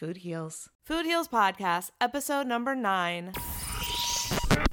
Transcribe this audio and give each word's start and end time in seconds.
Food 0.00 0.16
Heals. 0.16 0.70
Food 0.82 1.04
Heals 1.04 1.28
Podcast, 1.28 1.90
episode 2.00 2.46
number 2.46 2.74
nine. 2.74 3.34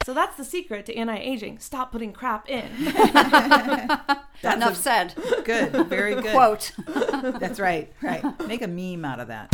So 0.06 0.13
that's 0.13 0.38
the 0.38 0.45
secret 0.45 0.85
to 0.85 0.95
anti 0.95 1.18
aging. 1.18 1.59
Stop 1.59 1.91
putting 1.91 2.13
crap 2.13 2.47
in. 2.47 2.63
Enough 4.41 4.77
said. 4.77 5.15
Good, 5.44 5.74
very 5.88 6.15
good. 6.15 6.31
Quote. 6.31 6.71
That's 7.41 7.59
right, 7.59 7.91
right. 8.01 8.24
Make 8.47 8.62
a 8.62 8.69
meme 8.69 9.03
out 9.03 9.19
of 9.19 9.27
that. 9.27 9.51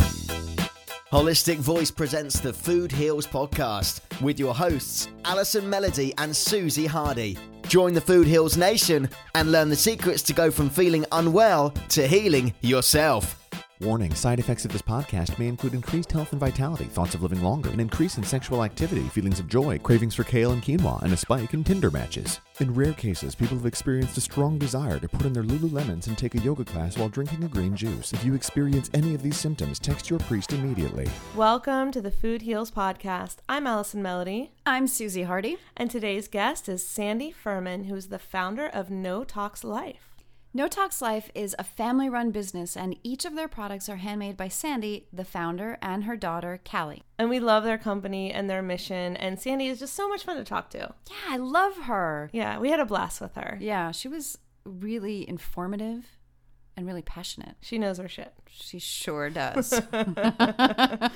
Holistic 1.10 1.56
Voice 1.56 1.90
presents 1.90 2.38
the 2.38 2.52
Food 2.52 2.92
Heals 2.92 3.26
podcast 3.26 4.00
with 4.22 4.38
your 4.38 4.54
hosts, 4.54 5.08
Allison 5.24 5.68
Melody 5.68 6.14
and 6.18 6.36
Susie 6.36 6.86
Hardy. 6.86 7.36
Join 7.66 7.94
the 7.94 8.00
Food 8.00 8.28
Heals 8.28 8.56
Nation 8.56 9.08
and 9.34 9.50
learn 9.50 9.70
the 9.70 9.76
secrets 9.76 10.22
to 10.22 10.32
go 10.32 10.52
from 10.52 10.70
feeling 10.70 11.04
unwell 11.10 11.70
to 11.88 12.06
healing 12.06 12.54
yourself. 12.60 13.43
Warning 13.84 14.14
side 14.14 14.38
effects 14.38 14.64
of 14.64 14.72
this 14.72 14.80
podcast 14.80 15.38
may 15.38 15.46
include 15.46 15.74
increased 15.74 16.10
health 16.10 16.32
and 16.32 16.40
vitality, 16.40 16.86
thoughts 16.86 17.14
of 17.14 17.22
living 17.22 17.42
longer, 17.42 17.68
an 17.68 17.80
increase 17.80 18.16
in 18.16 18.24
sexual 18.24 18.64
activity, 18.64 19.02
feelings 19.08 19.38
of 19.38 19.46
joy, 19.46 19.78
cravings 19.78 20.14
for 20.14 20.24
kale 20.24 20.52
and 20.52 20.62
quinoa, 20.62 21.02
and 21.02 21.12
a 21.12 21.16
spike 21.18 21.52
in 21.52 21.62
Tinder 21.62 21.90
matches. 21.90 22.40
In 22.60 22.72
rare 22.72 22.94
cases, 22.94 23.34
people 23.34 23.58
have 23.58 23.66
experienced 23.66 24.16
a 24.16 24.22
strong 24.22 24.56
desire 24.56 24.98
to 24.98 25.06
put 25.08 25.26
in 25.26 25.34
their 25.34 25.42
Lululemons 25.42 26.06
and 26.06 26.16
take 26.16 26.34
a 26.34 26.40
yoga 26.40 26.64
class 26.64 26.96
while 26.96 27.10
drinking 27.10 27.44
a 27.44 27.48
green 27.48 27.76
juice. 27.76 28.14
If 28.14 28.24
you 28.24 28.32
experience 28.32 28.88
any 28.94 29.14
of 29.14 29.22
these 29.22 29.36
symptoms, 29.36 29.78
text 29.78 30.08
your 30.08 30.20
priest 30.20 30.54
immediately. 30.54 31.06
Welcome 31.36 31.92
to 31.92 32.00
the 32.00 32.10
Food 32.10 32.40
Heals 32.40 32.70
Podcast. 32.70 33.36
I'm 33.50 33.66
Allison 33.66 34.00
Melody, 34.00 34.52
I'm 34.64 34.86
Susie 34.86 35.24
Hardy. 35.24 35.58
and 35.76 35.90
today's 35.90 36.26
guest 36.26 36.70
is 36.70 36.86
Sandy 36.86 37.30
Furman, 37.30 37.84
who's 37.84 38.06
the 38.06 38.18
founder 38.18 38.66
of 38.66 38.88
No 38.88 39.24
Tox 39.24 39.62
Life. 39.62 40.13
No 40.56 40.68
Tox 40.68 41.02
Life 41.02 41.32
is 41.34 41.56
a 41.58 41.64
family 41.64 42.08
run 42.08 42.30
business, 42.30 42.76
and 42.76 42.94
each 43.02 43.24
of 43.24 43.34
their 43.34 43.48
products 43.48 43.88
are 43.88 43.96
handmade 43.96 44.36
by 44.36 44.46
Sandy, 44.46 45.08
the 45.12 45.24
founder, 45.24 45.78
and 45.82 46.04
her 46.04 46.16
daughter, 46.16 46.60
Callie. 46.64 47.02
And 47.18 47.28
we 47.28 47.40
love 47.40 47.64
their 47.64 47.76
company 47.76 48.30
and 48.30 48.48
their 48.48 48.62
mission, 48.62 49.16
and 49.16 49.40
Sandy 49.40 49.66
is 49.66 49.80
just 49.80 49.94
so 49.94 50.08
much 50.08 50.22
fun 50.22 50.36
to 50.36 50.44
talk 50.44 50.70
to. 50.70 50.94
Yeah, 51.10 51.16
I 51.28 51.38
love 51.38 51.76
her. 51.76 52.30
Yeah, 52.32 52.60
we 52.60 52.70
had 52.70 52.78
a 52.78 52.86
blast 52.86 53.20
with 53.20 53.34
her. 53.34 53.58
Yeah, 53.60 53.90
she 53.90 54.06
was 54.06 54.38
really 54.64 55.28
informative 55.28 56.06
and 56.76 56.86
really 56.86 57.02
passionate. 57.02 57.56
She 57.60 57.78
knows 57.78 57.98
her 57.98 58.08
shit. 58.08 58.32
She 58.50 58.78
sure 58.78 59.30
does. 59.30 59.80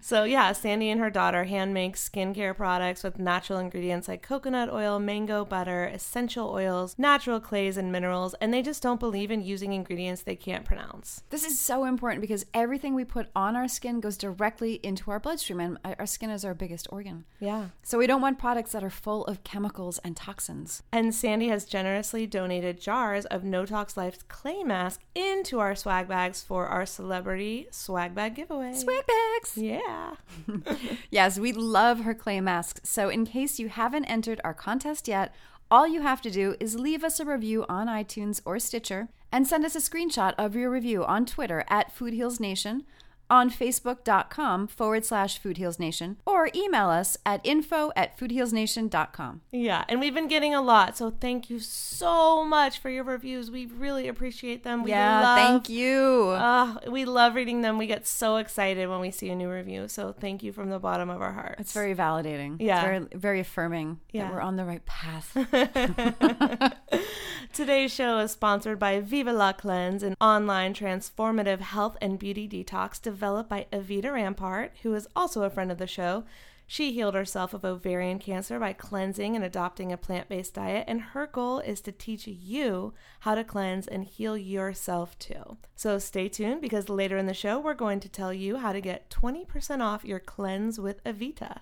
So, 0.00 0.24
yeah, 0.24 0.52
Sandy 0.52 0.90
and 0.90 1.00
her 1.00 1.10
daughter 1.10 1.44
hand 1.44 1.74
make 1.74 1.96
skincare 1.96 2.56
products 2.56 3.04
with 3.04 3.18
natural 3.18 3.58
ingredients 3.58 4.08
like 4.08 4.22
coconut 4.22 4.70
oil, 4.70 4.98
mango 4.98 5.44
butter, 5.44 5.84
essential 5.84 6.50
oils, 6.50 6.96
natural 6.98 7.40
clays, 7.40 7.76
and 7.76 7.92
minerals, 7.92 8.34
and 8.40 8.52
they 8.52 8.62
just 8.62 8.82
don't 8.82 8.98
believe 8.98 9.30
in 9.30 9.42
using 9.42 9.72
ingredients 9.72 10.22
they 10.22 10.34
can't 10.36 10.64
pronounce. 10.64 11.22
this 11.30 11.44
is 11.44 11.58
so 11.58 11.84
important 11.84 12.20
because 12.20 12.46
everything 12.54 12.94
we 12.94 13.04
put 13.04 13.28
on 13.36 13.54
our 13.54 13.68
skin 13.68 14.00
goes 14.00 14.16
directly 14.16 14.80
into 14.82 15.10
our 15.10 15.20
bloodstream, 15.20 15.60
and 15.60 15.78
our 15.84 16.06
skin 16.06 16.30
is 16.30 16.44
our 16.44 16.54
biggest 16.54 16.88
organ. 16.90 17.24
Yeah. 17.38 17.66
So 17.82 17.98
we 17.98 18.06
don't 18.06 18.22
want 18.22 18.38
products 18.38 18.72
that 18.72 18.82
are 18.84 18.90
full 18.90 19.24
of 19.26 19.44
chemicals 19.44 19.98
and 19.98 20.16
toxins. 20.16 20.82
And 20.90 21.14
Sandy 21.14 21.48
has 21.48 21.64
generously 21.64 22.26
donated 22.26 22.80
jars 22.80 23.24
of 23.26 23.44
No 23.44 23.66
Tox 23.66 23.96
Life's 23.96 24.22
clay 24.24 24.62
mask 24.64 25.01
into 25.14 25.60
our 25.60 25.74
swag 25.74 26.08
bags 26.08 26.42
for 26.42 26.66
our 26.66 26.86
celebrity 26.86 27.68
swag 27.70 28.14
bag 28.14 28.34
giveaway. 28.34 28.74
Swag 28.74 29.04
bags! 29.06 29.56
Yeah. 29.56 30.14
Yes, 31.10 31.38
we 31.38 31.52
love 31.52 32.00
her 32.00 32.14
clay 32.14 32.40
masks. 32.40 32.80
So, 32.84 33.08
in 33.08 33.26
case 33.26 33.58
you 33.58 33.68
haven't 33.68 34.06
entered 34.06 34.40
our 34.42 34.54
contest 34.54 35.06
yet, 35.08 35.34
all 35.70 35.86
you 35.86 36.02
have 36.02 36.20
to 36.22 36.30
do 36.30 36.56
is 36.60 36.78
leave 36.78 37.04
us 37.04 37.20
a 37.20 37.24
review 37.24 37.64
on 37.68 37.86
iTunes 37.86 38.40
or 38.44 38.58
Stitcher 38.58 39.08
and 39.30 39.46
send 39.46 39.64
us 39.64 39.74
a 39.74 39.78
screenshot 39.78 40.34
of 40.38 40.54
your 40.54 40.70
review 40.70 41.04
on 41.04 41.24
Twitter 41.26 41.64
at 41.68 41.92
Food 41.92 42.12
Heals 42.12 42.40
Nation, 42.40 42.84
on 43.32 43.48
Facebook.com 43.50 44.66
forward 44.68 45.06
slash 45.06 45.38
Food 45.38 45.56
Heals 45.56 45.78
Nation, 45.78 46.18
or 46.26 46.50
email 46.54 46.88
us 46.90 47.16
at 47.24 47.40
info 47.44 47.90
at 47.96 48.18
foodhealsnation.com. 48.18 49.40
Yeah. 49.50 49.84
And 49.88 50.00
we've 50.00 50.12
been 50.14 50.28
getting 50.28 50.54
a 50.54 50.60
lot. 50.60 50.98
So 50.98 51.10
thank 51.10 51.48
you 51.48 51.58
so 51.58 52.44
much 52.44 52.78
for 52.78 52.90
your 52.90 53.04
reviews. 53.04 53.50
We 53.50 53.64
really 53.64 54.06
appreciate 54.06 54.64
them. 54.64 54.84
We 54.84 54.90
yeah, 54.90 55.22
love, 55.22 55.38
thank 55.38 55.68
you. 55.70 56.28
Uh, 56.36 56.74
we 56.88 57.06
love 57.06 57.34
reading 57.34 57.62
them. 57.62 57.78
We 57.78 57.86
get 57.86 58.06
so 58.06 58.36
excited 58.36 58.86
when 58.88 59.00
we 59.00 59.10
see 59.10 59.30
a 59.30 59.34
new 59.34 59.50
review. 59.50 59.88
So 59.88 60.12
thank 60.12 60.42
you 60.42 60.52
from 60.52 60.68
the 60.68 60.78
bottom 60.78 61.08
of 61.08 61.22
our 61.22 61.32
hearts. 61.32 61.60
it's 61.60 61.72
very 61.72 61.94
validating. 61.94 62.58
Yeah. 62.60 62.80
It's 62.80 62.84
very, 62.84 63.06
very 63.20 63.40
affirming 63.40 64.00
Yeah. 64.12 64.24
that 64.24 64.34
we're 64.34 64.40
on 64.42 64.56
the 64.56 64.64
right 64.66 64.84
path. 64.84 65.32
Today's 67.52 67.92
show 67.92 68.18
is 68.18 68.30
sponsored 68.30 68.78
by 68.78 69.00
Viva 69.00 69.32
La 69.32 69.52
Cleanse, 69.52 70.02
an 70.02 70.16
online 70.20 70.74
transformative 70.74 71.60
health 71.60 71.96
and 72.00 72.18
beauty 72.18 72.48
detox 72.48 73.00
developed 73.22 73.48
by 73.48 73.66
Evita 73.72 74.06
Ramparte, 74.06 74.70
who 74.82 74.94
is 74.94 75.06
also 75.14 75.44
a 75.44 75.50
friend 75.50 75.70
of 75.70 75.78
the 75.78 75.86
show. 75.86 76.24
She 76.66 76.92
healed 76.92 77.14
herself 77.14 77.54
of 77.54 77.64
ovarian 77.64 78.18
cancer 78.18 78.58
by 78.58 78.72
cleansing 78.72 79.36
and 79.36 79.44
adopting 79.44 79.92
a 79.92 79.96
plant 79.96 80.28
based 80.28 80.54
diet, 80.54 80.86
and 80.88 81.00
her 81.00 81.28
goal 81.28 81.60
is 81.60 81.80
to 81.82 81.92
teach 81.92 82.26
you 82.26 82.94
how 83.20 83.36
to 83.36 83.44
cleanse 83.44 83.86
and 83.86 84.02
heal 84.02 84.36
yourself 84.36 85.16
too. 85.20 85.56
So 85.76 86.00
stay 86.00 86.28
tuned 86.28 86.60
because 86.60 86.88
later 86.88 87.16
in 87.16 87.26
the 87.26 87.32
show, 87.32 87.60
we're 87.60 87.74
going 87.74 88.00
to 88.00 88.08
tell 88.08 88.32
you 88.32 88.56
how 88.56 88.72
to 88.72 88.80
get 88.80 89.08
20% 89.08 89.80
off 89.80 90.04
your 90.04 90.18
cleanse 90.18 90.80
with 90.80 91.04
Evita. 91.04 91.60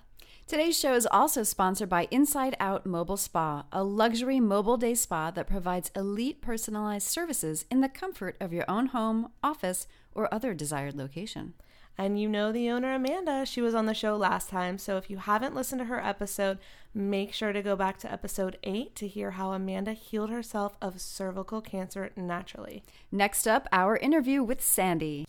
Today's 0.51 0.77
show 0.77 0.95
is 0.95 1.07
also 1.09 1.43
sponsored 1.43 1.87
by 1.87 2.09
Inside 2.11 2.57
Out 2.59 2.85
Mobile 2.85 3.15
Spa, 3.15 3.63
a 3.71 3.85
luxury 3.85 4.41
mobile 4.41 4.75
day 4.75 4.95
spa 4.95 5.31
that 5.31 5.47
provides 5.47 5.91
elite 5.95 6.41
personalized 6.41 7.07
services 7.07 7.63
in 7.71 7.79
the 7.79 7.87
comfort 7.87 8.35
of 8.41 8.51
your 8.51 8.65
own 8.69 8.87
home, 8.87 9.31
office, 9.41 9.87
or 10.13 10.27
other 10.33 10.53
desired 10.53 10.93
location. 10.93 11.53
And 11.97 12.19
you 12.19 12.27
know 12.27 12.51
the 12.51 12.69
owner, 12.69 12.93
Amanda. 12.93 13.45
She 13.45 13.61
was 13.61 13.73
on 13.73 13.85
the 13.85 13.93
show 13.93 14.17
last 14.17 14.49
time. 14.49 14.77
So 14.77 14.97
if 14.97 15.09
you 15.09 15.19
haven't 15.19 15.55
listened 15.55 15.79
to 15.79 15.85
her 15.85 16.05
episode, 16.05 16.57
make 16.93 17.33
sure 17.33 17.53
to 17.53 17.61
go 17.61 17.77
back 17.77 17.97
to 17.99 18.11
episode 18.11 18.57
eight 18.63 18.93
to 18.97 19.07
hear 19.07 19.31
how 19.31 19.53
Amanda 19.53 19.93
healed 19.93 20.31
herself 20.31 20.75
of 20.81 20.99
cervical 20.99 21.61
cancer 21.61 22.11
naturally. 22.17 22.83
Next 23.09 23.47
up, 23.47 23.69
our 23.71 23.95
interview 23.95 24.43
with 24.43 24.61
Sandy. 24.61 25.23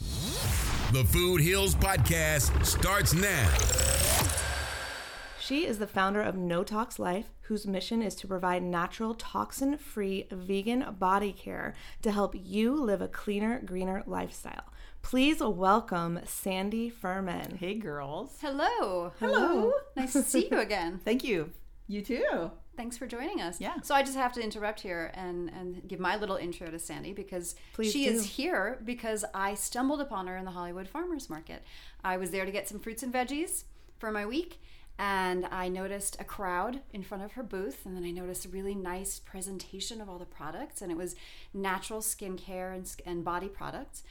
The 0.90 1.04
Food 1.04 1.42
Heals 1.42 1.76
Podcast 1.76 2.66
starts 2.66 3.14
now. 3.14 3.56
She 5.52 5.66
is 5.66 5.78
the 5.78 5.86
founder 5.86 6.22
of 6.22 6.34
No 6.34 6.64
Tox 6.64 6.98
Life, 6.98 7.26
whose 7.42 7.66
mission 7.66 8.00
is 8.00 8.14
to 8.14 8.26
provide 8.26 8.62
natural, 8.62 9.12
toxin 9.12 9.76
free, 9.76 10.26
vegan 10.30 10.96
body 10.98 11.30
care 11.30 11.74
to 12.00 12.10
help 12.10 12.34
you 12.34 12.74
live 12.74 13.02
a 13.02 13.08
cleaner, 13.08 13.60
greener 13.62 14.02
lifestyle. 14.06 14.72
Please 15.02 15.40
welcome 15.40 16.20
Sandy 16.24 16.88
Furman. 16.88 17.58
Hey, 17.58 17.74
girls. 17.74 18.38
Hello. 18.40 19.12
Hello. 19.20 19.74
Nice 19.94 20.14
to 20.14 20.22
see 20.22 20.48
you 20.50 20.58
again. 20.58 21.02
Thank 21.04 21.22
you. 21.22 21.50
You 21.86 22.00
too. 22.00 22.50
Thanks 22.74 22.96
for 22.96 23.06
joining 23.06 23.42
us. 23.42 23.60
Yeah. 23.60 23.74
So 23.82 23.94
I 23.94 24.02
just 24.02 24.16
have 24.16 24.32
to 24.32 24.42
interrupt 24.42 24.80
here 24.80 25.12
and, 25.12 25.50
and 25.50 25.86
give 25.86 26.00
my 26.00 26.16
little 26.16 26.36
intro 26.36 26.68
to 26.68 26.78
Sandy 26.78 27.12
because 27.12 27.56
Please 27.74 27.92
she 27.92 28.06
do. 28.06 28.12
is 28.12 28.24
here 28.24 28.80
because 28.86 29.22
I 29.34 29.52
stumbled 29.52 30.00
upon 30.00 30.28
her 30.28 30.38
in 30.38 30.46
the 30.46 30.52
Hollywood 30.52 30.88
Farmers 30.88 31.28
Market. 31.28 31.62
I 32.02 32.16
was 32.16 32.30
there 32.30 32.46
to 32.46 32.50
get 32.50 32.70
some 32.70 32.80
fruits 32.80 33.02
and 33.02 33.12
veggies 33.12 33.64
for 33.98 34.10
my 34.10 34.24
week 34.24 34.58
and 35.02 35.46
I 35.50 35.68
noticed 35.68 36.16
a 36.20 36.24
crowd 36.24 36.78
in 36.92 37.02
front 37.02 37.24
of 37.24 37.32
her 37.32 37.42
booth 37.42 37.84
and 37.84 37.96
then 37.96 38.04
I 38.04 38.12
noticed 38.12 38.44
a 38.44 38.48
really 38.48 38.76
nice 38.76 39.18
presentation 39.18 40.00
of 40.00 40.08
all 40.08 40.16
the 40.16 40.24
products 40.24 40.80
and 40.80 40.92
it 40.92 40.96
was 40.96 41.16
natural 41.52 41.98
skincare 41.98 42.72
and, 42.72 42.88
and 43.04 43.24
body 43.24 43.48
products. 43.48 44.04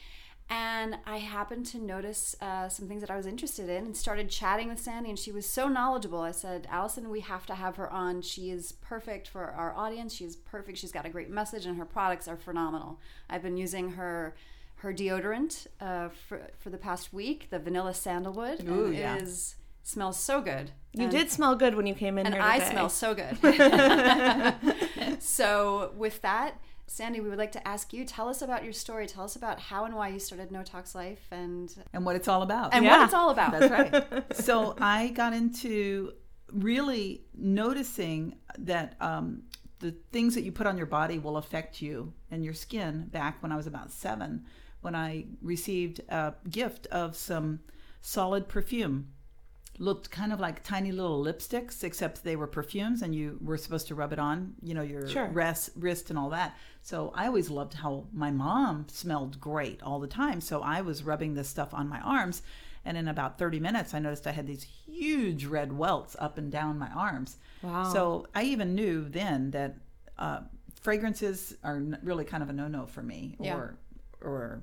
And 0.50 0.98
I 1.08 1.20
happened 1.20 1.66
to 1.68 1.78
notice 1.80 2.36
uh, 2.42 2.68
some 2.68 2.90
things 2.90 3.00
that 3.00 3.10
I 3.10 3.16
was 3.16 3.26
interested 3.26 3.70
in 3.70 3.86
and 3.86 3.96
started 3.96 4.30
chatting 4.30 4.68
with 4.68 4.81
Sandy, 4.81 5.10
and 5.10 5.18
she 5.18 5.31
was 5.31 5.45
so 5.45 5.69
knowledgeable. 5.69 6.19
I 6.19 6.31
said, 6.31 6.68
Allison, 6.69 7.10
we 7.10 7.21
have 7.21 7.45
to 7.45 7.56
have 7.56 7.78
her 7.78 7.90
on. 7.90 8.21
She 8.21 8.52
is 8.52 8.74
perfect 8.74 9.30
for 9.30 9.45
our 9.45 9.74
audience. 9.74 10.14
She 10.14 10.26
is 10.26 10.36
perfect. 10.36 10.78
She's 10.78 10.92
got 10.92 11.06
a 11.06 11.10
great 11.10 11.30
message, 11.30 11.66
and 11.66 11.78
her 11.78 11.86
products 11.86 12.28
are 12.28 12.36
phenomenal. 12.36 13.00
I've 13.30 13.44
been 13.44 13.56
using 13.56 13.92
her 13.92 14.36
her 14.78 14.92
deodorant 14.92 15.68
uh, 15.80 16.10
for, 16.28 16.42
for 16.60 16.69
the 16.69 16.78
past 16.78 17.14
week, 17.14 17.50
the 17.50 17.60
vanilla 17.60 17.94
sandalwood. 17.94 18.68
Ooh, 18.68 18.92
yeah. 18.92 19.16
Is, 19.18 19.56
smells 19.83 20.18
so 20.19 20.42
good. 20.42 20.71
You 20.94 21.04
And- 21.04 21.11
did 21.11 21.31
smell 21.31 21.56
good 21.56 21.76
when 21.76 21.88
you 21.88 21.94
came 21.95 22.18
in 22.18 22.26
and 22.26 22.35
here 22.35 22.44
I 22.44 22.59
today. 22.59 22.71
smell 22.71 22.90
so 22.90 23.14
good. 23.16 23.38
so, 25.19 25.92
with 25.95 26.21
that, 26.21 26.59
Sandy, 26.88 27.21
we 27.21 27.30
would 27.30 27.38
like 27.38 27.54
to 27.54 27.66
ask 27.68 27.94
you 27.94 28.04
tell 28.04 28.28
us 28.28 28.42
about 28.42 28.64
your 28.64 28.73
story. 28.73 29.07
Tell 29.07 29.23
us 29.23 29.35
about 29.35 29.59
how 29.59 29.85
and 29.85 29.95
why 29.95 30.09
you 30.09 30.19
started 30.19 30.52
No 30.52 30.61
Tox 30.64 30.94
Life 30.94 31.26
and 31.31 31.73
And 31.94 32.06
what 32.06 32.16
it's 32.18 32.28
all 32.28 32.42
about. 32.42 32.73
and 32.73 32.83
Yeah. 32.83 32.97
what 32.97 33.06
it's 33.06 33.14
all 33.14 33.30
about. 33.30 33.52
That's 33.57 33.71
right. 33.71 34.35
so 34.35 34.76
I 34.80 35.07
got 35.09 35.33
into 35.33 36.11
really 36.52 37.21
noticing 37.33 38.35
that 38.59 38.95
um, 39.00 39.44
the 39.80 39.92
things 40.11 40.35
that 40.35 40.42
you 40.44 40.52
put 40.52 40.68
on 40.68 40.76
your 40.78 40.85
body 40.85 41.18
will 41.18 41.38
affect 41.38 41.81
you 41.81 42.14
and 42.30 42.44
your 42.44 42.54
skin 42.54 43.07
back 43.09 43.42
when 43.42 43.54
I 43.54 43.56
was 43.56 43.68
about 43.68 43.90
seven, 43.92 44.44
when 44.81 44.94
I 44.94 45.28
received 45.42 46.02
a 46.09 46.33
gift 46.50 46.88
of 46.88 47.16
some 47.16 47.61
solid 48.02 48.50
perfume. 48.50 49.14
Looked 49.80 50.11
kind 50.11 50.31
of 50.31 50.40
like 50.40 50.63
tiny 50.63 50.92
little 50.92 51.23
lipsticks, 51.23 51.83
except 51.83 52.23
they 52.23 52.35
were 52.35 52.45
perfumes 52.47 53.01
and 53.01 53.16
you 53.16 53.40
were 53.42 53.57
supposed 53.57 53.87
to 53.87 53.95
rub 53.95 54.13
it 54.13 54.19
on, 54.19 54.54
you 54.61 54.73
know, 54.73 54.81
your 54.83 55.07
Sure. 55.07 55.28
wrist, 55.30 55.71
wrist 55.75 56.09
and 56.09 56.19
all 56.19 56.30
that. 56.30 56.56
So 56.83 57.11
I 57.16 57.25
always 57.28 57.49
loved 57.49 57.73
how 57.75 58.06
my 58.13 58.30
mom 58.31 58.85
smelled 58.90 59.40
great 59.40 59.81
all 59.81 59.99
the 59.99 60.07
time. 60.07 60.40
So 60.42 60.61
I 60.61 60.81
was 60.81 61.04
rubbing 61.04 61.33
this 61.33 61.47
stuff 61.47 61.73
on 61.73 61.87
my 61.90 61.99
arms. 62.01 62.44
And 62.85 62.97
in 62.97 63.07
about 63.07 63.37
30 63.40 63.59
minutes, 63.59 63.94
I 63.94 63.99
noticed 63.99 64.28
I 64.28 64.31
had 64.31 64.45
these 64.47 64.63
huge 64.63 65.45
red 65.45 65.71
welts 65.73 66.16
up 66.19 66.37
and 66.37 66.51
down 66.51 66.78
my 66.78 66.90
arms. 66.90 67.37
Wow. 67.63 67.83
So 67.92 68.28
I 68.35 68.44
even 68.44 68.75
knew 68.75 69.07
then 69.07 69.51
that 69.51 69.78
uh, 70.18 70.42
fragrances 70.81 71.56
are 71.63 71.81
really 72.04 72.25
kind 72.25 72.44
of 72.44 72.49
a 72.49 72.54
no 72.54 72.68
no 72.68 72.85
for 72.85 73.01
me 73.04 73.35
Yeah. 73.40 73.56
or, 73.56 73.78
or 74.21 74.61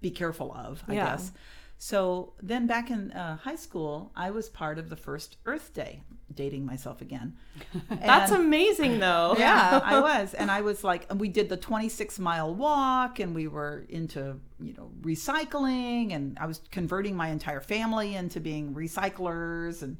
be 0.00 0.10
careful 0.10 0.52
of, 0.52 0.82
I 0.88 0.94
Yeah. 0.94 1.04
guess. 1.10 1.32
So 1.80 2.32
then 2.42 2.66
back 2.66 2.90
in 2.90 3.12
uh, 3.12 3.36
high 3.36 3.56
school, 3.56 4.10
I 4.16 4.30
was 4.30 4.48
part 4.48 4.78
of 4.78 4.90
the 4.90 4.96
first 4.96 5.36
Earth 5.46 5.72
Day, 5.72 6.02
dating 6.34 6.66
myself 6.66 7.00
again. 7.00 7.36
That's 7.88 8.32
amazing, 8.32 8.98
though. 8.98 9.36
yeah, 9.38 9.80
I 9.84 10.00
was, 10.20 10.34
and 10.34 10.50
I 10.50 10.62
was 10.62 10.82
like, 10.82 11.06
and 11.08 11.20
we 11.20 11.28
did 11.28 11.48
the 11.48 11.56
26 11.56 12.18
mile 12.18 12.52
walk, 12.52 13.20
and 13.20 13.32
we 13.32 13.46
were 13.46 13.86
into 13.88 14.40
you 14.60 14.74
know 14.74 14.90
recycling, 15.02 16.12
and 16.12 16.36
I 16.40 16.46
was 16.46 16.60
converting 16.72 17.16
my 17.16 17.28
entire 17.28 17.60
family 17.60 18.16
into 18.16 18.40
being 18.40 18.74
recyclers, 18.74 19.82
and 19.82 19.98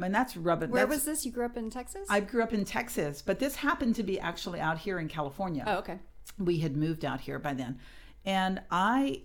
and 0.00 0.14
that's 0.14 0.34
rubbing. 0.34 0.70
Where 0.70 0.86
that's- 0.86 1.00
was 1.00 1.04
this? 1.04 1.26
You 1.26 1.32
grew 1.32 1.44
up 1.44 1.58
in 1.58 1.68
Texas? 1.68 2.06
I 2.08 2.20
grew 2.20 2.42
up 2.42 2.54
in 2.54 2.64
Texas, 2.64 3.20
but 3.20 3.38
this 3.38 3.56
happened 3.56 3.96
to 3.96 4.02
be 4.02 4.18
actually 4.18 4.60
out 4.60 4.78
here 4.78 4.98
in 4.98 5.08
California 5.08 5.64
oh, 5.66 5.76
okay. 5.76 5.98
we 6.38 6.60
had 6.60 6.74
moved 6.74 7.04
out 7.04 7.20
here 7.20 7.38
by 7.38 7.52
then 7.52 7.78
and 8.26 8.60
i 8.70 9.22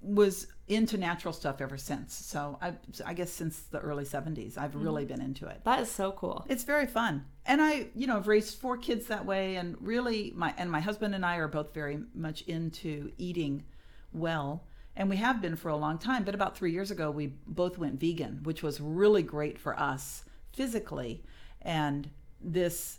was 0.00 0.46
into 0.68 0.96
natural 0.96 1.32
stuff 1.32 1.60
ever 1.60 1.76
since. 1.76 2.14
So 2.14 2.58
i, 2.60 2.72
I 3.04 3.14
guess 3.14 3.30
since 3.30 3.58
the 3.60 3.78
early 3.80 4.04
70s 4.04 4.58
i've 4.58 4.70
mm-hmm. 4.70 4.82
really 4.82 5.04
been 5.04 5.20
into 5.20 5.46
it. 5.46 5.62
That 5.64 5.80
is 5.80 5.90
so 5.90 6.12
cool. 6.12 6.44
it's 6.48 6.64
very 6.64 6.86
fun. 6.86 7.24
And 7.46 7.60
i 7.60 7.86
you 7.94 8.06
know 8.06 8.16
I've 8.16 8.28
raised 8.28 8.58
four 8.58 8.76
kids 8.76 9.06
that 9.06 9.24
way. 9.24 9.56
And 9.56 9.76
really 9.80 10.32
my 10.36 10.54
and 10.56 10.70
my 10.70 10.80
husband 10.80 11.14
and 11.14 11.24
i 11.24 11.36
are 11.36 11.48
both 11.48 11.74
very 11.74 12.00
much 12.14 12.42
into 12.42 13.12
eating 13.18 13.64
well. 14.12 14.64
And 14.94 15.08
we 15.08 15.16
have 15.16 15.40
been 15.40 15.56
for 15.56 15.68
a 15.68 15.76
long 15.76 15.98
time. 15.98 16.24
But 16.24 16.34
about 16.34 16.56
three 16.56 16.72
years 16.72 16.90
ago 16.90 17.10
we 17.10 17.34
both 17.46 17.78
went 17.78 17.98
vegan 17.98 18.40
which 18.42 18.62
was 18.62 18.80
really 18.80 19.22
great 19.22 19.58
for 19.58 19.78
us 19.78 20.24
physically. 20.52 21.24
And 21.62 22.10
this 22.40 22.98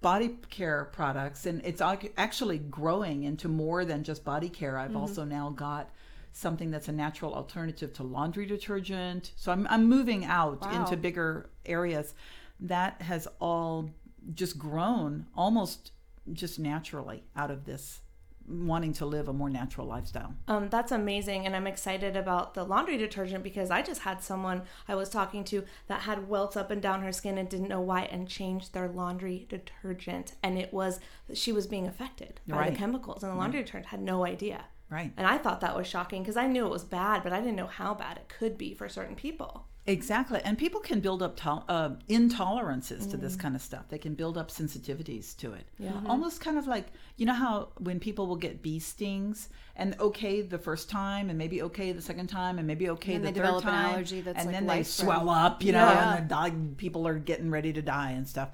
body 0.00 0.36
care 0.50 0.86
products 0.92 1.46
and 1.46 1.62
it's 1.64 1.80
actually 1.80 2.58
growing 2.58 3.24
into 3.24 3.48
more 3.48 3.84
than 3.84 4.04
just 4.04 4.24
body 4.24 4.48
care. 4.48 4.78
I've 4.78 4.88
mm-hmm. 4.88 4.98
also 4.98 5.24
now 5.24 5.50
got 5.50 5.90
something 6.36 6.70
that's 6.70 6.88
a 6.88 6.92
natural 6.92 7.32
alternative 7.34 7.92
to 7.94 8.02
laundry 8.02 8.44
detergent 8.44 9.32
so 9.36 9.52
i'm, 9.52 9.66
I'm 9.70 9.88
moving 9.88 10.24
out 10.24 10.62
Wow. 10.62 10.72
into 10.76 10.96
bigger 10.96 11.48
areas 11.64 12.14
that 12.60 13.00
has 13.02 13.28
all 13.40 13.90
just 14.34 14.58
grown 14.58 15.26
almost 15.36 15.92
just 16.32 16.58
naturally 16.58 17.22
out 17.36 17.50
of 17.50 17.64
this 17.64 18.00
wanting 18.46 18.92
to 18.92 19.06
live 19.06 19.26
a 19.28 19.32
more 19.32 19.48
natural 19.48 19.86
lifestyle 19.86 20.34
Um, 20.48 20.68
that's 20.68 20.92
amazing, 20.92 21.46
and 21.46 21.56
I'm 21.56 21.66
excited 21.66 22.14
about 22.14 22.52
the 22.52 22.62
laundry 22.64 22.98
detergent 22.98 23.42
because 23.42 23.70
I 23.70 23.80
just 23.80 24.02
had 24.02 24.22
someone 24.22 24.62
I 24.86 24.94
was 24.96 25.08
talking 25.08 25.44
to 25.44 25.64
that 25.86 26.02
had 26.02 26.28
welts 26.28 26.54
up 26.54 26.70
and 26.70 26.82
down 26.82 27.00
her 27.02 27.12
skin 27.12 27.38
and 27.38 27.48
didn't 27.48 27.68
know 27.68 27.80
why, 27.80 28.02
and 28.02 28.28
changed 28.28 28.74
their 28.74 28.86
laundry 28.88 29.46
detergent, 29.48 30.34
and 30.42 30.58
it 30.58 30.74
was 30.74 31.00
she 31.32 31.52
was 31.52 31.66
being 31.66 31.86
affected 31.86 32.40
by 32.46 32.58
Right. 32.58 32.72
the 32.72 32.78
chemicals, 32.78 33.22
and 33.22 33.32
the 33.32 33.36
laundry 33.36 33.62
detergent 33.62 33.86
had 33.86 34.02
no 34.02 34.26
idea. 34.26 34.66
Right. 34.94 35.12
And 35.16 35.26
I 35.26 35.38
thought 35.38 35.60
that 35.62 35.76
was 35.76 35.86
shocking 35.86 36.22
because 36.22 36.36
I 36.36 36.46
knew 36.46 36.64
it 36.66 36.70
was 36.70 36.84
bad, 36.84 37.22
but 37.24 37.32
I 37.32 37.40
didn't 37.40 37.56
know 37.56 37.66
how 37.66 37.94
bad 37.94 38.16
it 38.16 38.28
could 38.28 38.56
be 38.56 38.74
for 38.74 38.88
certain 38.88 39.16
people. 39.16 39.66
Exactly. 39.86 40.40
And 40.44 40.56
people 40.56 40.80
can 40.80 41.00
build 41.00 41.22
up 41.22 41.36
to- 41.42 41.62
uh, 41.68 41.90
intolerances 42.08 43.10
to 43.10 43.16
this 43.18 43.36
kind 43.36 43.54
of 43.54 43.60
stuff. 43.60 43.88
They 43.88 43.98
can 43.98 44.14
build 44.14 44.38
up 44.38 44.48
sensitivities 44.50 45.36
to 45.38 45.52
it. 45.52 45.66
Yeah. 45.78 46.00
Almost 46.06 46.40
kind 46.40 46.56
of 46.58 46.66
like, 46.66 46.86
you 47.16 47.26
know 47.26 47.34
how 47.34 47.68
when 47.78 48.00
people 48.00 48.26
will 48.26 48.36
get 48.46 48.62
bee 48.62 48.78
stings 48.78 49.48
and 49.76 49.94
okay 50.00 50.40
the 50.42 50.58
first 50.58 50.88
time 50.88 51.28
and 51.28 51.36
maybe 51.38 51.60
okay 51.62 51.92
the 51.92 52.00
second 52.00 52.28
time 52.28 52.58
and 52.58 52.66
maybe 52.66 52.88
okay 52.90 53.14
And 53.14 53.24
the 53.24 53.28
they 53.32 53.34
third 53.40 53.42
develop 53.46 53.64
an 53.66 53.72
time. 53.72 53.92
allergy 53.94 54.20
that's, 54.22 54.38
and 54.38 54.46
like, 54.46 54.54
then 54.54 54.66
they 54.66 54.82
swell 54.84 55.28
up, 55.28 55.62
you 55.62 55.72
know, 55.72 55.78
Yeah. 55.78 56.16
and 56.16 56.24
the 56.24 56.34
dog, 56.34 56.76
people 56.78 57.06
are 57.06 57.18
getting 57.18 57.50
ready 57.50 57.72
to 57.74 57.82
die 57.82 58.12
and 58.12 58.26
stuff. 58.26 58.50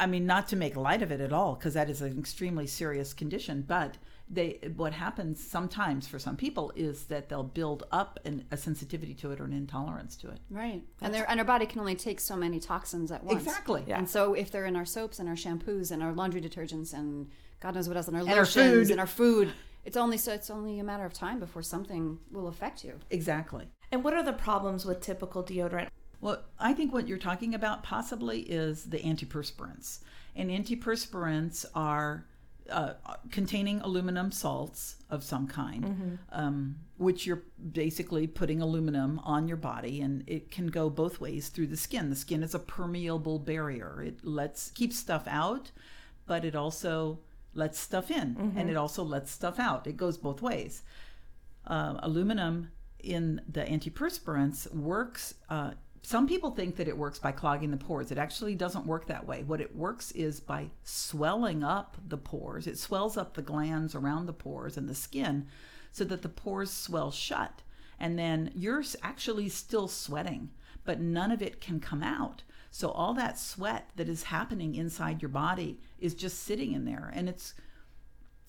I 0.00 0.06
mean, 0.06 0.26
not 0.26 0.48
to 0.48 0.56
make 0.56 0.76
light 0.76 1.02
of 1.02 1.10
it 1.12 1.20
at 1.20 1.32
all, 1.32 1.54
because 1.56 1.74
that 1.74 1.90
is 1.90 2.02
an 2.02 2.18
extremely 2.18 2.66
serious 2.68 3.12
condition. 3.12 3.64
But 3.66 3.96
they, 4.30 4.58
what 4.76 4.92
happens 4.92 5.42
sometimes 5.42 6.06
for 6.06 6.18
some 6.18 6.36
people 6.36 6.72
is 6.76 7.04
that 7.04 7.28
they'll 7.28 7.42
build 7.42 7.84
up 7.90 8.18
an, 8.24 8.44
a 8.50 8.56
sensitivity 8.56 9.14
to 9.14 9.30
it 9.32 9.40
or 9.40 9.44
an 9.44 9.52
intolerance 9.52 10.16
to 10.16 10.28
it. 10.28 10.38
Right. 10.50 10.82
And 11.00 11.14
their 11.14 11.28
and 11.30 11.40
our 11.40 11.46
body 11.46 11.66
can 11.66 11.80
only 11.80 11.94
take 11.94 12.20
so 12.20 12.36
many 12.36 12.60
toxins 12.60 13.10
at 13.10 13.24
once. 13.24 13.42
Exactly. 13.42 13.84
Yeah. 13.86 13.98
And 13.98 14.08
so 14.08 14.34
if 14.34 14.50
they're 14.50 14.66
in 14.66 14.76
our 14.76 14.84
soaps 14.84 15.18
and 15.18 15.28
our 15.28 15.34
shampoos 15.34 15.90
and 15.90 16.02
our 16.02 16.12
laundry 16.12 16.40
detergents 16.40 16.92
and 16.92 17.30
God 17.60 17.74
knows 17.74 17.88
what 17.88 17.96
else 17.96 18.08
and 18.08 18.16
our 18.16 18.28
our 18.28 18.36
lotions 18.36 18.72
food. 18.72 18.90
and 18.90 19.00
our 19.00 19.06
food, 19.06 19.52
it's 19.84 19.96
only 19.96 20.18
so 20.18 20.32
it's 20.32 20.50
only 20.50 20.78
a 20.78 20.84
matter 20.84 21.04
of 21.04 21.14
time 21.14 21.40
before 21.40 21.62
something 21.62 22.18
will 22.30 22.48
affect 22.48 22.84
you. 22.84 22.98
Exactly. 23.10 23.68
And 23.90 24.04
what 24.04 24.12
are 24.12 24.22
the 24.22 24.34
problems 24.34 24.84
with 24.84 25.00
typical 25.00 25.42
deodorant? 25.42 25.88
Well, 26.20 26.42
I 26.58 26.74
think 26.74 26.92
what 26.92 27.08
you're 27.08 27.16
talking 27.16 27.54
about 27.54 27.82
possibly 27.82 28.40
is 28.40 28.84
the 28.84 28.98
antiperspirants. 28.98 30.00
And 30.34 30.50
antiperspirants 30.50 31.64
are 31.74 32.26
uh, 32.70 32.94
containing 33.30 33.80
aluminum 33.80 34.30
salts 34.32 34.96
of 35.10 35.22
some 35.24 35.46
kind, 35.46 36.18
um, 36.32 36.76
which 36.96 37.26
you're 37.26 37.42
basically 37.72 38.26
putting 38.26 38.60
aluminum 38.60 39.18
on 39.20 39.48
your 39.48 39.56
body, 39.56 40.00
and 40.00 40.24
it 40.26 40.50
can 40.50 40.66
go 40.68 40.90
both 40.90 41.20
ways 41.20 41.48
through 41.48 41.66
the 41.68 41.76
skin. 41.76 42.10
The 42.10 42.16
skin 42.16 42.42
is 42.42 42.54
a 42.54 42.58
permeable 42.58 43.38
barrier; 43.38 44.02
it 44.02 44.24
lets 44.24 44.70
keeps 44.70 44.96
stuff 44.96 45.24
out, 45.26 45.70
but 46.26 46.44
it 46.44 46.54
also 46.54 47.20
lets 47.54 47.78
stuff 47.78 48.10
in, 48.10 48.36
and 48.56 48.70
it 48.70 48.76
also 48.76 49.02
lets 49.02 49.30
stuff 49.30 49.58
out. 49.58 49.86
It 49.86 49.96
goes 49.96 50.16
both 50.18 50.42
ways 50.42 50.82
uh, 51.68 51.94
aluminum 52.02 52.70
in 52.98 53.40
the 53.48 53.64
antiperspirants 53.64 54.72
works. 54.74 55.34
Uh, 55.48 55.72
some 56.08 56.26
people 56.26 56.52
think 56.52 56.76
that 56.76 56.88
it 56.88 56.96
works 56.96 57.18
by 57.18 57.32
clogging 57.32 57.70
the 57.70 57.76
pores. 57.76 58.10
It 58.10 58.16
actually 58.16 58.54
doesn't 58.54 58.86
work 58.86 59.08
that 59.08 59.26
way. 59.26 59.42
What 59.42 59.60
it 59.60 59.76
works 59.76 60.10
is 60.12 60.40
by 60.40 60.70
swelling 60.82 61.62
up 61.62 61.98
the 62.02 62.16
pores. 62.16 62.66
It 62.66 62.78
swells 62.78 63.18
up 63.18 63.34
the 63.34 63.42
glands 63.42 63.94
around 63.94 64.24
the 64.24 64.32
pores 64.32 64.78
and 64.78 64.88
the 64.88 64.94
skin 64.94 65.48
so 65.92 66.04
that 66.04 66.22
the 66.22 66.30
pores 66.30 66.70
swell 66.70 67.10
shut. 67.10 67.60
And 68.00 68.18
then 68.18 68.52
you're 68.54 68.82
actually 69.02 69.50
still 69.50 69.86
sweating, 69.86 70.48
but 70.86 70.98
none 70.98 71.30
of 71.30 71.42
it 71.42 71.60
can 71.60 71.78
come 71.78 72.02
out. 72.02 72.42
So 72.70 72.88
all 72.88 73.12
that 73.12 73.38
sweat 73.38 73.90
that 73.96 74.08
is 74.08 74.22
happening 74.22 74.76
inside 74.76 75.20
your 75.20 75.28
body 75.28 75.78
is 75.98 76.14
just 76.14 76.42
sitting 76.42 76.72
in 76.72 76.86
there. 76.86 77.12
And 77.14 77.28
it's 77.28 77.52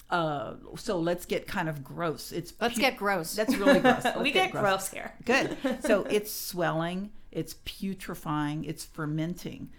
uh 0.09 0.55
so 0.77 0.99
let's 0.99 1.25
get 1.25 1.47
kind 1.47 1.69
of 1.69 1.83
gross. 1.83 2.31
It's 2.31 2.53
Let's 2.59 2.75
pu- 2.75 2.81
get 2.81 2.97
gross. 2.97 3.35
That's 3.35 3.55
really 3.55 3.79
gross. 3.79 4.03
We 4.19 4.31
get 4.31 4.51
gross 4.51 4.89
here. 4.89 5.13
Good. 5.25 5.55
So 5.81 6.03
it's 6.09 6.31
swelling, 6.33 7.11
it's 7.31 7.53
putrefying, 7.65 8.65
it's 8.65 8.85
fermenting. 8.85 9.69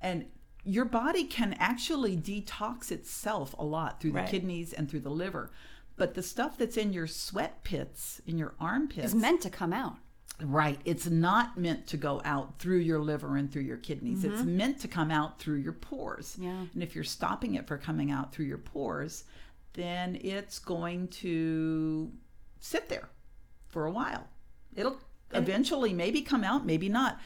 And 0.00 0.26
your 0.64 0.84
body 0.84 1.24
can 1.24 1.54
actually 1.58 2.16
detox 2.16 2.92
itself 2.92 3.54
a 3.58 3.64
lot 3.64 4.00
through 4.00 4.12
the 4.12 4.18
Right. 4.18 4.28
kidneys 4.28 4.72
and 4.72 4.88
through 4.88 5.00
the 5.00 5.10
liver. 5.10 5.50
But 5.96 6.14
the 6.14 6.22
stuff 6.22 6.56
that's 6.56 6.76
in 6.76 6.92
your 6.92 7.08
sweat 7.08 7.64
pits, 7.64 8.20
in 8.26 8.38
your 8.38 8.54
armpits, 8.60 9.06
is 9.08 9.14
meant 9.14 9.40
to 9.42 9.50
come 9.50 9.72
out. 9.72 9.96
Right. 10.40 10.78
It's 10.84 11.06
not 11.08 11.58
meant 11.58 11.88
to 11.88 11.96
go 11.96 12.20
out 12.24 12.60
through 12.60 12.78
your 12.78 13.00
liver 13.00 13.36
and 13.36 13.50
through 13.52 13.62
your 13.62 13.78
kidneys. 13.78 14.22
It's 14.24 14.42
meant 14.44 14.78
to 14.82 14.88
come 14.88 15.10
out 15.10 15.40
through 15.40 15.56
your 15.56 15.72
pores. 15.72 16.36
Yeah. 16.40 16.64
And 16.72 16.80
if 16.82 16.94
you're 16.94 17.02
stopping 17.02 17.56
it 17.56 17.66
for 17.66 17.76
coming 17.76 18.12
out 18.12 18.32
through 18.32 18.44
your 18.44 18.58
pores, 18.58 19.24
then 19.78 20.18
it's 20.20 20.58
going 20.58 21.08
to 21.08 22.10
sit 22.60 22.88
there 22.88 23.08
for 23.68 23.86
a 23.86 23.90
while. 23.90 24.26
It'll 24.74 24.98
eventually 25.32 25.92
maybe 25.92 26.20
come 26.22 26.42
out, 26.44 26.66
maybe 26.66 26.88
not. 26.88 27.20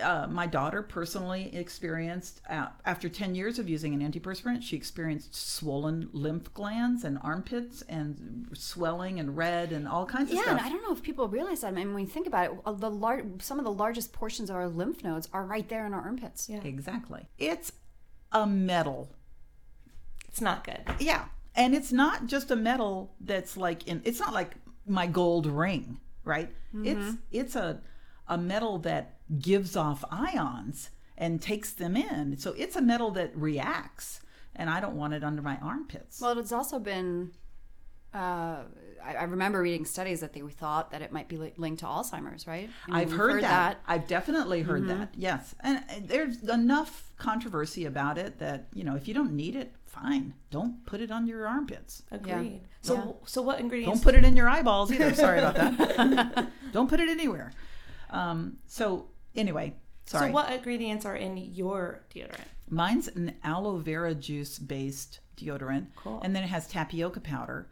Uh, 0.00 0.26
my 0.26 0.46
daughter 0.46 0.82
personally 0.82 1.54
experienced, 1.54 2.40
uh, 2.48 2.68
after 2.86 3.10
10 3.10 3.34
years 3.34 3.58
of 3.58 3.68
using 3.68 3.92
an 3.92 4.00
antiperspirant, 4.12 4.62
she 4.62 4.74
experienced 4.74 5.34
swollen 5.34 6.08
lymph 6.12 6.52
glands 6.54 7.04
and 7.04 7.18
armpits 7.22 7.82
and 7.90 8.48
swelling 8.54 9.20
and 9.20 9.36
red 9.36 9.70
and 9.70 9.86
all 9.86 10.06
kinds 10.06 10.30
of 10.30 10.36
Yeah, 10.36 10.42
stuff. 10.44 10.56
and 10.58 10.66
I 10.66 10.70
don't 10.70 10.82
know 10.82 10.92
if 10.94 11.02
people 11.02 11.28
realize 11.28 11.60
that. 11.60 11.66
I 11.66 11.70
mean, 11.72 11.92
when 11.92 12.04
you 12.04 12.08
think 12.10 12.26
about 12.26 12.52
it, 12.52 12.80
the 12.80 12.90
lar- 12.90 13.22
some 13.40 13.58
of 13.58 13.64
the 13.66 13.72
largest 13.72 14.14
portions 14.14 14.48
of 14.48 14.56
our 14.56 14.66
lymph 14.66 15.04
nodes 15.04 15.28
are 15.30 15.44
right 15.44 15.68
there 15.68 15.84
in 15.84 15.92
our 15.92 16.00
armpits. 16.00 16.48
Yeah. 16.48 16.62
Exactly. 16.64 17.26
It's 17.38 17.70
a 18.32 18.46
metal. 18.46 19.10
It's 20.28 20.40
not 20.40 20.64
good. 20.64 20.80
Yeah. 21.00 21.26
And 21.54 21.74
it's 21.74 21.92
not 21.92 22.26
just 22.26 22.50
a 22.50 22.56
metal 22.56 23.14
that's 23.20 23.56
like 23.56 23.86
in 23.86 24.00
it's 24.04 24.20
not 24.20 24.32
like 24.32 24.54
my 24.86 25.06
gold 25.06 25.46
ring, 25.46 26.00
right? 26.24 26.50
It's 26.74 27.16
it's 27.30 27.56
a 27.56 27.80
a 28.28 28.38
metal 28.38 28.78
that 28.78 29.18
gives 29.38 29.76
off 29.76 30.04
ions 30.10 30.90
and 31.18 31.42
takes 31.42 31.72
them 31.72 31.96
in. 31.96 32.38
So 32.38 32.54
it's 32.56 32.76
a 32.76 32.82
metal 32.82 33.10
that 33.12 33.36
reacts 33.36 34.22
and 34.56 34.68
I 34.68 34.80
don't 34.80 34.96
want 34.96 35.14
it 35.14 35.24
under 35.24 35.42
my 35.42 35.56
armpits. 35.62 36.20
Well, 36.20 36.38
it's 36.38 36.52
also 36.52 36.78
been. 36.78 37.32
Uh, 38.14 38.64
I, 39.02 39.14
I 39.20 39.22
remember 39.24 39.62
reading 39.62 39.86
studies 39.86 40.20
that 40.20 40.34
they 40.34 40.40
thought 40.40 40.90
that 40.90 41.00
it 41.00 41.12
might 41.12 41.28
be 41.28 41.38
li- 41.38 41.54
linked 41.56 41.80
to 41.80 41.86
Alzheimer's, 41.86 42.46
right? 42.46 42.68
I 42.86 42.90
mean, 42.90 43.00
I've 43.00 43.08
we've 43.08 43.16
heard, 43.16 43.42
that. 43.42 43.80
I've 43.86 44.06
definitely 44.06 44.60
heard 44.60 44.86
that. 44.88 45.14
Yes. 45.16 45.54
And 45.60 45.82
there's 46.02 46.42
enough 46.42 47.10
controversy 47.16 47.86
about 47.86 48.18
it 48.18 48.38
that, 48.38 48.66
you 48.74 48.84
know, 48.84 48.96
if 48.96 49.08
you 49.08 49.14
don't 49.14 49.32
need 49.32 49.56
it, 49.56 49.72
fine. 49.92 50.34
Don't 50.50 50.84
put 50.86 51.00
it 51.00 51.10
on 51.10 51.26
your 51.26 51.46
armpits. 51.46 52.02
Agreed. 52.10 52.62
So, 52.80 53.18
so 53.26 53.42
what 53.42 53.60
ingredients? 53.60 54.00
Don't 54.00 54.04
put 54.04 54.14
it 54.14 54.24
in 54.24 54.34
your 54.36 54.48
eyeballs 54.48 54.90
either. 54.90 55.14
Sorry 55.14 55.38
about 55.38 55.54
that. 55.54 56.48
Don't 56.72 56.88
put 56.88 56.98
it 57.00 57.08
anywhere. 57.08 57.52
Um, 58.10 58.56
so 58.66 59.06
anyway, 59.34 59.74
sorry. 60.06 60.28
So, 60.28 60.32
what 60.32 60.50
ingredients 60.52 61.04
are 61.04 61.16
in 61.16 61.36
your 61.36 62.00
deodorant? 62.14 62.46
Mine's 62.68 63.08
an 63.08 63.34
aloe 63.44 63.76
vera 63.78 64.14
juice 64.14 64.58
based 64.58 65.20
deodorant, 65.36 65.88
Cool. 65.96 66.20
and 66.22 66.34
then 66.34 66.42
it 66.42 66.48
has 66.48 66.66
tapioca 66.66 67.20
powder, 67.20 67.68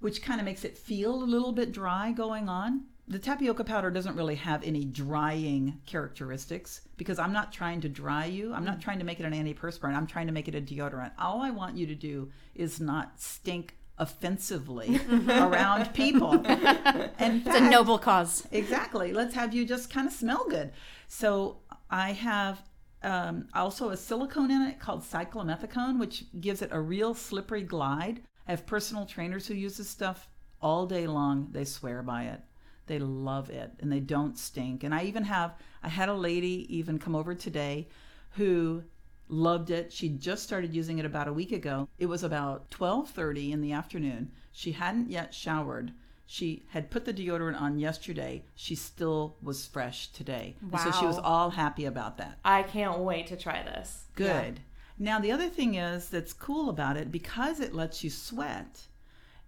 which 0.00 0.22
kind 0.22 0.40
of 0.40 0.44
makes 0.44 0.64
it 0.64 0.76
feel 0.76 1.14
a 1.14 1.24
little 1.24 1.52
bit 1.52 1.72
dry 1.72 2.12
going 2.12 2.48
on. 2.48 2.84
The 3.12 3.18
tapioca 3.18 3.64
powder 3.64 3.90
doesn't 3.90 4.16
really 4.16 4.34
have 4.36 4.62
any 4.62 4.84
drying 4.84 5.80
characteristics 5.86 6.82
because 6.96 7.18
I'm 7.18 7.32
not 7.32 7.52
trying 7.52 7.80
to 7.82 7.88
dry 7.88 8.26
you. 8.26 8.52
I'm 8.52 8.64
not 8.64 8.80
trying 8.80 8.98
to 8.98 9.04
make 9.04 9.20
it 9.20 9.24
an 9.24 9.32
antiperspirant. 9.32 9.94
I'm 9.94 10.06
trying 10.06 10.26
to 10.26 10.32
make 10.32 10.48
it 10.48 10.54
a 10.54 10.60
deodorant. 10.60 11.12
All 11.18 11.40
I 11.40 11.50
want 11.50 11.76
you 11.76 11.86
to 11.86 11.94
do 11.94 12.30
is 12.54 12.80
not 12.80 13.20
stink 13.20 13.76
offensively 13.98 15.00
around 15.28 15.92
people. 15.94 16.34
And 16.46 17.46
It's 17.46 17.56
a 17.56 17.60
noble 17.60 17.98
cause. 17.98 18.46
Exactly. 18.50 19.12
Let's 19.12 19.34
have 19.34 19.54
you 19.54 19.64
just 19.64 19.90
kind 19.90 20.06
of 20.06 20.12
smell 20.12 20.46
good. 20.48 20.72
So 21.08 21.58
I 21.90 22.12
have 22.12 22.62
um, 23.02 23.48
also 23.54 23.90
a 23.90 23.96
silicone 23.96 24.50
in 24.50 24.62
it 24.62 24.80
called 24.80 25.02
cyclomethicone, 25.02 25.98
which 25.98 26.24
gives 26.40 26.62
it 26.62 26.70
a 26.72 26.80
real 26.80 27.14
slippery 27.14 27.62
glide. 27.62 28.22
I 28.46 28.52
have 28.52 28.66
personal 28.66 29.06
trainers 29.06 29.46
who 29.46 29.54
use 29.54 29.76
this 29.76 29.88
stuff 29.88 30.28
all 30.60 30.86
day 30.86 31.06
long. 31.06 31.48
They 31.52 31.64
swear 31.64 32.02
by 32.02 32.24
it. 32.24 32.40
They 32.86 32.98
love 32.98 33.50
it 33.50 33.72
and 33.80 33.90
they 33.90 34.00
don't 34.00 34.38
stink. 34.38 34.84
And 34.84 34.94
I 34.94 35.04
even 35.04 35.24
have, 35.24 35.54
I 35.82 35.88
had 35.88 36.08
a 36.08 36.14
lady 36.14 36.66
even 36.68 36.98
come 36.98 37.14
over 37.14 37.34
today 37.34 37.88
who 38.32 38.82
loved 39.28 39.70
it. 39.70 39.92
She 39.92 40.08
just 40.08 40.42
started 40.42 40.74
using 40.74 40.98
it 40.98 41.06
about 41.06 41.28
a 41.28 41.32
week 41.32 41.52
ago. 41.52 41.88
It 41.98 42.06
was 42.06 42.22
about 42.22 42.70
12:30 42.70 43.52
in 43.52 43.60
the 43.60 43.72
afternoon. 43.72 44.32
She 44.52 44.72
hadn't 44.72 45.10
yet 45.10 45.34
showered. 45.34 45.92
She 46.26 46.64
had 46.70 46.90
put 46.90 47.04
the 47.04 47.12
deodorant 47.12 47.60
on 47.60 47.78
yesterday. 47.78 48.44
She 48.54 48.74
still 48.74 49.36
was 49.42 49.66
fresh 49.66 50.08
today. 50.12 50.56
And 50.60 50.80
so 50.80 50.90
she 50.92 51.06
was 51.06 51.18
all 51.18 51.50
happy 51.50 51.84
about 51.84 52.16
that. 52.18 52.38
I 52.44 52.62
can't 52.62 53.00
wait 53.00 53.26
to 53.28 53.36
try 53.36 53.62
this. 53.62 54.06
Good. 54.14 54.60
Now 54.98 55.18
the 55.18 55.32
other 55.32 55.48
thing 55.48 55.74
is 55.74 56.08
that's 56.08 56.32
cool 56.32 56.70
about 56.70 56.96
it 56.96 57.10
because 57.10 57.60
it 57.60 57.74
lets 57.74 58.04
you 58.04 58.10
sweat, 58.10 58.86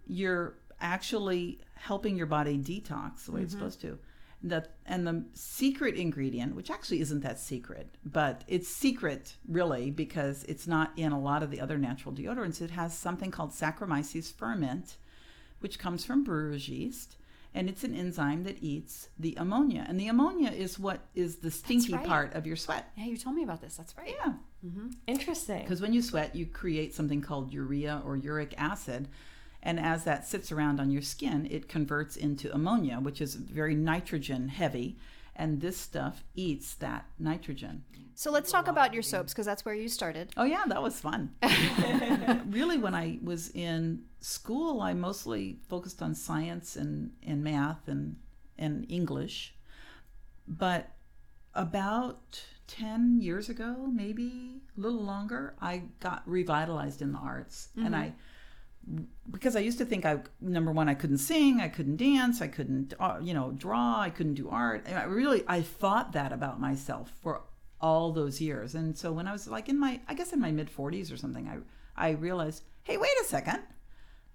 you're 0.07 0.55
actually 0.85 1.59
helping 1.75 2.17
your 2.17 2.27
body 2.27 2.57
detox 2.59 3.25
the 3.25 3.33
way 3.33 3.41
it's 3.41 3.55
mm-hmm. 3.55 3.61
supposed 3.61 3.81
to. 3.81 3.99
That 4.45 4.75
and 4.85 5.07
the 5.07 5.25
secret 5.33 5.97
ingredient, 5.97 6.55
which 6.55 6.71
actually 6.71 7.01
isn't 7.01 7.23
that 7.23 7.41
secret, 7.41 7.97
but 8.05 8.45
it's 8.47 8.69
secret 8.69 9.37
really 9.49 9.91
because 9.91 10.45
it's 10.45 10.67
not 10.67 10.93
in 10.97 11.13
a 11.13 11.19
lot 11.19 11.43
of 11.43 11.51
the 11.51 11.61
other 11.63 11.79
natural 11.79 12.15
deodorants. 12.15 12.61
It 12.61 12.71
has 12.71 12.97
something 12.97 13.31
called 13.31 13.53
Saccharomyces 13.53 14.31
ferment, 14.35 14.99
which 15.61 15.79
comes 15.79 16.05
from 16.05 16.25
brewer's 16.25 16.69
yeast. 16.69 17.17
And 17.57 17.69
it's 17.69 17.85
an 17.85 17.95
enzyme 17.95 18.43
that 18.45 18.59
eats 18.61 19.09
the 19.19 19.35
ammonia. 19.39 19.87
And 19.89 19.99
the 19.99 20.09
ammonia 20.09 20.51
is 20.51 20.77
what 20.77 21.01
is 21.15 21.37
the 21.37 21.53
stinky 21.53 21.95
right. 21.95 22.05
part 22.05 22.35
of 22.35 22.47
your 22.49 22.57
sweat. 22.57 22.91
Yeah, 22.97 23.05
you 23.05 23.17
told 23.17 23.37
me 23.37 23.45
about 23.45 23.61
this. 23.61 23.77
That's 23.77 23.97
right. 23.97 24.13
Yeah. 24.19 24.33
Mm-hmm. 24.67 24.89
Interesting. 25.07 25.61
Because 25.63 25.81
when 25.81 25.93
you 25.93 26.03
sweat, 26.03 26.35
you 26.35 26.47
create 26.47 26.95
something 26.95 27.21
called 27.23 27.53
urea 27.53 28.03
or 28.05 28.17
uric 28.17 28.55
acid. 28.59 29.09
And 29.65 29.81
as 29.81 30.05
that 30.05 30.27
sits 30.27 30.53
around 30.53 30.79
on 30.79 30.91
your 30.91 31.03
skin, 31.03 31.49
it 31.51 31.69
converts 31.69 32.17
into 32.17 32.55
ammonia, 32.55 33.01
which 33.01 33.23
is 33.23 33.35
very 33.35 33.75
nitrogen 33.75 34.49
heavy. 34.49 34.99
And 35.35 35.61
this 35.63 35.79
stuff 35.79 36.23
eats 36.35 36.75
that 36.77 37.07
nitrogen. 37.19 37.83
So 38.15 38.31
let's 38.31 38.53
talk 38.53 38.69
about 38.69 38.95
your 38.95 39.03
soaps 39.03 39.33
because 39.33 39.47
that's 39.47 39.65
where 39.65 39.75
you 39.75 39.89
started. 39.89 40.31
Oh, 40.37 40.45
yeah, 40.45 40.63
that 40.69 40.83
was 40.83 41.01
fun. 41.01 41.35
really, 42.49 42.79
when 42.79 42.95
I 42.95 43.19
was 43.23 43.51
in 43.51 44.05
school, 44.21 44.81
I 44.81 44.93
mostly 44.93 45.59
focused 45.69 46.01
on 46.01 46.15
science 46.15 46.77
and, 46.77 47.11
and 47.27 47.43
math 47.43 47.89
and, 47.89 48.17
and 48.57 48.87
English. 48.89 49.55
But 50.47 50.91
about 51.55 52.45
10 52.69 53.21
years 53.21 53.49
ago, 53.49 53.91
maybe 53.93 54.61
a 54.77 54.81
little 54.81 55.03
longer, 55.03 55.55
I 55.61 55.85
got 55.99 56.23
revitalized 56.27 57.03
in 57.03 57.13
the 57.13 57.19
arts. 57.19 57.71
And 57.77 57.87
mm-hmm. 57.87 57.95
I, 57.95 58.13
because 59.31 59.57
I 59.57 59.61
used 59.61 59.79
to 59.79 59.85
think 59.85 60.05
I, 60.05 60.19
number 60.41 60.73
one, 60.73 60.89
I 60.89 60.95
couldn't 60.95 61.19
sing, 61.19 61.61
I 61.61 61.69
couldn't 61.69 61.97
dance, 61.97 62.41
I 62.43 62.49
couldn't, 62.49 62.95
uh, 63.01 63.19
you 63.21 63.35
know, 63.35 63.53
draw, 63.53 64.01
I 64.01 64.11
couldn't 64.11 64.35
do 64.35 64.49
art. 64.49 64.85
And 64.87 64.99
I 64.99 65.05
really, 65.05 65.43
I 65.47 65.63
thought 65.63 66.13
that 66.13 66.33
about 66.33 66.61
myself 66.61 67.13
for 67.23 67.43
all 67.81 68.13
those 68.13 68.41
years. 68.41 68.75
And 68.75 68.97
so 68.97 69.13
when 69.13 69.27
I 69.27 69.33
was 69.33 69.49
like 69.49 69.69
in 69.69 69.79
my, 69.79 70.01
I 70.09 70.15
guess 70.15 70.33
in 70.33 70.41
my 70.41 70.51
mid 70.51 70.75
40s 70.75 71.13
or 71.13 71.17
something, 71.17 71.49
I, 71.49 72.09
I 72.09 72.11
realized, 72.13 72.65
hey, 72.83 72.97
wait 72.97 73.11
a 73.23 73.25
second. 73.25 73.61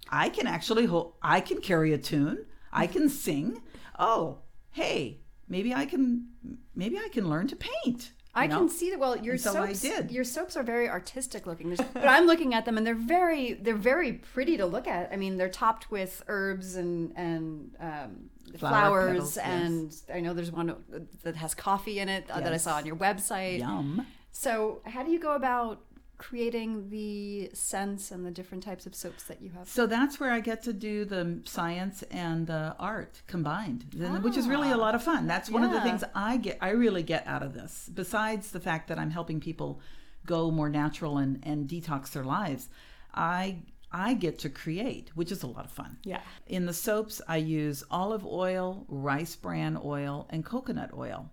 I 0.10 0.30
can 0.30 0.48
actually 0.48 0.86
hold, 0.86 1.14
I 1.22 1.42
can 1.42 1.62
carry 1.62 1.94
a 1.94 1.98
tune. 1.98 2.46
I 2.72 2.88
can 2.88 3.10
sing. 3.10 3.62
Oh, 3.98 4.40
hey, 4.72 5.20
maybe 5.48 5.74
I 5.74 5.86
can, 5.86 6.30
maybe 6.76 6.98
I 6.98 7.10
can 7.10 7.30
learn 7.30 7.48
to 7.48 7.56
paint. 7.56 8.12
I 8.40 8.48
know? 8.48 8.58
can 8.60 8.70
see 8.70 8.90
that. 8.92 9.00
Well, 9.00 9.18
your 9.18 9.34
And 9.34 9.42
so 9.42 9.62
I 9.64 9.74
soaps, 9.74 9.82
did. 9.82 10.12
your 10.12 10.24
soaps 10.24 10.56
are 10.58 10.64
very 10.64 10.90
artistic 10.90 11.46
looking. 11.48 11.70
There's- 11.70 11.90
but 11.94 12.08
I'm 12.08 12.26
looking 12.26 12.54
at 12.54 12.66
them, 12.66 12.78
and 12.78 12.86
they're 12.86 12.96
very, 12.96 13.54
they're 13.54 13.76
very 13.76 14.14
pretty 14.14 14.58
to 14.58 14.66
look 14.66 14.88
at. 14.88 15.12
I 15.12 15.16
mean, 15.16 15.38
they're 15.38 15.50
topped 15.50 15.92
with 15.92 16.24
herbs 16.28 16.76
and 16.76 17.14
and 17.16 17.76
um, 17.80 18.30
Flower 18.58 18.72
flowers, 18.72 19.12
petals, 19.12 19.36
yes. 19.38 19.46
and 19.46 19.96
I 20.18 20.20
know 20.22 20.34
there's 20.34 20.52
one 20.52 20.76
that 21.24 21.36
has 21.36 21.54
coffee 21.54 22.00
in 22.00 22.10
it 22.10 22.30
uh, 22.32 22.40
that 22.40 22.52
I 22.52 22.58
saw 22.58 22.78
on 22.78 22.86
your 22.86 22.96
website. 22.96 23.60
Yum. 23.60 24.06
So, 24.32 24.82
how 24.86 25.04
do 25.04 25.12
you 25.12 25.20
go 25.20 25.34
about 25.36 25.82
creating 26.20 26.90
the 26.90 27.50
scents 27.54 28.12
and 28.12 28.24
the 28.24 28.30
different 28.30 28.64
types 28.64 28.86
of 28.86 28.94
soaps 28.94 29.24
that 29.24 29.42
you 29.42 29.50
have? 29.52 29.68
So 29.68 29.88
that's 29.88 30.20
where 30.20 30.32
I 30.32 30.42
get 30.42 30.62
to 30.64 30.74
do 30.74 31.06
the 31.06 31.42
science 31.46 32.04
and 32.12 32.46
the 32.46 32.76
art 32.78 33.24
combined, 33.26 33.86
and- 34.00 34.24
which 34.24 34.38
is 34.38 34.48
really 34.48 34.70
a 34.70 34.76
ah, 34.76 34.78
lot 34.78 34.94
of 34.94 35.02
fun. 35.02 35.26
That's 35.26 35.50
one 35.50 35.64
of 35.64 35.72
the 35.72 35.82
things 35.82 36.04
I 36.14 36.38
get, 36.38 36.60
I 36.62 36.70
really 36.72 37.02
get 37.02 37.26
out 37.26 37.42
of 37.42 37.54
this. 37.54 37.90
Besides 37.92 38.52
the 38.52 38.60
fact 38.60 38.90
that 38.90 39.00
I'm 39.00 39.10
helping 39.10 39.40
people 39.40 39.82
go 40.26 40.52
more 40.52 40.70
natural 40.70 41.18
and, 41.18 41.40
and 41.42 41.68
detox 41.68 42.12
their 42.12 42.26
lives, 42.26 42.70
I 43.16 43.64
I 43.92 44.14
get 44.14 44.38
to 44.40 44.50
create, 44.50 45.10
which 45.16 45.32
is 45.32 45.42
a 45.42 45.48
lot 45.48 45.66
of 45.66 45.72
fun. 45.72 45.98
Yeah. 46.04 46.22
In 46.46 46.68
the 46.68 46.74
soaps, 46.74 47.22
I 47.28 47.38
use 47.38 47.84
olive 47.90 48.24
oil, 48.24 48.86
rice 48.88 49.36
bran 49.36 49.80
oil, 49.84 50.28
and 50.30 50.46
coconut 50.46 50.92
oil, 50.96 51.32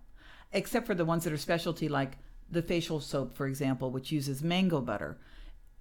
except 0.51 0.87
for 0.87 0.95
the 0.95 1.05
ones 1.05 1.23
that 1.25 1.33
are 1.33 1.37
specialty, 1.37 1.87
like 1.87 2.17
the 2.49 2.61
facial 2.61 2.99
soap, 2.99 3.35
for 3.35 3.47
example, 3.47 3.91
which 3.91 4.11
uses 4.11 4.43
mango 4.43 4.81
butter, 4.81 5.17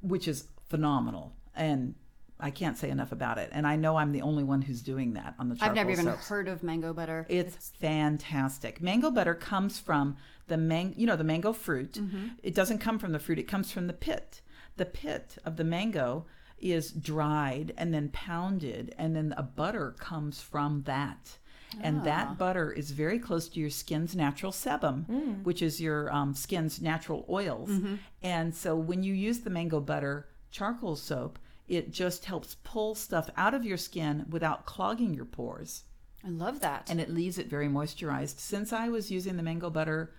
which 0.01 0.27
is 0.29 0.49
phenomenal. 0.69 1.35
And 1.55 1.95
I 2.39 2.51
can't 2.51 2.77
say 2.77 2.91
enough 2.91 3.13
about 3.13 3.39
it. 3.39 3.51
And 3.53 3.67
I 3.67 3.77
know 3.77 3.97
I'm 3.97 4.13
the 4.13 4.23
only 4.23 4.45
one 4.45 4.63
who's 4.63 4.83
doing 4.83 5.15
that 5.15 5.35
on 5.39 5.49
the 5.49 5.55
charcoal 5.55 5.71
I've 5.71 5.77
never 5.77 5.91
even 5.91 6.05
soaps. 6.05 6.29
heard 6.29 6.49
of 6.49 6.63
mango 6.63 6.93
butter. 6.93 7.27
It's 7.29 7.73
fantastic. 7.81 8.83
Mango 8.83 9.11
butter 9.11 9.35
comes 9.35 9.79
from 9.79 10.17
the 10.49 10.57
mango, 10.57 10.95
you 10.99 11.07
know, 11.07 11.17
the 11.17 11.25
mango 11.25 11.53
fruit. 11.53 11.93
Mm-hmm. 11.93 12.27
It 12.43 12.55
doesn't 12.55 12.79
come 12.79 12.99
from 12.99 13.13
the 13.13 13.19
fruit. 13.19 13.39
It 13.39 13.49
comes 13.49 13.71
from 13.71 13.87
the 13.87 13.93
pit. 13.93 14.43
The 14.77 14.85
pit 14.85 15.39
of 15.45 15.57
the 15.57 15.65
mango 15.65 16.27
is 16.59 16.91
dried 16.91 17.73
and 17.77 17.93
then 17.93 18.09
pounded, 18.11 18.95
and 18.99 19.15
then 19.15 19.35
a 19.37 19.43
butter 19.43 19.95
comes 19.99 20.41
from 20.41 20.83
that. 20.83 21.39
And 21.81 22.01
Ah. 22.01 22.05
that 22.05 22.39
butter 22.39 22.71
is 22.73 22.91
very 22.93 23.19
close 23.19 23.49
to 23.51 23.61
your 23.61 23.71
skin's 23.71 24.15
natural 24.17 24.53
sebum, 24.53 25.07
Mm. 25.07 25.43
which 25.45 25.61
is 25.63 25.81
your 25.81 26.11
um, 26.13 26.35
skin's 26.35 26.81
natural 26.81 27.25
oils. 27.29 27.69
Mm-hmm. 27.71 27.95
And 28.23 28.55
so 28.55 28.77
when 28.77 29.03
you 29.03 29.13
use 29.15 29.41
the 29.41 29.51
mango 29.51 29.81
butter 29.81 30.29
charcoal 30.51 30.97
soap, 30.97 31.39
it 31.69 31.91
just 31.93 32.25
helps 32.27 32.57
pull 32.63 32.95
stuff 32.95 33.29
out 33.37 33.53
of 33.53 33.65
your 33.65 33.77
skin 33.77 34.25
without 34.31 34.65
clogging 34.67 35.13
your 35.15 35.25
pores 35.25 35.83
I 36.25 36.29
love 36.31 36.61
that. 36.61 36.89
and 36.91 37.01
it 37.01 37.11
leaves 37.11 37.39
it 37.39 37.49
very 37.49 37.69
moisturized. 37.69 38.39
Since 38.39 38.73
I 38.73 38.89
was 38.89 39.11
using 39.11 39.37
the 39.37 39.43
mango 39.43 39.69
butter 39.71 40.13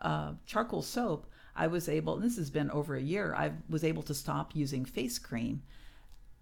uh, 0.00 0.32
charcoal 0.46 0.82
soap, 0.82 1.26
I 1.56 1.66
was 1.68 1.88
able, 1.88 2.14
and 2.16 2.22
this 2.24 2.36
has 2.36 2.50
been 2.50 2.70
over 2.70 2.94
a 2.96 3.02
year, 3.02 3.34
I 3.34 3.52
was 3.68 3.82
able 3.82 4.02
to 4.04 4.14
stop 4.14 4.54
using 4.54 4.84
face 4.84 5.18
cream. 5.18 5.62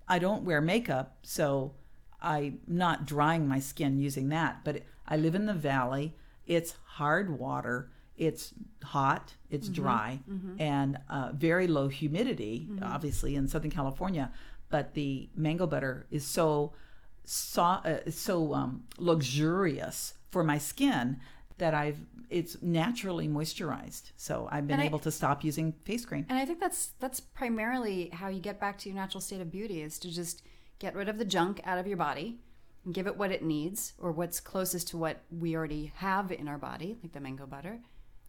I 0.09 0.19
don't 0.19 0.45
wear 0.45 0.61
makeup, 0.61 1.19
so 1.23 1.75
I'm 2.21 2.61
not 2.67 3.07
drying 3.07 3.47
my 3.47 3.61
skin 3.61 3.99
using 3.99 4.29
that, 4.31 4.65
but 4.65 4.83
I 5.07 5.17
live 5.17 5.35
in 5.35 5.47
the 5.47 5.55
valley. 5.55 6.15
It's 6.47 6.75
hard 6.85 7.39
water. 7.39 7.91
It's 8.17 8.55
hot, 8.83 9.35
it's 9.51 9.69
dry, 9.69 10.21
and 10.59 10.97
uh, 11.11 11.33
very 11.35 11.67
low 11.67 11.89
humidity, 11.89 12.67
obviously 12.81 13.37
in 13.37 13.47
Southern 13.47 13.71
California. 13.71 14.33
But 14.71 14.95
the 14.95 15.29
mango 15.37 15.67
butter 15.67 16.07
is 16.11 16.25
so 16.25 16.73
so, 17.25 17.63
uh, 17.63 18.11
so 18.11 18.55
um, 18.55 18.85
luxurious 18.99 20.15
for 20.31 20.43
my 20.45 20.59
skin 20.59 21.19
that 21.59 21.75
I've 21.75 21.99
it's 22.29 22.61
naturally 22.63 23.29
moisturized. 23.29 24.13
So 24.17 24.49
I've 24.51 24.67
been 24.67 24.81
I- 24.81 24.87
able 24.87 24.99
to 25.01 25.11
stop 25.11 25.45
using 25.45 25.73
face 25.85 26.05
cream. 26.05 26.27
And 26.29 26.39
I 26.39 26.45
think 26.45 26.59
that's 26.61 26.93
that's 26.99 27.21
primarily 27.21 28.09
how 28.13 28.29
you 28.29 28.41
get 28.41 28.59
back 28.59 28.79
to 28.79 28.89
your 28.89 28.97
natural 28.97 29.21
state 29.21 29.41
of 29.41 29.51
beauty 29.51 29.83
is 29.83 29.99
to 30.01 30.11
just 30.11 30.43
get 30.79 30.95
rid 30.95 31.09
of 31.09 31.19
the 31.19 31.25
junk 31.25 31.61
out 31.65 31.79
of 31.79 31.87
your 31.87 31.97
body 31.97 32.39
and 32.85 32.95
give 32.95 33.07
it 33.07 33.17
what 33.17 33.33
it 33.33 33.43
needs 33.43 33.95
or 33.99 34.13
what's 34.13 34.41
closest 34.41 34.89
to 34.89 34.97
what 34.97 35.23
we 35.31 35.57
already 35.57 35.93
have 35.97 36.31
in 36.33 36.49
our 36.49 36.59
body, 36.59 36.97
like 37.03 37.13
the 37.13 37.21
mango 37.21 37.47
butter. 37.47 37.81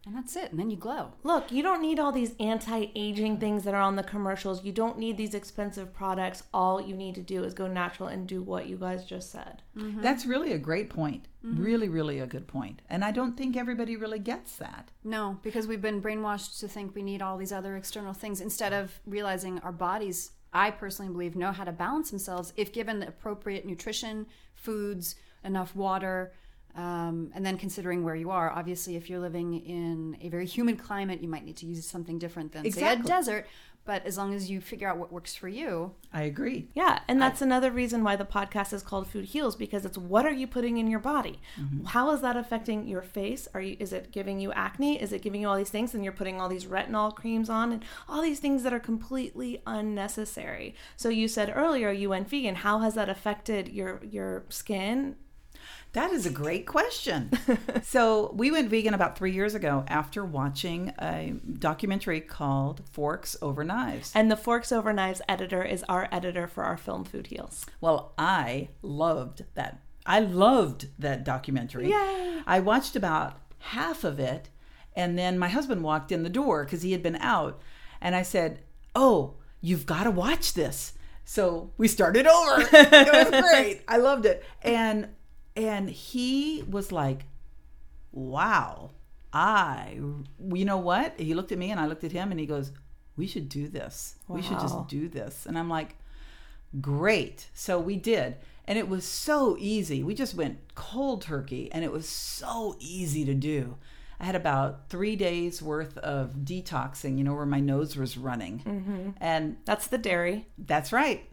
And 0.06 0.16
that's 0.16 0.36
it. 0.36 0.50
And 0.50 0.58
then 0.58 0.70
you 0.70 0.76
glow. 0.76 1.12
Look, 1.22 1.52
you 1.52 1.62
don't 1.62 1.82
need 1.82 1.98
all 1.98 2.12
these 2.12 2.34
anti 2.40 2.86
aging 2.94 3.38
things 3.38 3.64
that 3.64 3.74
are 3.74 3.80
on 3.82 3.96
the 3.96 4.02
commercials. 4.02 4.64
You 4.64 4.72
don't 4.72 4.98
need 4.98 5.16
these 5.16 5.34
expensive 5.34 5.92
products. 5.92 6.44
All 6.54 6.80
you 6.80 6.96
need 6.96 7.14
to 7.16 7.20
do 7.20 7.44
is 7.44 7.52
go 7.52 7.66
natural 7.66 8.08
and 8.08 8.26
do 8.26 8.42
what 8.42 8.66
you 8.66 8.76
guys 8.76 9.04
just 9.04 9.30
said. 9.30 9.62
Mm-hmm. 9.76 10.00
That's 10.00 10.24
really 10.24 10.52
a 10.52 10.58
great 10.58 10.88
point. 10.88 11.26
Mm-hmm. 11.44 11.62
Really, 11.62 11.88
really 11.88 12.20
a 12.20 12.26
good 12.26 12.46
point. 12.46 12.80
And 12.88 13.04
I 13.04 13.10
don't 13.10 13.36
think 13.36 13.56
everybody 13.56 13.96
really 13.96 14.18
gets 14.18 14.56
that. 14.56 14.90
No, 15.04 15.40
because 15.42 15.66
we've 15.66 15.82
been 15.82 16.00
brainwashed 16.00 16.58
to 16.60 16.68
think 16.68 16.94
we 16.94 17.02
need 17.02 17.20
all 17.20 17.36
these 17.36 17.52
other 17.52 17.76
external 17.76 18.14
things 18.14 18.40
instead 18.40 18.72
of 18.72 19.00
realizing 19.04 19.58
our 19.60 19.72
bodies, 19.72 20.30
I 20.52 20.70
personally 20.70 21.12
believe, 21.12 21.36
know 21.36 21.52
how 21.52 21.64
to 21.64 21.72
balance 21.72 22.10
themselves 22.10 22.52
if 22.56 22.72
given 22.72 23.00
the 23.00 23.08
appropriate 23.08 23.66
nutrition, 23.66 24.26
foods, 24.54 25.14
enough 25.44 25.74
water, 25.76 26.32
Um, 26.74 27.32
and 27.34 27.44
then 27.44 27.58
considering 27.58 28.04
where 28.04 28.14
you 28.14 28.30
are, 28.30 28.50
obviously, 28.50 28.94
if 28.94 29.10
you're 29.10 29.18
living 29.18 29.54
in 29.54 30.16
a 30.20 30.28
very 30.28 30.46
humid 30.56 30.78
climate, 30.78 31.20
you 31.20 31.28
might 31.28 31.44
need 31.44 31.56
to 31.56 31.66
use 31.66 31.84
something 31.84 32.18
different 32.18 32.52
than 32.52 32.64
say 32.70 32.80
a 32.92 32.96
desert. 33.02 33.46
But 33.88 34.04
as 34.04 34.18
long 34.18 34.34
as 34.34 34.50
you 34.50 34.60
figure 34.60 34.86
out 34.86 34.98
what 34.98 35.10
works 35.10 35.34
for 35.34 35.48
you, 35.48 35.94
I 36.12 36.24
agree. 36.24 36.68
Yeah, 36.74 36.98
and 37.08 37.22
that's 37.22 37.40
another 37.40 37.70
reason 37.70 38.04
why 38.04 38.16
the 38.16 38.26
podcast 38.26 38.74
is 38.74 38.82
called 38.82 39.06
Food 39.06 39.24
Heals 39.24 39.56
because 39.56 39.86
it's 39.86 39.96
what 39.96 40.26
are 40.26 40.30
you 40.30 40.46
putting 40.46 40.76
in 40.76 40.88
your 40.88 41.00
body? 41.00 41.40
Mm-hmm. 41.58 41.86
How 41.86 42.10
is 42.10 42.20
that 42.20 42.36
affecting 42.36 42.86
your 42.86 43.00
face? 43.00 43.48
Are 43.54 43.62
you 43.62 43.78
is 43.80 43.94
it 43.94 44.12
giving 44.12 44.40
you 44.40 44.52
acne? 44.52 45.00
Is 45.00 45.14
it 45.14 45.22
giving 45.22 45.40
you 45.40 45.48
all 45.48 45.56
these 45.56 45.70
things 45.70 45.94
and 45.94 46.04
you're 46.04 46.12
putting 46.12 46.38
all 46.38 46.50
these 46.50 46.66
retinol 46.66 47.14
creams 47.14 47.48
on 47.48 47.72
and 47.72 47.82
all 48.06 48.20
these 48.20 48.40
things 48.40 48.62
that 48.64 48.74
are 48.74 48.78
completely 48.78 49.62
unnecessary. 49.66 50.74
So 50.98 51.08
you 51.08 51.26
said 51.26 51.50
earlier 51.56 51.90
you 51.90 52.10
went 52.10 52.28
vegan. 52.28 52.56
How 52.56 52.80
has 52.80 52.92
that 52.92 53.08
affected 53.08 53.70
your 53.70 54.02
your 54.04 54.44
skin? 54.50 55.16
That 55.92 56.12
is 56.12 56.26
a 56.26 56.30
great 56.30 56.66
question. 56.66 57.30
so, 57.82 58.32
we 58.34 58.50
went 58.50 58.68
vegan 58.68 58.94
about 58.94 59.16
three 59.16 59.32
years 59.32 59.54
ago 59.54 59.84
after 59.88 60.24
watching 60.24 60.92
a 61.00 61.34
documentary 61.58 62.20
called 62.20 62.82
Forks 62.90 63.36
Over 63.40 63.64
Knives. 63.64 64.12
And 64.14 64.30
the 64.30 64.36
Forks 64.36 64.70
Over 64.70 64.92
Knives 64.92 65.22
editor 65.28 65.62
is 65.62 65.84
our 65.88 66.08
editor 66.12 66.46
for 66.46 66.64
our 66.64 66.76
film 66.76 67.04
Food 67.04 67.28
Heals. 67.28 67.64
Well, 67.80 68.12
I 68.18 68.68
loved 68.82 69.44
that. 69.54 69.80
I 70.04 70.20
loved 70.20 70.88
that 70.98 71.24
documentary. 71.24 71.90
Yay. 71.90 72.42
I 72.46 72.60
watched 72.60 72.94
about 72.96 73.38
half 73.58 74.04
of 74.04 74.18
it, 74.20 74.50
and 74.94 75.18
then 75.18 75.38
my 75.38 75.48
husband 75.48 75.82
walked 75.82 76.12
in 76.12 76.22
the 76.22 76.30
door 76.30 76.64
because 76.64 76.82
he 76.82 76.92
had 76.92 77.02
been 77.02 77.16
out, 77.16 77.60
and 78.00 78.14
I 78.14 78.22
said, 78.22 78.60
"Oh, 78.94 79.34
you've 79.60 79.86
got 79.86 80.04
to 80.04 80.10
watch 80.10 80.54
this." 80.54 80.94
So 81.24 81.72
we 81.76 81.88
started 81.88 82.26
over. 82.26 82.66
it 82.72 83.32
was 83.32 83.42
great. 83.50 83.82
I 83.86 83.98
loved 83.98 84.24
it, 84.24 84.44
and 84.62 85.08
and 85.58 85.90
he 85.90 86.62
was 86.68 86.92
like, 86.92 87.26
"Wow, 88.12 88.92
I." 89.32 89.98
You 90.54 90.64
know 90.64 90.78
what? 90.78 91.18
He 91.18 91.34
looked 91.34 91.52
at 91.52 91.58
me, 91.58 91.70
and 91.70 91.80
I 91.80 91.86
looked 91.86 92.04
at 92.04 92.12
him, 92.12 92.30
and 92.30 92.40
he 92.40 92.46
goes, 92.46 92.72
"We 93.16 93.26
should 93.26 93.48
do 93.48 93.68
this. 93.68 94.14
We 94.28 94.42
should 94.42 94.60
just 94.60 94.88
do 94.88 95.08
this." 95.08 95.44
And 95.46 95.58
I'm 95.58 95.68
like, 95.68 95.96
great. 96.80 97.48
So 97.54 97.78
we 97.78 97.96
did. 97.96 98.36
And 98.66 98.78
it 98.78 98.88
was 98.88 99.04
so 99.04 99.56
easy. 99.58 100.02
We 100.02 100.14
just 100.14 100.34
went 100.34 100.58
cold 100.74 101.22
turkey 101.22 101.72
and 101.72 101.82
it 101.84 101.90
was 101.90 102.06
so 102.06 102.76
easy 102.78 103.24
to 103.24 103.34
do. 103.34 103.76
I 104.20 104.24
had 104.24 104.34
about 104.34 104.90
three 104.90 105.16
days 105.16 105.62
worth 105.62 105.96
of 105.98 106.40
detoxing, 106.44 107.16
you 107.16 107.24
know, 107.24 107.34
where 107.34 107.46
my 107.46 107.60
nose 107.60 107.96
was 107.96 108.18
running. 108.18 108.58
Mm-hmm. 108.66 109.10
And 109.20 109.56
That's 109.64 109.86
the 109.86 109.96
dairy. 109.96 110.46
that's 110.58 110.92
right. 110.92 111.26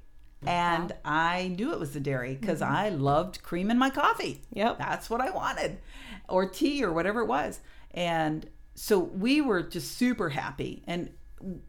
And 0.45 0.93
I 1.04 1.56
knew 1.58 1.74
it 1.74 1.80
was 1.80 1.93
the 1.93 2.00
dairy 2.00 2.36
because 2.39 2.62
mm-hmm. 2.62 2.76
I 2.76 2.89
loved 2.89 3.41
cream 3.41 3.71
in 3.71 3.78
my 3.78 3.89
coffee. 3.89 4.41
Yep. 4.54 4.78
That's 4.78 5.10
what 5.10 5.21
I 5.21 5.32
wanted, 5.32 5.80
or 6.30 6.48
tea 6.48 6.84
or 6.84 6.93
whatever 6.93 7.21
it 7.21 7.28
was. 7.28 7.62
And 7.91 8.48
so 8.76 9.00
we 9.00 9.41
were 9.41 9.63
just 9.63 9.98
super 9.98 10.30
happy. 10.30 10.84
And 10.86 11.10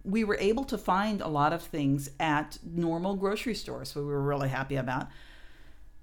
we 0.05 0.25
were 0.25 0.37
able 0.39 0.65
to 0.65 0.79
find 0.79 1.21
a 1.21 1.29
lot 1.29 1.53
of 1.53 1.63
things 1.63 2.11
at 2.21 2.59
normal 2.65 3.15
grocery 3.17 3.55
stores. 3.55 3.93
So 3.93 4.01
we 4.01 4.07
were 4.07 4.23
really 4.23 4.49
happy 4.49 4.77
about. 4.77 5.09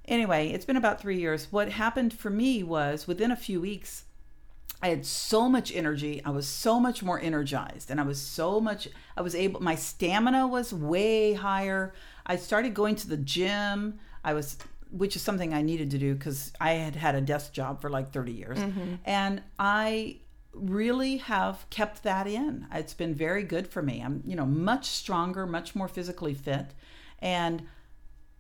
Anyway, 0.06 0.49
it's 0.49 0.65
been 0.65 0.78
about 0.78 0.99
three 0.99 1.19
years. 1.19 1.47
What 1.52 1.69
happened 1.69 2.13
for 2.13 2.30
me 2.30 2.63
was 2.63 3.08
within 3.08 3.32
a 3.32 3.38
few 3.38 3.62
weeks, 3.62 4.06
I 4.82 4.89
had 4.89 5.06
so 5.06 5.47
much 5.47 5.73
energy. 5.73 6.21
I 6.26 6.32
was 6.32 6.45
so 6.45 6.78
much 6.78 7.02
more 7.04 7.19
energized 7.19 7.89
and 7.89 8.02
I 8.02 8.04
was 8.04 8.19
so 8.19 8.60
much, 8.60 8.89
I 9.15 9.21
was 9.21 9.34
able, 9.34 9.62
my 9.62 9.76
stamina 9.76 10.45
was 10.45 10.73
way 10.73 11.34
higher. 11.34 11.93
I 12.25 12.36
started 12.36 12.73
going 12.73 12.95
to 12.97 13.07
the 13.07 13.17
gym. 13.17 13.99
I 14.23 14.33
was, 14.33 14.57
which 14.91 15.15
is 15.15 15.21
something 15.21 15.53
I 15.53 15.62
needed 15.62 15.91
to 15.91 15.97
do 15.97 16.15
because 16.15 16.53
I 16.59 16.73
had 16.73 16.95
had 16.95 17.15
a 17.15 17.21
desk 17.21 17.53
job 17.53 17.81
for 17.81 17.89
like 17.89 18.12
30 18.12 18.31
years. 18.31 18.57
Mm-hmm. 18.57 18.95
And 19.05 19.41
I 19.59 20.17
really 20.53 21.17
have 21.17 21.65
kept 21.69 22.03
that 22.03 22.27
in. 22.27 22.67
It's 22.71 22.93
been 22.93 23.13
very 23.13 23.43
good 23.43 23.67
for 23.67 23.81
me. 23.81 24.01
I'm, 24.01 24.23
you 24.25 24.36
know, 24.36 24.45
much 24.45 24.86
stronger, 24.86 25.45
much 25.45 25.75
more 25.75 25.88
physically 25.88 26.33
fit. 26.33 26.73
And 27.19 27.63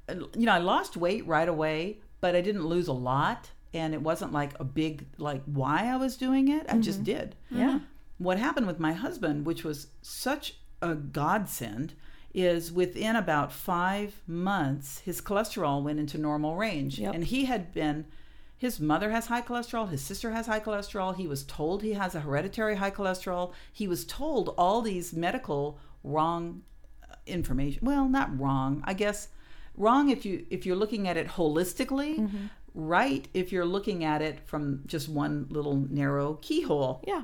you 0.09 0.45
know, 0.45 0.51
I 0.51 0.57
lost 0.59 0.97
weight 0.97 1.25
right 1.27 1.47
away, 1.47 1.99
but 2.21 2.35
I 2.35 2.41
didn't 2.41 2.65
lose 2.65 2.87
a 2.87 2.93
lot. 2.93 3.51
And 3.73 3.93
it 3.93 4.01
wasn't 4.01 4.31
like 4.31 4.51
a 4.59 4.63
big, 4.63 5.07
like, 5.17 5.41
why 5.45 5.87
I 5.91 5.95
was 5.95 6.15
doing 6.15 6.49
it. 6.49 6.67
I 6.69 6.77
just 6.77 6.99
mm-hmm. 6.99 7.17
did. 7.17 7.35
Yeah. 7.49 7.79
What 8.19 8.37
happened 8.37 8.67
with 8.67 8.79
my 8.79 8.93
husband, 8.93 9.47
which 9.47 9.63
was 9.63 9.87
such 10.03 10.57
a 10.81 10.93
godsend, 10.93 11.93
is 12.33 12.71
within 12.71 13.15
about 13.15 13.51
five 13.51 14.21
months, 14.27 14.99
his 14.99 15.21
cholesterol 15.21 15.83
went 15.83 15.99
into 15.99 16.17
normal 16.17 16.55
range. 16.55 16.99
Yep. 16.99 17.13
And 17.13 17.23
he 17.25 17.45
had 17.45 17.71
been, 17.71 18.05
his 18.57 18.79
mother 18.79 19.11
has 19.11 19.27
high 19.27 19.41
cholesterol, 19.41 19.89
his 19.89 20.01
sister 20.01 20.31
has 20.31 20.47
high 20.47 20.59
cholesterol. 20.59 21.15
He 21.15 21.27
was 21.27 21.43
told 21.43 21.83
he 21.83 21.93
has 21.93 22.15
a 22.15 22.21
hereditary 22.21 22.75
high 22.75 22.91
cholesterol. 22.91 23.53
He 23.71 23.87
was 23.87 24.05
told 24.05 24.55
all 24.57 24.81
these 24.81 25.13
medical 25.13 25.79
wrong 26.03 26.63
uh, 27.09 27.15
information. 27.27 27.85
Well, 27.85 28.09
not 28.09 28.37
wrong. 28.39 28.81
I 28.85 28.93
guess 28.93 29.27
wrong 29.75 30.09
if 30.09 30.25
you 30.25 30.45
if 30.49 30.65
you're 30.65 30.75
looking 30.75 31.07
at 31.07 31.17
it 31.17 31.27
holistically, 31.27 32.17
mm-hmm. 32.17 32.45
right 32.73 33.27
if 33.33 33.51
you're 33.51 33.65
looking 33.65 34.03
at 34.03 34.21
it 34.21 34.39
from 34.45 34.81
just 34.85 35.07
one 35.07 35.47
little 35.49 35.75
narrow 35.75 36.39
keyhole. 36.41 37.03
Yeah. 37.07 37.23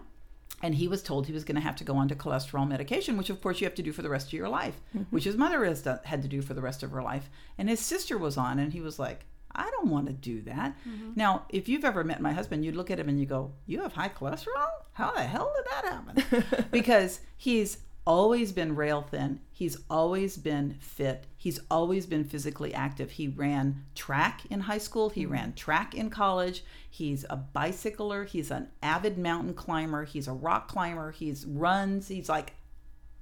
And 0.62 0.76
he 0.76 0.88
was 0.88 1.02
told 1.02 1.26
he 1.26 1.34
was 1.34 1.44
going 1.44 1.56
to 1.56 1.62
have 1.62 1.76
to 1.78 1.84
go 1.84 1.96
on 1.96 2.08
to 2.10 2.16
cholesterol 2.16 2.68
medication, 2.68 3.18
which 3.18 3.30
of 3.30 3.42
course 3.42 3.62
you 3.62 3.66
have 3.66 3.76
to 3.76 3.84
do 3.84 3.94
for 3.94 4.02
the 4.02 4.10
rest 4.10 4.28
of 4.28 4.34
your 4.34 4.50
life, 4.50 4.80
mm-hmm. 4.90 5.04
which 5.10 5.24
his 5.24 5.38
mother 5.38 5.64
has 5.66 5.82
done, 5.82 6.00
had 6.04 6.22
to 6.22 6.28
do 6.28 6.42
for 6.42 6.54
the 6.54 6.62
rest 6.62 6.84
of 6.84 6.92
her 6.92 7.02
life. 7.02 7.30
And 7.58 7.70
his 7.70 7.80
sister 7.80 8.18
was 8.18 8.38
on, 8.38 8.60
and 8.60 8.74
he 8.74 8.82
was 8.82 9.00
like, 9.00 9.26
I 9.52 9.70
don't 9.72 9.90
want 9.90 10.08
to 10.08 10.14
do 10.14 10.42
that. 10.44 10.76
Mm-hmm. 10.88 11.12
Now, 11.16 11.46
if 11.50 11.68
you've 11.68 11.86
ever 11.86 12.04
met 12.04 12.22
my 12.22 12.34
husband, 12.34 12.64
you'd 12.64 12.76
look 12.76 12.92
at 12.92 13.00
him 13.00 13.10
and 13.10 13.20
you 13.20 13.26
go, 13.26 13.54
You 13.66 13.82
have 13.82 13.94
high 13.94 14.10
cholesterol? 14.10 14.70
How 14.94 15.12
the 15.12 15.24
hell 15.24 15.52
did 15.56 15.66
that 15.72 15.86
happen? 15.86 16.66
because 16.72 17.22
he's 17.38 17.80
always 18.10 18.52
been 18.52 18.76
rail 18.76 19.04
thin. 19.04 19.40
He's 19.52 19.78
always 19.88 20.36
been 20.36 20.78
fit. 20.80 21.28
He's 21.38 21.60
always 21.70 22.08
been 22.08 22.24
physically 22.24 22.74
active. 22.74 23.12
He 23.12 23.28
ran 23.28 23.86
track 23.94 24.42
in 24.50 24.62
high 24.62 24.80
school. 24.80 25.12
He 25.12 25.24
mm-hmm. 25.24 25.34
ran 25.34 25.54
track 25.54 25.94
in 25.94 26.10
college. 26.10 26.64
He's 26.90 27.24
a 27.30 27.36
bicycler. 27.36 28.24
He's 28.24 28.50
an 28.50 28.70
avid 28.82 29.20
mountain 29.20 29.54
climber. 29.54 30.06
He's 30.06 30.28
a 30.28 30.34
rock 30.34 30.68
climber. 30.68 31.12
He's 31.12 31.46
runs. 31.46 32.08
He's 32.08 32.28
like, 32.28 32.56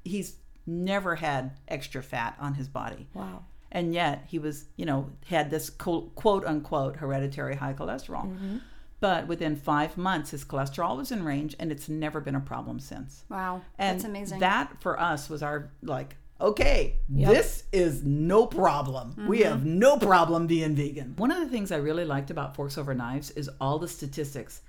he's 0.05 0.37
never 0.65 1.15
had 1.15 1.51
extra 1.67 2.01
fat 2.01 2.37
on 2.39 2.53
his 2.53 2.69
body. 2.69 3.07
Wow. 3.13 3.43
And 3.69 3.93
yet 3.93 4.23
he 4.29 4.39
was, 4.39 4.65
you 4.77 4.85
know, 4.85 5.09
had 5.25 5.49
this 5.51 5.69
quote, 5.69 6.15
quote 6.15 6.45
unquote 6.45 6.95
hereditary 6.95 7.57
high 7.57 7.73
cholesterol. 7.73 8.27
Mm-hmm. 8.27 8.57
But 8.99 9.27
within 9.27 9.55
five 9.55 9.95
months, 9.97 10.31
his 10.31 10.43
cholesterol 10.43 10.97
was 10.97 11.11
in 11.11 11.23
range 11.23 11.55
and 11.59 11.71
it's 11.71 11.87
never 11.87 12.19
been 12.19 12.35
a 12.35 12.39
problem 12.39 12.79
since. 12.79 13.23
wow, 13.29 13.61
And 13.77 13.97
that's 13.97 14.05
amazing. 14.05 14.39
That 14.39 14.81
for 14.81 14.99
us 14.99 15.29
was 15.29 15.43
our 15.43 15.71
like, 15.83 16.15
okay, 16.41 16.95
this 17.07 17.63
is 17.71 18.03
no 18.03 18.47
problem. 18.47 19.25
We 19.27 19.41
have 19.41 19.65
no 19.65 19.97
problem 19.97 20.47
being 20.47 20.75
vegan. 20.75 21.13
One 21.17 21.31
of 21.31 21.39
the 21.39 21.47
things 21.47 21.71
I 21.71 21.77
really 21.77 22.05
liked 22.05 22.31
about 22.31 22.55
Forks 22.55 22.77
Over 22.77 22.93
Knives 22.95 23.31
is 23.31 23.49
all 23.61 23.77
the 23.77 23.87
statistics, 23.87 24.61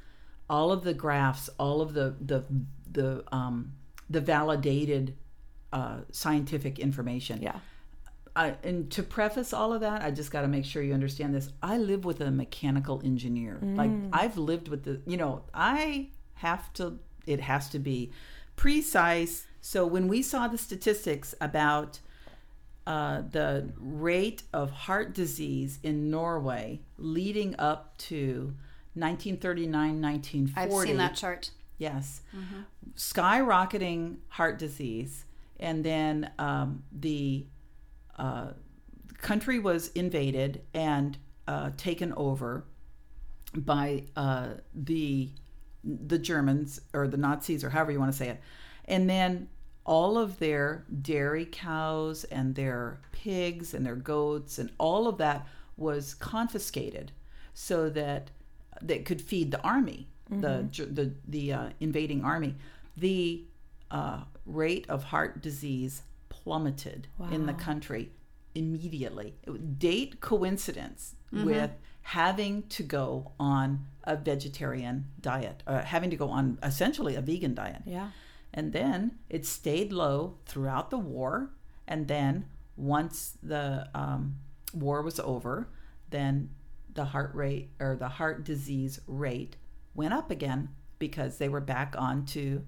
all 0.51 0.73
of 0.73 0.85
the 0.85 0.95
graphs, 0.95 1.49
all 1.59 1.81
of 1.81 1.95
the 1.95 2.17
the 2.21 2.45
the 2.91 3.25
um, 3.35 3.73
the 4.11 4.21
validated 4.21 5.17
uh, 5.73 5.99
scientific 6.11 6.79
information. 6.79 7.41
Yeah. 7.43 7.59
I, 8.39 8.55
and 8.63 8.89
to 8.93 9.03
preface 9.03 9.53
all 9.53 9.73
of 9.73 9.81
that, 9.81 10.01
I 10.03 10.13
just 10.13 10.31
got 10.31 10.43
to 10.43 10.49
make 10.49 10.65
sure 10.65 10.81
you 10.81 10.95
understand 10.95 11.35
this. 11.35 11.51
I 11.61 11.77
live 11.77 12.05
with 12.05 12.21
a 12.21 12.31
mechanical 12.31 13.03
engineer. 13.05 13.59
Like 13.61 13.91
I've 14.13 14.39
lived 14.39 14.69
with 14.69 14.85
the, 14.85 15.01
you 15.07 15.17
know, 15.17 15.43
I 15.53 16.11
have 16.35 16.73
to, 16.75 17.01
it 17.27 17.41
has 17.41 17.69
to 17.71 17.81
be 17.81 18.13
precise. 18.55 19.49
So 19.61 19.85
when 19.85 20.07
we 20.07 20.23
saw 20.23 20.47
the 20.47 20.57
statistics 20.57 21.35
about 21.41 21.99
uh, 22.87 23.23
the 23.29 23.71
rate 23.77 24.45
of 24.53 24.71
heart 24.71 25.15
disease 25.15 25.81
in 25.83 26.09
Norway 26.09 26.81
leading 26.97 27.57
up 27.59 27.99
to 27.99 28.55
1939, 28.95 30.01
1940. 30.01 30.61
I've 30.61 30.89
seen 30.89 30.97
that 30.99 31.17
chart. 31.17 31.51
Yes. 31.77 32.23
Skyrocketing 32.97 34.19
heart 34.29 34.59
disease. 34.59 35.25
And 35.59 35.85
then 35.85 36.31
um, 36.39 36.85
the 36.93 37.47
uh, 38.19 38.49
country 39.19 39.59
was 39.59 39.89
invaded 39.89 40.63
and 40.75 41.19
uh, 41.47 41.71
taken 41.77 42.13
over 42.17 42.65
by 43.55 44.05
uh, 44.17 44.49
the 44.75 45.31
the 45.85 46.19
Germans 46.19 46.81
or 46.93 47.07
the 47.09 47.17
Nazis 47.17 47.65
or 47.65 47.71
however 47.71 47.93
you 47.93 47.99
want 47.99 48.13
to 48.13 48.19
say 48.19 48.29
it. 48.29 48.41
And 48.87 49.09
then 49.09 49.49
all 49.87 50.19
of 50.19 50.39
their 50.39 50.85
dairy 51.01 51.47
cows 51.51 52.25
and 52.25 52.55
their 52.55 53.01
pigs 53.13 53.73
and 53.73 53.87
their 53.87 53.97
goats 53.97 54.59
and 54.59 54.71
all 54.79 55.09
of 55.09 55.17
that 55.19 55.47
was 55.77 56.15
confiscated 56.15 57.13
so 57.55 57.89
that 57.91 58.31
they 58.83 58.99
could 58.99 59.23
feed 59.23 59.51
the 59.51 59.61
army, 59.63 60.09
the 60.41 60.69
the 60.85 61.13
the 61.27 61.53
uh, 61.53 61.69
invading 61.81 62.25
army. 62.25 62.55
The 62.97 63.45
uh, 63.91 64.23
rate 64.45 64.87
of 64.89 65.05
heart 65.05 65.41
disease 65.41 66.03
plummeted 66.49 67.09
in 67.31 67.45
the 67.45 67.53
country 67.53 68.11
immediately. 68.55 69.35
It 69.43 69.51
was 69.51 69.61
date 69.61 70.21
coincidence 70.21 71.15
with 71.31 71.73
having 72.01 72.63
to 72.69 72.83
go 72.83 73.33
on 73.39 73.85
a 74.05 74.17
vegetarian 74.17 75.05
diet, 75.21 75.63
uh, 75.67 75.83
having 75.83 76.09
to 76.09 76.17
go 76.17 76.31
on 76.31 76.59
essentially 76.63 77.17
a 77.17 77.21
vegan 77.21 77.55
diet. 77.55 77.83
Yeah. 77.85 78.13
And 78.55 78.73
then 78.73 79.19
it 79.29 79.45
stayed 79.45 79.93
low 79.93 80.39
throughout 80.47 80.89
the 80.89 80.97
war. 80.97 81.51
And 81.87 82.09
then 82.09 82.47
once 82.77 83.37
the 83.43 83.91
um, 83.95 84.37
war 84.73 85.03
was 85.03 85.21
over, 85.21 85.69
then 86.09 86.49
the 86.95 87.05
heart 87.05 87.35
rate 87.35 87.73
or 87.79 87.95
the 87.95 88.09
heart 88.09 88.43
disease 88.43 89.01
rate 89.07 89.57
went 89.95 90.15
up 90.15 90.31
again 90.31 90.71
because 90.99 91.37
they 91.37 91.51
were 91.51 91.61
back 91.61 91.95
onto 91.99 92.63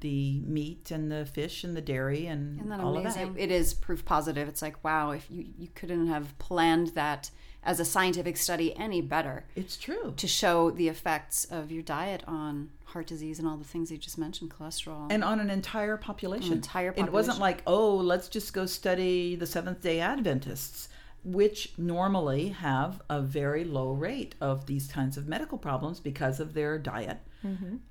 the 0.00 0.40
meat 0.46 0.90
and 0.90 1.10
the 1.10 1.26
fish 1.26 1.64
and 1.64 1.76
the 1.76 1.80
dairy 1.80 2.26
and 2.26 2.58
Isn't 2.58 2.68
that 2.70 2.80
all 2.80 2.96
amazing? 2.96 3.22
of 3.28 3.34
that. 3.34 3.42
It 3.42 3.50
is 3.50 3.74
proof 3.74 4.04
positive. 4.04 4.48
It's 4.48 4.62
like, 4.62 4.82
wow, 4.84 5.10
if 5.10 5.26
you, 5.30 5.46
you 5.58 5.68
couldn't 5.74 6.06
have 6.08 6.38
planned 6.38 6.88
that 6.88 7.30
as 7.64 7.80
a 7.80 7.84
scientific 7.84 8.36
study 8.36 8.74
any 8.78 9.00
better 9.02 9.44
It's 9.56 9.76
true. 9.76 10.14
to 10.16 10.26
show 10.28 10.70
the 10.70 10.88
effects 10.88 11.44
of 11.46 11.72
your 11.72 11.82
diet 11.82 12.22
on 12.26 12.70
heart 12.84 13.06
disease 13.08 13.38
and 13.40 13.46
all 13.48 13.56
the 13.56 13.64
things 13.64 13.90
you 13.90 13.98
just 13.98 14.16
mentioned, 14.16 14.50
cholesterol. 14.50 15.08
and 15.10 15.22
on 15.24 15.40
an 15.40 15.50
entire 15.50 15.96
population. 15.96 16.52
entire 16.54 16.92
population. 16.92 17.08
It 17.08 17.12
wasn't 17.12 17.38
like, 17.40 17.62
oh, 17.66 17.96
let's 17.96 18.28
just 18.28 18.54
go 18.54 18.64
study 18.64 19.34
the 19.36 19.46
Seventh 19.46 19.82
day 19.82 20.00
Adventists, 20.00 20.88
which 21.24 21.72
normally 21.78 22.48
have 22.48 23.00
a 23.10 23.20
very 23.20 23.64
low 23.64 23.90
rate 23.92 24.34
of 24.40 24.66
these 24.66 24.86
kinds 24.88 25.16
of 25.16 25.26
medical 25.28 25.58
problems 25.58 26.00
because 26.00 26.40
of 26.40 26.54
their 26.54 26.78
diet. 26.78 27.18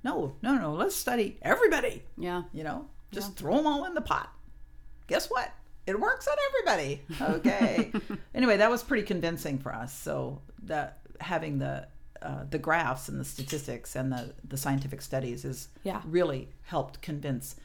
No, 0.04 0.36
no, 0.42 0.56
no, 0.58 0.74
let's 0.74 0.96
study 0.96 1.38
everybody. 1.42 2.04
yeah. 2.18 2.44
You 2.54 2.64
know, 2.64 2.88
just 3.12 3.36
throw 3.38 3.56
them 3.58 3.66
all 3.68 3.86
in 3.86 3.94
the 3.94 4.02
pot. 4.02 4.32
Guess 5.08 5.30
what? 5.30 5.52
It 5.86 5.98
works 6.00 6.28
on 6.28 6.36
everybody. 6.50 7.02
Okay. 7.38 7.92
anyway, 8.36 8.58
that 8.58 8.70
was 8.70 8.84
pretty 8.84 9.04
convincing 9.04 9.58
for 9.58 9.74
us. 9.74 9.94
So 9.98 10.42
that 10.64 11.00
having 11.22 11.60
the 11.60 11.88
uh, 12.22 12.44
the 12.50 12.58
graphs 12.60 13.08
and 13.10 13.20
the 13.20 13.24
statistics 13.26 13.96
and 13.96 14.12
the 14.12 14.34
the 14.48 14.58
scientific 14.58 15.02
studies 15.02 15.46
is 15.46 15.70
Yeah. 15.84 16.02
really 16.06 16.50
helped 16.64 17.02
convince 17.02 17.56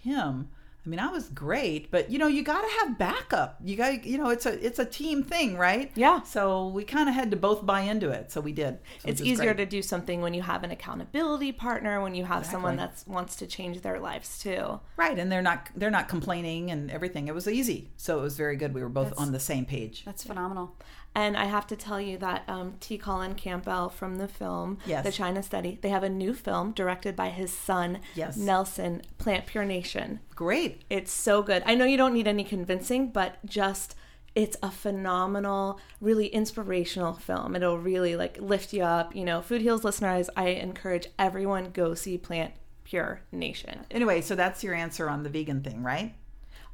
him. 0.00 0.48
I 0.86 0.88
mean, 0.88 1.00
I 1.00 1.08
was 1.08 1.28
great, 1.30 1.90
but 1.90 2.10
you 2.10 2.18
know, 2.18 2.28
you 2.28 2.44
got 2.44 2.60
to 2.60 2.68
have 2.78 2.96
backup. 2.96 3.58
You 3.64 3.76
got, 3.76 4.04
you 4.04 4.18
know, 4.18 4.28
it's 4.28 4.46
a 4.46 4.64
it's 4.64 4.78
a 4.78 4.84
team 4.84 5.24
thing, 5.24 5.56
right? 5.56 5.90
Yeah. 5.96 6.22
So 6.22 6.68
we 6.68 6.84
kind 6.84 7.08
of 7.08 7.14
had 7.14 7.30
to 7.32 7.36
both 7.36 7.66
buy 7.66 7.80
into 7.80 8.10
it. 8.10 8.30
So 8.30 8.40
we 8.40 8.52
did. 8.52 8.78
So 9.00 9.08
It's 9.08 9.20
easier 9.20 9.52
to 9.52 9.66
do 9.66 9.82
something 9.82 10.20
when 10.20 10.32
you 10.32 10.42
have 10.42 10.62
an 10.62 10.70
accountability 10.70 11.50
partner, 11.50 12.00
when 12.00 12.14
you 12.14 12.24
have 12.24 12.46
someone 12.46 12.76
that 12.76 13.02
wants 13.08 13.34
to 13.36 13.46
change 13.48 13.80
their 13.82 13.98
lives 13.98 14.38
too. 14.38 14.78
right, 14.96 15.18
and 15.18 15.30
they're 15.30 15.42
not 15.42 15.68
they're 15.74 15.90
not 15.90 16.08
complaining 16.08 16.70
and 16.70 16.90
everything. 16.90 17.26
It 17.26 17.34
was 17.34 17.48
easy, 17.48 17.90
so 17.96 18.18
it 18.20 18.22
was 18.22 18.36
very 18.36 18.54
good. 18.56 18.72
We 18.72 18.82
were 18.82 18.88
both 18.88 19.12
on 19.18 19.32
the 19.32 19.40
same 19.40 19.64
page. 19.64 20.04
That's 20.04 20.22
phenomenal. 20.22 20.76
And 21.16 21.34
I 21.34 21.46
have 21.46 21.66
to 21.68 21.76
tell 21.76 21.98
you 21.98 22.18
that 22.18 22.44
um, 22.46 22.74
T. 22.78 22.98
Colin 22.98 23.34
Campbell 23.34 23.88
from 23.88 24.16
the 24.18 24.28
film 24.28 24.76
Yes. 24.84 25.02
The 25.02 25.10
China 25.10 25.42
Study, 25.42 25.78
they 25.80 25.88
have 25.88 26.02
a 26.02 26.10
new 26.10 26.34
film 26.34 26.72
directed 26.72 27.16
by 27.16 27.30
his 27.30 27.50
son, 27.50 28.00
Yes. 28.14 28.36
Nelson, 28.36 29.00
Plant 29.16 29.46
Pure 29.46 29.64
Nation. 29.64 30.20
Great. 30.34 30.82
It's 30.90 31.10
so 31.10 31.42
good. 31.42 31.62
I 31.64 31.74
know 31.74 31.86
you 31.86 31.96
don't 31.96 32.12
need 32.12 32.28
any 32.28 32.44
convincing, 32.44 33.08
but 33.08 33.38
just 33.46 33.96
it's 34.34 34.58
a 34.62 34.70
phenomenal, 34.70 35.80
really 36.02 36.26
inspirational 36.26 37.14
film. 37.14 37.56
It'll 37.56 37.78
really 37.78 38.14
like 38.14 38.36
lift 38.38 38.74
you 38.74 38.82
up. 38.82 39.16
You 39.16 39.24
know, 39.24 39.40
Food 39.40 39.62
Heals 39.62 39.84
listeners, 39.84 40.28
I 40.36 40.48
encourage 40.48 41.08
everyone 41.18 41.70
go 41.70 41.94
see 41.94 42.18
Plant 42.18 42.52
Pure 42.84 43.22
Nation. 43.32 43.86
Anyway, 43.90 44.20
so 44.20 44.34
that's 44.34 44.62
your 44.62 44.74
answer 44.74 45.08
on 45.08 45.22
the 45.22 45.30
vegan 45.30 45.62
thing, 45.62 45.82
right? 45.82 46.14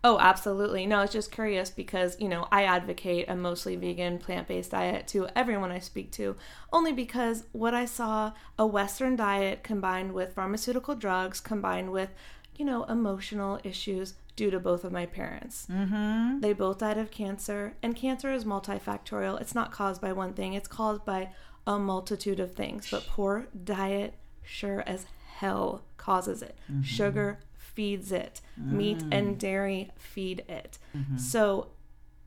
Oh, 0.05 0.19
absolutely. 0.19 0.85
No, 0.87 1.03
it's 1.03 1.12
just 1.12 1.31
curious 1.31 1.71
because, 1.71 2.17
you 2.21 2.29
know, 2.29 2.49
I 2.51 2.65
advocate 2.65 3.27
a 3.29 3.37
mostly 3.37 3.77
vegan, 3.77 4.19
plant 4.19 4.49
based 4.49 4.73
diet 4.73 5.07
to 5.09 5.29
everyone 5.37 5.71
I 5.71 5.79
speak 5.79 6.11
to, 6.12 6.37
only 6.73 6.93
because 6.93 7.45
what 7.53 7.73
I 7.73 7.85
saw 7.85 8.33
a 8.59 8.67
Western 8.67 9.15
diet 9.15 9.62
combined 9.62 10.12
with 10.12 10.35
pharmaceutical 10.35 10.97
drugs, 10.97 11.41
combined 11.41 11.93
with, 11.93 12.11
you 12.57 12.65
know, 12.65 12.83
emotional 12.85 13.61
issues 13.62 14.15
due 14.35 14.51
to 14.51 14.59
both 14.59 14.83
of 14.83 14.91
my 14.91 15.07
parents. 15.07 15.69
Mm-hmm. 15.71 16.41
They 16.41 16.53
both 16.53 16.79
died 16.79 16.99
of 16.99 17.12
cancer, 17.12 17.75
and 17.83 17.95
cancer 17.95 18.33
is 18.33 18.45
multifactorial. 18.45 19.41
It's 19.41 19.55
not 19.55 19.71
caused 19.71 20.01
by 20.01 20.12
one 20.12 20.33
thing, 20.33 20.55
it's 20.55 20.69
caused 20.69 21.05
by 21.05 21.31
a 21.65 21.79
multitude 21.79 22.41
of 22.41 22.55
things. 22.55 22.91
But 22.91 23.07
poor 23.07 23.47
diet, 23.65 24.15
sure 24.43 24.83
as 24.85 25.07
hell, 25.37 25.83
causes 25.97 26.43
it. 26.43 26.59
Sugar 26.83 27.38
feeds 27.74 28.12
it. 28.12 28.40
Meat 28.56 28.98
mm. 28.98 29.08
and 29.12 29.38
dairy 29.38 29.90
feed 29.96 30.44
it. 30.48 30.78
Mm-hmm. 30.96 31.16
So 31.16 31.68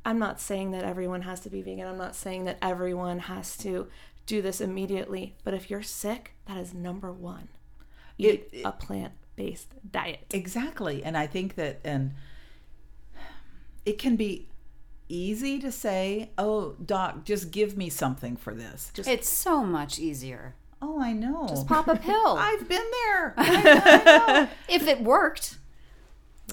I'm 0.06 0.20
not 0.20 0.40
saying 0.40 0.72
that 0.72 0.84
everyone 0.84 1.24
has 1.24 1.40
to 1.42 1.50
be 1.50 1.62
vegan. 1.62 1.88
I'm 1.88 1.98
not 1.98 2.16
saying 2.16 2.46
that 2.46 2.58
everyone 2.62 3.20
has 3.20 3.58
to 3.58 3.88
do 4.26 4.42
this 4.42 4.62
immediately. 4.62 5.36
But 5.44 5.54
if 5.54 5.70
you're 5.70 5.84
sick, 5.84 6.36
that 6.48 6.58
is 6.58 6.74
number 6.74 7.12
one. 7.12 7.50
Eat 8.18 8.48
It- 8.52 8.62
a 8.66 8.72
plant 8.72 9.14
based 9.36 9.74
diet. 9.92 10.26
Exactly. 10.32 11.04
And 11.04 11.18
I 11.18 11.28
think 11.28 11.56
that 11.56 11.80
and 11.84 12.14
it 13.86 13.98
can 13.98 14.16
be 14.16 14.48
easy 15.08 15.60
to 15.60 15.72
say, 15.72 16.32
"Oh, 16.38 16.74
doc, 16.84 17.26
just 17.26 17.52
give 17.52 17.78
me 17.78 17.90
something 17.90 18.36
for 18.36 18.54
this." 18.54 18.92
Just 18.94 19.10
It's 19.10 19.30
so 19.30 19.64
much 19.64 20.00
easier. 20.00 20.56
Oh, 20.82 21.02
I 21.02 21.14
know. 21.14 21.48
Just 21.48 21.68
pop 21.68 21.88
a 21.88 21.96
pill. 21.96 22.36
I've 22.38 22.68
been 22.68 22.84
there. 23.06 23.34
I 23.38 23.62
know. 23.64 24.50
if 24.70 24.88
it 24.88 25.02
worked. 25.02 25.58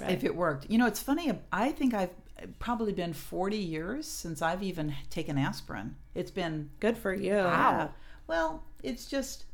If 0.08 0.24
it 0.24 0.34
worked. 0.34 0.70
You 0.70 0.78
know, 0.78 0.86
it's 0.86 1.02
funny. 1.02 1.32
I 1.52 1.70
think 1.72 1.92
I've 1.92 2.10
probably 2.58 2.92
been 2.92 3.12
40 3.12 3.56
years 3.56 4.06
since 4.06 4.42
I've 4.42 4.62
even 4.62 4.94
taken 5.10 5.38
aspirin. 5.38 5.96
It's 6.14 6.30
been 6.30 6.70
Good 6.80 6.96
for 6.96 7.12
you. 7.12 7.34
Yeah. 7.34 7.88
Well, 8.26 8.64
it's 8.82 9.06
just 9.06 9.44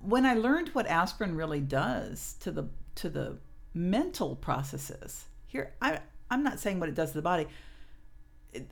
when 0.00 0.26
I 0.26 0.34
learned 0.34 0.68
what 0.70 0.86
aspirin 0.86 1.36
really 1.36 1.60
does 1.60 2.34
to 2.40 2.50
the 2.50 2.64
to 2.96 3.08
the 3.08 3.38
mental 3.72 4.36
processes. 4.36 5.24
Here, 5.46 5.72
I 5.80 6.00
I'm 6.30 6.42
not 6.42 6.60
saying 6.60 6.80
what 6.80 6.88
it 6.88 6.94
does 6.94 7.10
to 7.10 7.18
the 7.18 7.22
body. 7.22 7.46
It, 8.52 8.70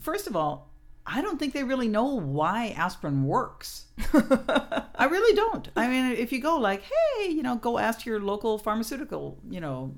first 0.00 0.26
of 0.26 0.36
all, 0.36 0.69
I 1.06 1.22
don't 1.22 1.38
think 1.38 1.52
they 1.54 1.64
really 1.64 1.88
know 1.88 2.14
why 2.14 2.68
aspirin 2.76 3.24
works. 3.24 3.86
I 4.12 5.06
really 5.10 5.34
don't. 5.34 5.68
I 5.74 5.88
mean, 5.88 6.12
if 6.12 6.32
you 6.32 6.40
go 6.40 6.56
like, 6.56 6.82
hey, 6.82 7.28
you 7.30 7.42
know, 7.42 7.56
go 7.56 7.78
ask 7.78 8.04
your 8.06 8.20
local 8.20 8.58
pharmaceutical, 8.58 9.38
you 9.48 9.60
know, 9.60 9.94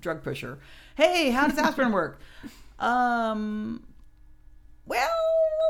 drug 0.00 0.22
pusher, 0.22 0.58
hey, 0.96 1.30
how 1.30 1.46
does 1.46 1.58
aspirin 1.58 1.92
work? 2.00 2.20
Um, 2.78 3.84
well, 4.86 5.08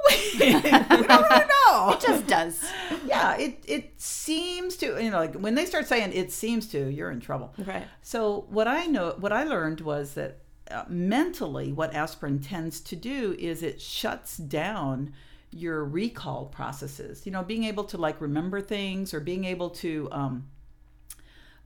we 0.11 0.51
don't 0.53 0.71
really 0.71 1.47
know. 1.47 1.91
It 1.93 2.01
just 2.01 2.27
does. 2.27 2.65
yeah, 3.07 3.37
it 3.37 3.63
it 3.67 4.01
seems 4.01 4.77
to, 4.77 5.03
you 5.03 5.11
know, 5.11 5.19
like 5.19 5.35
when 5.35 5.55
they 5.55 5.67
start 5.67 5.87
saying 5.87 6.13
it 6.13 6.33
seems 6.33 6.67
to, 6.69 6.89
you're 6.89 7.11
in 7.11 7.21
trouble. 7.21 7.53
Right. 7.59 7.87
So 8.01 8.47
what 8.49 8.67
I 8.67 8.87
know, 8.87 9.15
what 9.19 9.33
I 9.33 9.45
learned 9.45 9.81
was 9.81 10.15
that 10.15 10.39
uh, 10.73 10.85
mentally, 10.89 11.73
what 11.73 11.95
aspirin 11.95 12.41
tends 12.41 12.81
to 12.81 12.97
do 12.97 13.37
is 13.39 13.63
it 13.63 13.81
shuts 13.81 14.37
down 14.37 15.13
your 15.51 15.85
recall 15.85 16.47
processes. 16.47 17.27
You 17.27 17.33
know, 17.33 17.43
being 17.43 17.65
able 17.65 17.85
to 17.85 17.99
like 17.99 18.21
remember 18.21 18.61
things 18.61 19.13
or 19.13 19.21
being 19.21 19.45
able 19.45 19.71
to 19.71 20.09
um, 20.11 20.47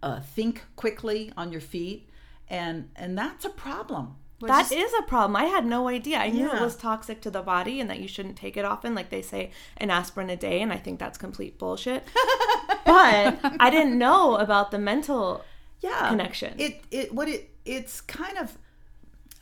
uh, 0.02 0.20
think 0.20 0.62
quickly 0.74 1.32
on 1.36 1.52
your 1.52 1.60
feet, 1.60 2.08
and 2.48 2.90
and 2.96 3.16
that's 3.16 3.44
a 3.44 3.50
problem. 3.50 4.16
That 4.40 4.70
is 4.70 4.92
a 4.98 5.02
problem. 5.02 5.34
I 5.34 5.44
had 5.44 5.64
no 5.64 5.88
idea. 5.88 6.18
I 6.18 6.28
knew 6.28 6.52
it 6.52 6.60
was 6.60 6.76
toxic 6.76 7.22
to 7.22 7.30
the 7.30 7.40
body 7.40 7.80
and 7.80 7.88
that 7.88 8.00
you 8.00 8.08
shouldn't 8.08 8.36
take 8.36 8.58
it 8.58 8.66
often. 8.66 8.94
Like 8.94 9.08
they 9.08 9.22
say, 9.22 9.50
an 9.78 9.90
aspirin 9.90 10.28
a 10.28 10.36
day, 10.36 10.60
and 10.60 10.72
I 10.72 10.76
think 10.76 10.98
that's 10.98 11.16
complete 11.16 11.58
bullshit. 11.58 12.04
but 12.84 13.38
I 13.42 13.70
didn't 13.70 13.98
know 13.98 14.36
about 14.36 14.70
the 14.70 14.78
mental 14.78 15.42
yeah 15.80 16.08
connection. 16.08 16.54
it 16.58 16.82
it 16.90 17.14
what 17.14 17.28
it 17.28 17.50
it's 17.64 18.00
kind 18.00 18.36
of 18.38 18.58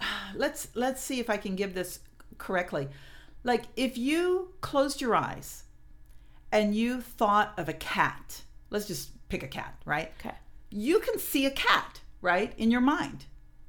let's 0.34 0.68
let's 0.74 1.02
see 1.02 1.20
if 1.20 1.30
i 1.30 1.36
can 1.36 1.54
give 1.56 1.74
this 1.74 2.00
correctly 2.38 2.88
like 3.42 3.64
if 3.76 3.96
you 3.96 4.52
closed 4.60 5.00
your 5.00 5.14
eyes 5.14 5.64
and 6.52 6.74
you 6.74 7.00
thought 7.00 7.52
of 7.56 7.68
a 7.68 7.72
cat 7.72 8.42
let's 8.70 8.86
just 8.86 9.10
pick 9.28 9.42
a 9.42 9.48
cat 9.48 9.74
right 9.84 10.12
Okay. 10.20 10.34
you 10.70 11.00
can 11.00 11.18
see 11.18 11.46
a 11.46 11.50
cat 11.50 12.00
right 12.20 12.52
in 12.56 12.70
your 12.70 12.80
mind 12.80 13.26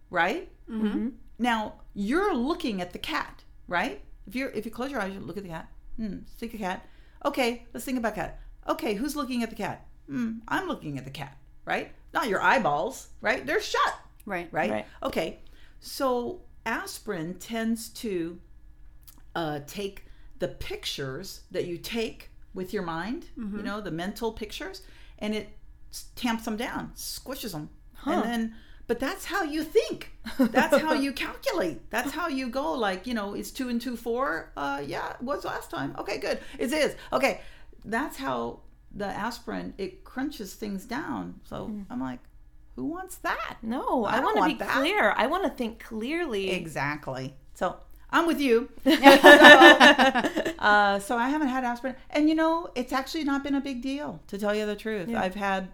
right 0.10 0.50
mm-hmm. 0.70 1.10
now 1.40 1.74
you're 1.94 2.36
looking 2.36 2.82
at 2.82 2.94
the 2.94 3.00
cat 3.00 3.44
right 3.68 4.02
if 4.28 4.36
you're 4.36 4.50
if 4.50 4.66
you 4.66 4.72
close 4.72 4.92
your 4.92 5.02
eyes 5.02 5.14
you 5.14 5.20
look 5.20 5.38
at 5.38 5.44
the 5.44 5.50
cat 5.50 5.70
hmm, 5.98 6.18
think 6.38 6.54
a 6.54 6.58
cat 6.58 6.86
okay 7.24 7.66
let's 7.74 7.86
think 7.86 7.98
about 7.98 8.16
cat 8.16 8.40
okay 8.68 8.94
who's 8.94 9.16
looking 9.16 9.44
at 9.44 9.50
the 9.50 9.56
cat 9.56 9.88
hmm, 10.08 10.34
i'm 10.48 10.68
looking 10.68 10.98
at 10.98 11.06
the 11.06 11.12
cat 11.12 11.38
right 11.66 11.92
not 12.14 12.28
your 12.28 12.42
eyeballs 12.42 13.10
right 13.22 13.46
they're 13.46 13.62
shut 13.62 13.96
Right. 14.26 14.50
right? 14.52 14.72
Right. 14.72 14.86
Okay. 15.04 15.40
So 15.80 16.42
aspirin 16.66 17.36
tends 17.36 17.90
to 17.90 18.40
uh, 19.36 19.60
take 19.68 20.06
the 20.40 20.48
pictures 20.48 21.42
that 21.52 21.66
you 21.66 21.78
take 21.78 22.30
with 22.54 22.74
your 22.74 22.84
mind, 22.84 23.26
Mm-hmm. 23.38 23.58
you 23.58 23.64
know, 23.64 23.82
the 23.82 23.92
mental 23.92 24.32
pictures, 24.32 24.82
and 25.20 25.36
it 25.36 25.50
tamps 26.16 26.46
them 26.46 26.58
down, 26.58 26.92
squishes 26.96 27.52
them, 27.52 27.70
and 28.06 28.24
then 28.24 28.56
but 28.88 29.00
that's 29.00 29.26
how 29.26 29.42
you 29.44 29.64
think. 29.64 30.12
That's 30.38 30.78
how 30.80 30.94
you 30.94 31.12
calculate. 31.26 31.90
That's 31.90 32.12
how 32.12 32.28
you 32.28 32.50
go. 32.50 32.74
Like, 32.74 33.08
you 33.08 33.16
know, 33.16 33.34
is 33.34 33.52
two 33.52 33.68
and 33.70 33.82
two 33.82 33.98
four? 33.98 34.52
Uh, 34.56 34.84
yeah, 34.86 35.14
it 35.14 35.22
was 35.24 35.44
last 35.44 35.72
time. 35.72 35.96
Okay, 35.98 36.20
good. 36.20 36.40
It 36.60 36.72
is. 36.72 36.96
Okay, 37.12 37.42
that's 37.84 38.16
how 38.18 38.60
the 38.96 39.06
aspirin 39.08 39.74
it 39.80 40.04
crunches 40.04 40.54
things 40.54 40.86
down. 40.86 41.40
So 41.46 41.72
I'm 41.90 42.00
like, 42.00 42.20
who 42.76 42.86
wants 42.86 43.16
that? 43.18 43.58
No, 43.62 44.06
I, 44.06 44.18
I 44.18 44.20
want 44.20 44.38
to 44.38 44.46
be 44.48 44.54
that. 44.56 44.70
clear. 44.70 45.14
I 45.16 45.28
want 45.28 45.44
to 45.44 45.50
think 45.50 45.80
clearly. 45.84 46.52
Exactly. 46.52 47.36
So 47.54 47.78
I'm 48.12 48.28
with 48.28 48.40
you. 48.42 48.70
so, 48.84 48.92
uh, 50.60 51.00
so 51.00 51.18
I 51.18 51.30
haven't 51.30 51.48
had 51.50 51.64
aspirin, 51.64 51.96
and 52.10 52.28
you 52.30 52.36
know, 52.36 52.70
it's 52.76 52.94
actually 52.94 53.24
not 53.24 53.44
been 53.44 53.56
a 53.56 53.62
big 53.62 53.82
deal 53.82 54.22
to 54.28 54.38
tell 54.38 54.54
you 54.56 54.66
the 54.66 54.76
truth. 54.76 55.14
I've 55.16 55.36
had 55.36 55.70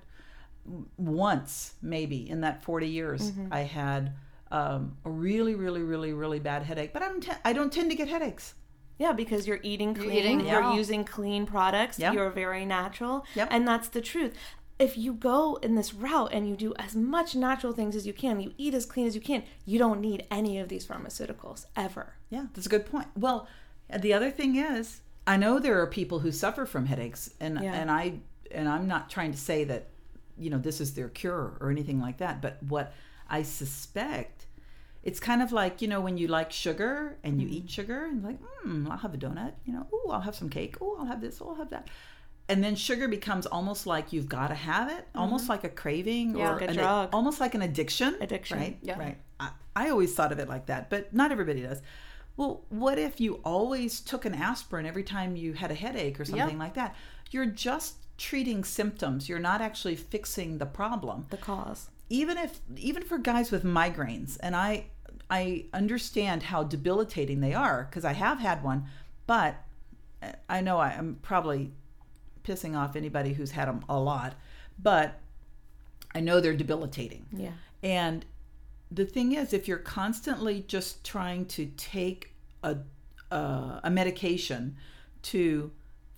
once, 0.98 1.74
maybe 1.82 2.30
in 2.30 2.42
that 2.42 2.64
40 2.64 2.88
years, 2.88 3.32
Mm-hmm. 3.32 3.54
I 3.54 3.60
had 3.62 4.14
um, 4.52 4.98
a 5.06 5.10
really, 5.10 5.56
really, 5.56 5.82
really, 5.82 6.14
really 6.14 6.40
bad 6.40 6.64
headache. 6.64 6.94
But 6.94 7.04
I'm 7.04 7.20
t- 7.22 7.32
I 7.46 7.54
don't 7.54 7.72
tend 7.72 7.90
to 7.92 7.96
get 7.98 8.08
headaches. 8.10 8.54
Yeah, 9.00 9.14
because 9.14 9.48
you're 9.48 9.60
eating 9.64 9.96
clean, 9.96 10.12
eating- 10.12 10.40
you're 10.42 10.62
yeah. 10.62 10.76
using 10.76 11.04
clean 11.04 11.46
products, 11.48 11.98
Yeah. 11.98 12.12
you're 12.14 12.30
very 12.30 12.66
natural, 12.66 13.26
Yep. 13.36 13.48
and 13.52 13.68
that's 13.68 13.88
the 13.90 14.02
truth. 14.02 14.36
If 14.82 14.98
you 14.98 15.14
go 15.14 15.58
in 15.62 15.76
this 15.76 15.94
route 15.94 16.32
and 16.34 16.50
you 16.50 16.56
do 16.56 16.74
as 16.80 16.96
much 16.96 17.36
natural 17.36 17.72
things 17.72 17.96
as 17.96 18.08
you 18.08 18.14
can, 18.14 18.40
you 18.40 18.54
eat 18.58 18.74
as 18.74 18.86
clean 18.86 19.06
as 19.06 19.14
you 19.14 19.22
can, 19.22 19.44
you 19.64 19.78
don't 19.78 20.02
need 20.02 20.26
any 20.32 20.58
of 20.58 20.70
these 20.70 20.86
pharmaceuticals 20.86 21.68
ever. 21.76 22.16
Yeah, 22.32 22.48
that's 22.54 22.66
a 22.66 22.70
good 22.70 22.88
point. 22.88 23.08
Well, 23.16 23.48
the 23.96 24.12
other 24.14 24.32
thing 24.32 24.56
is, 24.56 25.02
I 25.28 25.38
know 25.38 25.60
there 25.60 25.80
are 25.82 25.86
people 25.88 26.20
who 26.20 26.32
suffer 26.32 26.66
from 26.66 26.88
headaches, 26.88 27.30
and 27.40 27.60
Yeah. 27.62 27.74
and 27.74 27.92
I 27.92 28.22
and 28.50 28.68
I'm 28.68 28.88
not 28.88 29.10
trying 29.10 29.32
to 29.32 29.38
say 29.38 29.64
that, 29.66 29.90
you 30.38 30.50
know, 30.50 30.58
this 30.58 30.82
is 30.82 30.94
their 30.96 31.10
cure 31.10 31.58
or 31.62 31.70
anything 31.70 32.02
like 32.02 32.18
that. 32.18 32.42
But 32.42 32.58
what 32.64 32.92
I 33.30 33.44
suspect, 33.44 34.48
it's 35.04 35.20
kind 35.20 35.42
of 35.44 35.52
like 35.52 35.82
you 35.82 35.88
know 35.88 36.02
when 36.02 36.18
you 36.18 36.28
like 36.28 36.52
sugar 36.52 37.18
and 37.24 37.40
you 37.40 37.48
eat 37.48 37.70
sugar 37.70 38.06
and 38.06 38.24
like, 38.24 38.40
hmm, 38.42 38.90
I'll 38.90 38.98
have 38.98 39.14
a 39.14 39.18
donut. 39.18 39.54
You 39.66 39.74
know, 39.74 39.86
oh, 39.94 40.10
I'll 40.12 40.22
have 40.22 40.36
some 40.36 40.50
cake. 40.50 40.76
Oh, 40.82 40.98
I'll 41.00 41.06
have 41.06 41.22
this. 41.22 41.40
Oh, 41.40 41.50
I'll 41.50 41.56
have 41.56 41.70
that. 41.70 41.88
And 42.50 42.64
then 42.64 42.76
sugar 42.76 43.08
becomes 43.08 43.46
almost 43.46 43.88
like 43.88 44.12
you've 44.12 44.28
got 44.28 44.48
to 44.48 44.56
have 44.56 44.92
it, 44.92 45.08
almost 45.16 45.48
like 45.48 45.64
a 45.64 45.70
craving 45.70 46.36
Yeah, 46.38 46.50
or 46.50 46.54
like 46.54 46.62
a 46.64 46.68
an- 46.68 46.74
drug. 46.76 47.10
almost 47.14 47.40
like 47.40 47.56
an 47.56 47.62
addiction. 47.62 48.16
Addiction. 48.20 48.60
right? 48.60 48.78
Yeah. 48.82 49.00
Right. 49.00 49.18
I, 49.40 49.52
I 49.76 49.90
always 49.90 50.14
thought 50.14 50.32
of 50.34 50.40
it 50.40 50.50
like 50.50 50.66
that, 50.66 50.90
but 50.90 51.14
not 51.14 51.32
everybody 51.32 51.62
does. 51.62 51.82
Well, 52.36 52.64
what 52.70 52.98
if 52.98 53.22
you 53.22 53.36
always 53.46 54.00
took 54.02 54.26
an 54.26 54.34
aspirin 54.34 54.86
every 54.86 55.04
time 55.04 55.36
you 55.36 55.54
had 55.54 55.72
a 55.72 55.76
headache 55.76 56.20
or 56.20 56.26
something 56.26 56.58
like 56.58 56.74
that? 56.74 56.96
You're 57.30 57.46
just 57.46 57.96
treating 58.18 58.64
symptoms. 58.64 59.30
You're 59.30 59.40
not 59.40 59.62
actually 59.62 59.96
fixing 59.96 60.58
the 60.58 60.66
problem. 60.66 61.28
The 61.30 61.38
cause. 61.38 61.90
Even 62.10 62.38
if 62.38 62.60
even 62.76 63.04
for 63.04 63.18
guys 63.18 63.52
with 63.52 63.64
migraines, 63.64 64.38
and 64.42 64.56
I 64.56 64.86
I 65.30 65.66
understand 65.74 66.44
how 66.44 66.64
debilitating 66.64 67.40
they 67.40 67.54
are 67.54 67.88
because 67.90 68.04
I 68.04 68.14
have 68.14 68.40
had 68.40 68.64
one, 68.64 68.86
but 69.28 69.56
uh, 70.22 70.32
I 70.50 70.60
know 70.62 70.78
I 70.78 70.92
am 70.94 71.20
probably 71.22 71.72
pissing 72.44 72.78
off 72.78 72.96
anybody 72.96 73.34
who's 73.34 73.52
had 73.52 73.68
them 73.68 73.84
a 73.90 74.00
lot, 74.00 74.36
but 74.80 75.20
I 76.14 76.20
know 76.20 76.40
they're 76.40 76.54
debilitating. 76.56 77.26
Yeah. 77.32 77.52
And 77.84 78.26
the 78.92 79.06
thing 79.06 79.34
is, 79.34 79.54
if 79.54 79.68
you're 79.68 79.78
constantly 79.78 80.64
just 80.68 81.04
trying 81.04 81.46
to 81.48 81.68
take 81.78 82.34
a 82.64 82.78
uh, 83.32 83.80
a 83.84 83.90
medication 83.90 84.76
to 85.22 85.72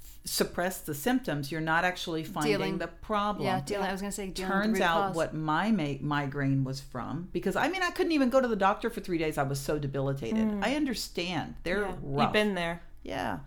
f- 0.03 0.17
suppress 0.25 0.79
the 0.81 0.95
symptoms, 0.95 1.51
you're 1.51 1.61
not 1.61 1.85
actually 1.85 2.23
finding 2.23 2.51
Dealing- 2.53 2.77
the 2.79 2.87
problem. 2.87 3.45
Yeah, 3.45 3.61
dealing, 3.61 3.85
I 3.87 3.91
was 3.91 4.01
going 4.01 4.09
to 4.11 4.15
say, 4.15 4.29
dealing 4.29 4.51
with 4.51 4.61
the 4.61 4.67
Turns 4.69 4.81
out 4.81 5.07
cause. 5.09 5.15
what 5.15 5.33
my 5.35 5.69
ma- 5.71 5.93
migraine 6.01 6.63
was 6.63 6.81
from 6.81 7.29
because 7.31 7.55
I 7.55 7.69
mean 7.69 7.83
I 7.83 7.91
couldn't 7.91 8.13
even 8.13 8.29
go 8.31 8.41
to 8.41 8.47
the 8.47 8.55
doctor 8.55 8.89
for 8.89 8.99
three 8.99 9.19
days. 9.19 9.37
I 9.37 9.43
was 9.43 9.59
so 9.59 9.77
debilitated. 9.77 10.59
I 10.63 10.75
understand 10.75 11.53
they're. 11.63 11.81
Yeah. 11.81 11.93
rough. 12.01 12.23
You've 12.23 12.33
been 12.33 12.55
there. 12.55 12.81
Yeah. 13.03 13.39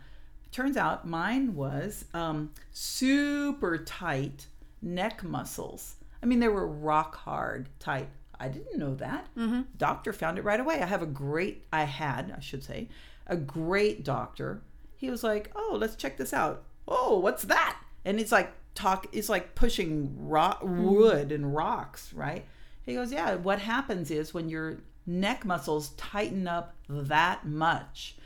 Turns 0.53 0.77
out 0.77 1.07
mine 1.07 1.55
was 1.55 2.07
um, 2.15 2.53
super 2.73 3.79
tight 3.79 4.47
neck 4.81 5.23
muscles. 5.23 5.97
I 6.23 6.27
mean, 6.27 6.41
they 6.41 6.49
were 6.49 6.67
rock 6.67 7.17
hard 7.17 7.69
tight. 7.79 8.09
I 8.39 8.49
didn't 8.49 8.79
know 8.79 8.95
that. 8.97 9.29
Mm-hmm. 9.37 9.63
Doctor 9.77 10.13
found 10.13 10.39
it 10.39 10.45
right 10.45 10.61
away. 10.61 10.81
I 10.81 10.87
have 10.87 11.03
a 11.03 11.07
great, 11.07 11.65
I 11.73 11.85
had, 11.85 12.33
I 12.37 12.41
should 12.41 12.65
say, 12.65 12.89
a 13.27 13.37
great 13.37 14.05
doctor. 14.05 14.63
He 14.97 15.11
was 15.11 15.25
like, 15.25 15.51
oh, 15.55 15.77
let's 15.79 15.97
check 15.97 16.17
this 16.17 16.33
out. 16.33 16.65
Oh, 16.89 17.19
what's 17.19 17.45
that? 17.45 17.79
And 18.05 18.21
it's 18.21 18.33
like 18.33 18.53
talk, 18.75 19.07
it's 19.13 19.29
like 19.29 19.55
pushing 19.55 20.15
rock, 20.29 20.61
wood 20.63 21.33
and 21.33 21.55
rocks, 21.55 22.13
right? 22.13 22.45
He 22.85 22.95
goes, 22.95 23.13
yeah, 23.13 23.35
what 23.35 23.59
happens 23.59 24.11
is 24.11 24.33
when 24.33 24.49
your 24.49 24.79
neck 25.07 25.45
muscles 25.45 25.91
tighten 25.91 26.47
up 26.47 26.75
that 26.89 27.47
much, 27.47 28.17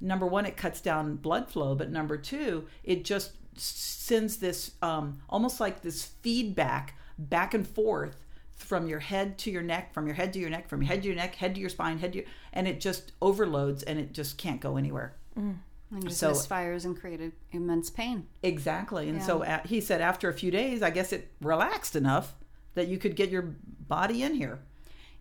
number 0.00 0.26
one, 0.26 0.46
it 0.46 0.56
cuts 0.56 0.80
down 0.80 1.16
blood 1.16 1.48
flow, 1.50 1.74
but 1.74 1.90
number 1.90 2.16
two, 2.16 2.66
it 2.84 3.04
just 3.04 3.32
sends 3.56 4.36
this 4.36 4.72
um, 4.82 5.20
almost 5.28 5.60
like 5.60 5.82
this 5.82 6.04
feedback 6.22 6.94
back 7.18 7.54
and 7.54 7.66
forth 7.66 8.16
from 8.54 8.86
your 8.88 9.00
head 9.00 9.38
to 9.38 9.50
your 9.50 9.62
neck, 9.62 9.92
from 9.92 10.06
your 10.06 10.14
head 10.14 10.32
to 10.32 10.38
your 10.38 10.50
neck, 10.50 10.68
from 10.68 10.82
your 10.82 10.88
head 10.88 11.02
to 11.02 11.08
your 11.08 11.16
neck, 11.16 11.34
head 11.36 11.54
to 11.54 11.60
your 11.60 11.70
spine, 11.70 11.98
head 11.98 12.12
to 12.12 12.18
your, 12.18 12.26
and 12.52 12.66
it 12.66 12.80
just 12.80 13.12
overloads 13.22 13.82
and 13.82 13.98
it 13.98 14.12
just 14.12 14.38
can't 14.38 14.60
go 14.60 14.76
anywhere. 14.76 15.14
and 15.36 15.58
just 16.02 16.18
so- 16.18 16.32
misfires 16.32 16.84
and 16.84 16.98
created 16.98 17.32
immense 17.52 17.90
pain. 17.90 18.26
Exactly. 18.42 19.08
And 19.08 19.22
so 19.22 19.42
a 19.42 19.62
he 19.64 19.80
said 19.80 20.00
after 20.00 20.28
a 20.28 20.34
few 20.34 20.50
days, 20.50 20.82
I 20.82 20.90
guess 20.90 21.12
it 21.12 21.30
relaxed 21.40 21.96
enough 21.96 22.34
that 22.74 22.88
you 22.88 22.98
could 22.98 23.16
get 23.16 23.30
your 23.30 23.54
body 23.88 24.22
in 24.22 24.34
here. 24.34 24.60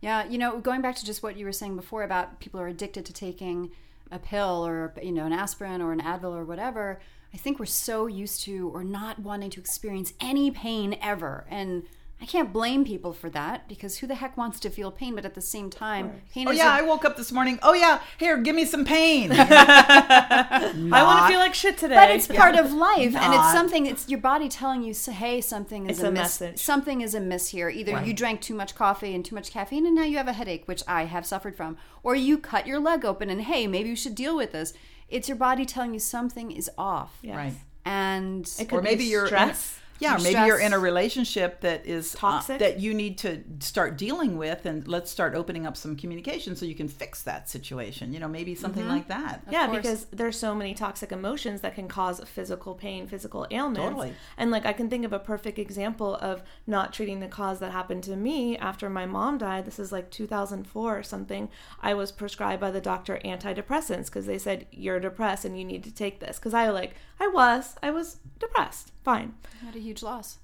Yeah, 0.01 0.25
you 0.27 0.37
know, 0.37 0.59
going 0.59 0.81
back 0.81 0.95
to 0.97 1.05
just 1.05 1.23
what 1.23 1.37
you 1.37 1.45
were 1.45 1.51
saying 1.51 1.75
before 1.75 2.03
about 2.03 2.39
people 2.39 2.59
are 2.59 2.67
addicted 2.67 3.05
to 3.05 3.13
taking 3.13 3.71
a 4.12 4.20
pill 4.20 4.65
or 4.65 4.93
you 5.02 5.12
know 5.12 5.26
an 5.26 5.34
aspirin 5.34 5.82
or 5.82 5.91
an 5.91 6.02
Advil 6.02 6.36
or 6.36 6.46
whatever. 6.46 7.00
I 7.34 7.38
think 7.38 7.60
we're 7.60 7.65
so 7.65 8.08
used 8.08 8.43
to 8.43 8.70
or 8.74 8.84
not 8.84 9.20
wanting 9.20 9.50
to 9.52 9.60
experience 9.60 10.13
any 10.22 10.50
pain 10.52 10.98
ever, 11.02 11.46
and 11.50 11.84
I 12.19 12.25
can't 12.25 12.51
blame 12.51 12.84
people 12.84 13.13
for 13.13 13.30
that 13.30 13.67
because 13.69 13.99
who 13.99 14.08
the 14.08 14.15
heck 14.15 14.36
wants 14.38 14.60
to 14.62 14.71
feel 14.71 14.89
pain? 14.91 15.13
But 15.13 15.23
at 15.23 15.36
the 15.36 15.41
same 15.41 15.69
time, 15.69 16.13
pain 16.34 16.47
Oh 16.47 16.51
yeah, 16.51 16.75
a- 16.75 16.80
I 16.80 16.82
woke 16.82 17.06
up 17.06 17.15
this 17.15 17.32
morning. 17.32 17.60
Oh 17.62 17.73
yeah, 17.73 17.99
here, 18.17 18.38
give 18.38 18.56
me 18.56 18.65
some 18.65 18.84
pain. 18.86 19.32
I 19.38 21.03
want 21.03 21.19
to 21.21 21.27
feel 21.27 21.39
like 21.39 21.53
shit 21.53 21.77
today. 21.77 21.95
But 21.95 22.10
it's 22.12 22.27
part 22.27 22.56
of 22.56 22.71
life, 22.73 23.15
and 23.15 23.34
it's 23.34 23.51
something. 23.51 23.86
It's 23.86 24.10
your 24.10 24.19
body 24.19 24.49
telling 24.49 24.84
you, 24.84 24.93
"Hey, 25.12 25.41
something 25.41 25.86
is 25.89 25.97
It's 25.97 26.03
a 26.03 26.08
amiss. 26.10 26.41
message. 26.41 26.60
Something 26.60 27.01
is 27.01 27.13
amiss 27.13 27.49
here. 27.49 27.69
Either 27.69 28.03
you 28.03 28.13
drank 28.13 28.41
too 28.41 28.56
much 28.56 28.75
coffee 28.75 29.13
and 29.13 29.23
too 29.23 29.36
much 29.36 29.51
caffeine, 29.51 29.86
and 29.86 29.95
now 29.95 30.03
you 30.03 30.17
have 30.17 30.27
a 30.27 30.34
headache, 30.34 30.67
which 30.67 30.84
I 30.88 31.06
have 31.06 31.25
suffered 31.25 31.56
from, 31.56 31.77
or 32.03 32.15
you 32.15 32.38
cut 32.38 32.67
your 32.67 32.80
leg 32.80 33.06
open, 33.06 33.30
and 33.30 33.41
hey, 33.43 33.67
maybe 33.67 33.89
you 33.89 33.95
should 33.95 34.15
deal 34.15 34.36
with 34.36 34.51
this. 34.53 34.73
It's 35.10 35.27
your 35.30 35.38
body 35.38 35.65
telling 35.65 35.93
you 35.93 35.99
something 35.99 36.51
is 36.51 36.69
off, 36.77 37.17
Yes. 37.21 37.36
Right. 37.36 37.53
and 37.86 38.51
It 38.60 38.67
could 38.69 38.80
or 38.80 38.82
maybe 38.82 39.03
be 39.06 39.10
you're 39.12 39.27
stress. 39.27 39.80
In, 39.99 40.03
yeah, 40.05 40.15
or 40.15 40.19
Your 40.19 40.23
maybe 40.33 40.45
you're 40.47 40.60
in 40.60 40.73
a 40.73 40.79
relationship 40.79 41.62
that 41.62 41.86
is 41.86 42.15
uh, 42.15 42.19
Toxic. 42.19 42.60
that 42.60 42.79
you 42.79 42.93
need 42.93 43.17
to 43.19 43.43
start 43.60 43.97
dealing 43.97 44.38
with, 44.38 44.65
and 44.65 44.88
let's 44.88 45.10
start 45.12 45.33
opening 45.36 45.65
up 45.65 45.75
some 45.77 45.95
communication 45.95 46.55
so 46.55 46.65
you 46.65 46.75
can 46.75 46.88
fix 46.88 47.23
that 47.23 47.49
situation. 47.49 48.13
You 48.13 48.19
know, 48.19 48.27
maybe 48.27 48.55
something 48.55 48.83
Mm-hmm. 48.83 48.91
like 48.91 49.07
that. 49.07 49.41
yeah, 49.49 49.65
course. 49.65 49.77
because 49.77 50.05
there's 50.12 50.38
so 50.38 50.53
many 50.53 50.73
toxic 50.73 51.12
emotions 51.12 51.62
that 51.62 51.73
can 51.75 51.88
cause 51.88 52.21
physical 52.25 52.75
pain, 52.75 53.07
physical 53.07 53.47
ailments. 53.51 53.81
Totally. 53.89 54.13
And 54.38 54.51
like 54.51 54.65
I 54.65 54.73
can 54.73 54.89
think 54.89 55.03
of 55.05 55.13
a 55.13 55.19
perfect 55.19 55.57
example 55.60 56.15
of 56.17 56.43
not 56.67 56.93
treating 56.93 57.19
the 57.19 57.27
cause 57.27 57.60
that 57.60 57.71
happened 57.71 58.03
to 58.03 58.15
me 58.15 58.57
after 58.57 58.89
my 58.89 59.05
mom 59.05 59.38
died. 59.39 59.65
This 59.65 59.79
is 59.79 59.91
like 59.91 60.12
2004 60.12 60.97
or 60.97 61.03
something. 61.03 61.49
I 61.81 61.93
was 61.93 62.12
prescribed 62.12 62.62
by 62.62 62.71
the 62.71 62.81
doctor 62.81 63.19
antidepressants 63.25 64.05
because 64.05 64.25
they 64.25 64.38
said 64.38 64.67
you're 64.71 64.99
depressed 64.99 65.45
and 65.45 65.57
you 65.57 65.65
need 65.65 65.83
to 65.86 65.91
take 65.93 66.19
this. 66.19 66.38
Because 66.38 66.53
I 66.53 66.69
like 66.69 66.95
I 67.19 67.27
was 67.27 67.75
I 67.81 67.89
was 67.91 68.17
depressed. 68.39 68.91
Fine. 69.08 69.36
what 69.62 69.74
a 69.74 69.80
huge 69.80 70.04
loss. 70.04 70.39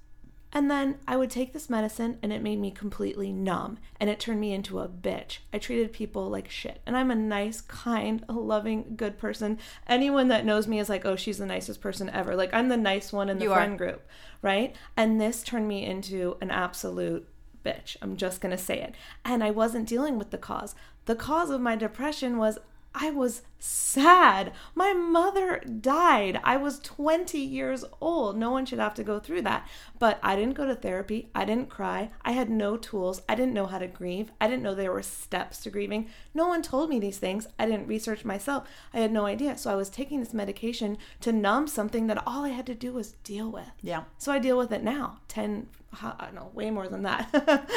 And 0.53 0.71
then 0.71 0.99
I 1.05 1.17
would 1.17 1.29
take 1.29 1.51
this 1.51 1.69
medicine 1.69 2.17
and 2.21 2.31
it 2.31 2.41
made 2.41 2.59
me 2.61 2.71
completely 2.71 3.33
numb 3.33 3.77
and 3.99 4.09
it 4.09 4.21
turned 4.21 4.39
me 4.39 4.53
into 4.53 4.79
a 4.79 4.87
bitch. 4.87 5.39
I 5.51 5.57
treated 5.57 5.91
people 5.91 6.29
like 6.29 6.49
shit. 6.49 6.79
And 6.85 6.95
I'm 6.95 7.11
a 7.11 7.15
nice, 7.15 7.59
kind, 7.59 8.23
loving, 8.29 8.93
good 8.95 9.17
person. 9.17 9.59
Anyone 9.85 10.29
that 10.29 10.45
knows 10.45 10.65
me 10.65 10.79
is 10.79 10.87
like, 10.87 11.03
oh, 11.05 11.17
she's 11.17 11.39
the 11.39 11.45
nicest 11.45 11.81
person 11.81 12.09
ever. 12.11 12.37
Like, 12.37 12.53
I'm 12.53 12.69
the 12.69 12.77
nice 12.77 13.11
one 13.11 13.27
in 13.27 13.37
the 13.37 13.43
You 13.43 13.51
are. 13.51 13.57
friend 13.57 13.77
group, 13.77 14.07
right? 14.41 14.73
And 14.95 15.19
this 15.19 15.43
turned 15.43 15.67
me 15.67 15.85
into 15.85 16.37
an 16.39 16.49
absolute 16.49 17.27
bitch. 17.65 17.97
I'm 18.01 18.15
just 18.15 18.39
going 18.39 18.55
to 18.55 18.63
say 18.63 18.79
it. 18.79 18.95
And 19.25 19.43
I 19.43 19.51
wasn't 19.51 19.89
dealing 19.89 20.17
with 20.17 20.29
the 20.29 20.37
cause. 20.37 20.73
The 21.03 21.15
cause 21.15 21.49
of 21.49 21.59
my 21.59 21.75
depression 21.75 22.37
was 22.37 22.59
I 22.95 23.09
was 23.09 23.41
sad. 23.59 24.53
My 24.75 24.93
mother 24.93 25.59
died. 25.59 26.39
I 26.43 26.57
was 26.57 26.79
20 26.79 27.39
years 27.39 27.83
old. 28.01 28.37
No 28.37 28.51
one 28.51 28.65
should 28.65 28.79
have 28.79 28.93
to 28.95 29.03
go 29.03 29.19
through 29.19 29.41
that. 29.43 29.67
But 29.97 30.19
I 30.21 30.35
didn't 30.35 30.53
go 30.55 30.65
to 30.65 30.75
therapy. 30.75 31.29
I 31.33 31.45
didn't 31.45 31.69
cry. 31.69 32.11
I 32.23 32.33
had 32.33 32.49
no 32.49 32.77
tools. 32.77 33.21
I 33.27 33.35
didn't 33.35 33.53
know 33.53 33.65
how 33.65 33.79
to 33.79 33.87
grieve. 33.87 34.31
I 34.39 34.47
didn't 34.47 34.63
know 34.63 34.75
there 34.75 34.91
were 34.91 35.01
steps 35.01 35.59
to 35.61 35.69
grieving. 35.69 36.07
No 36.33 36.47
one 36.47 36.61
told 36.61 36.89
me 36.89 36.99
these 36.99 37.17
things. 37.17 37.47
I 37.57 37.65
didn't 37.65 37.87
research 37.87 38.25
myself. 38.25 38.67
I 38.93 38.99
had 38.99 39.11
no 39.11 39.25
idea. 39.25 39.57
So 39.57 39.71
I 39.71 39.75
was 39.75 39.89
taking 39.89 40.19
this 40.19 40.33
medication 40.33 40.97
to 41.21 41.31
numb 41.31 41.67
something 41.67 42.07
that 42.07 42.21
all 42.27 42.43
I 42.43 42.49
had 42.49 42.65
to 42.67 42.75
do 42.75 42.93
was 42.93 43.13
deal 43.23 43.49
with. 43.49 43.71
Yeah. 43.81 44.03
So 44.17 44.31
I 44.31 44.39
deal 44.39 44.57
with 44.57 44.71
it 44.71 44.83
now. 44.83 45.19
10 45.29 45.67
I 46.01 46.29
know 46.33 46.49
way 46.53 46.71
more 46.71 46.87
than 46.87 47.03
that. 47.03 47.69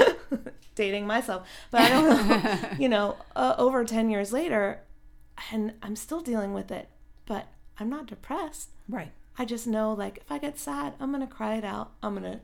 Dating 0.74 1.06
myself, 1.06 1.46
but 1.70 1.82
I 1.82 1.88
don't 1.88 2.28
know. 2.28 2.70
you 2.78 2.88
know, 2.88 3.16
uh, 3.34 3.54
over 3.58 3.84
10 3.84 4.10
years 4.10 4.32
later, 4.32 4.80
and 5.52 5.74
I'm 5.82 5.96
still 5.96 6.20
dealing 6.20 6.52
with 6.52 6.70
it, 6.70 6.88
but 7.26 7.48
I'm 7.78 7.88
not 7.88 8.06
depressed. 8.06 8.70
Right. 8.88 9.12
I 9.38 9.44
just 9.44 9.66
know 9.66 9.92
like 9.92 10.18
if 10.18 10.32
I 10.32 10.38
get 10.38 10.58
sad, 10.58 10.94
I'm 10.98 11.12
going 11.12 11.26
to 11.26 11.32
cry 11.32 11.56
it 11.56 11.64
out. 11.64 11.92
I'm 12.02 12.14
going 12.14 12.32
to 12.32 12.40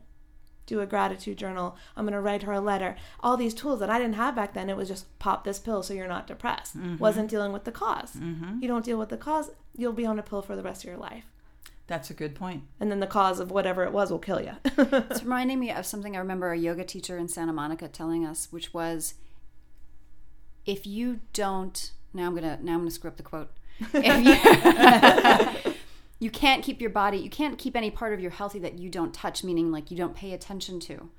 do 0.67 0.81
a 0.81 0.87
gratitude 0.87 1.39
journal. 1.39 1.77
I'm 1.97 2.05
going 2.05 2.13
to 2.15 2.21
write 2.21 2.45
her 2.45 2.53
a 2.53 2.61
letter. 2.61 2.97
All 3.21 3.37
these 3.37 3.55
tools 3.55 3.81
that 3.81 3.91
I 3.91 3.99
didn't 3.99 4.15
have 4.15 4.37
back 4.37 4.55
then, 4.55 4.71
it 4.71 4.77
was 4.77 4.89
just 4.89 5.19
pop 5.19 5.45
this 5.45 5.59
pill 5.59 5.83
so 5.83 5.95
you're 5.95 6.09
not 6.09 6.27
depressed. 6.27 6.79
Mm-hmm. 6.79 6.99
Wasn't 6.99 7.31
dealing 7.31 7.53
with 7.53 7.65
the 7.65 7.73
because 7.73 8.15
You 8.61 8.69
don't 8.69 8.85
deal 8.85 8.99
with 8.99 9.09
the 9.09 9.17
cause, 9.17 9.51
you'll 9.77 9.93
be 9.93 10.07
on 10.07 10.19
a 10.19 10.23
pill 10.23 10.43
for 10.43 10.55
the 10.55 10.63
rest 10.63 10.85
of 10.85 10.89
your 10.89 10.99
life. 10.99 11.25
That's 11.89 12.11
a 12.11 12.15
good 12.15 12.35
point. 12.35 12.63
And 12.79 12.91
then 12.91 13.01
the 13.01 13.07
cause 13.07 13.41
of 13.41 13.51
whatever 13.51 13.85
it 13.85 13.93
was 13.93 14.11
will 14.11 14.19
kill 14.19 14.41
you. 14.41 14.53
It's 14.79 15.23
reminding 15.23 15.59
me 15.59 15.71
of 15.73 15.85
something 15.85 16.17
I 16.17 16.21
remember 16.21 16.53
a 16.53 16.59
yoga 16.59 16.85
teacher 16.85 17.19
in 17.19 17.29
Santa 17.29 17.53
Monica 17.53 17.89
telling 17.89 18.25
us, 18.25 18.49
which 18.51 18.73
was 18.73 19.15
if 20.65 20.87
you 20.87 21.21
don't 21.33 21.93
now 22.15 22.27
I'm 22.27 22.35
gonna 22.35 22.59
now 22.63 22.75
I'm 22.75 22.81
gonna 22.81 22.91
screw 22.91 23.09
up 23.09 23.17
the 23.17 23.23
quote. 23.23 23.51
You, 23.95 24.03
you 26.19 26.31
can't 26.31 26.63
keep 26.63 26.81
your 26.81 26.91
body, 26.91 27.19
you 27.19 27.31
can't 27.31 27.59
keep 27.59 27.75
any 27.75 27.91
part 27.91 28.13
of 28.13 28.21
your 28.21 28.31
healthy 28.31 28.59
that 28.61 28.79
you 28.79 28.89
don't 28.89 29.13
touch, 29.13 29.43
meaning 29.43 29.73
like 29.73 29.91
you 29.91 29.97
don't 29.97 30.15
pay 30.15 30.33
attention 30.33 30.79
to. 30.81 31.11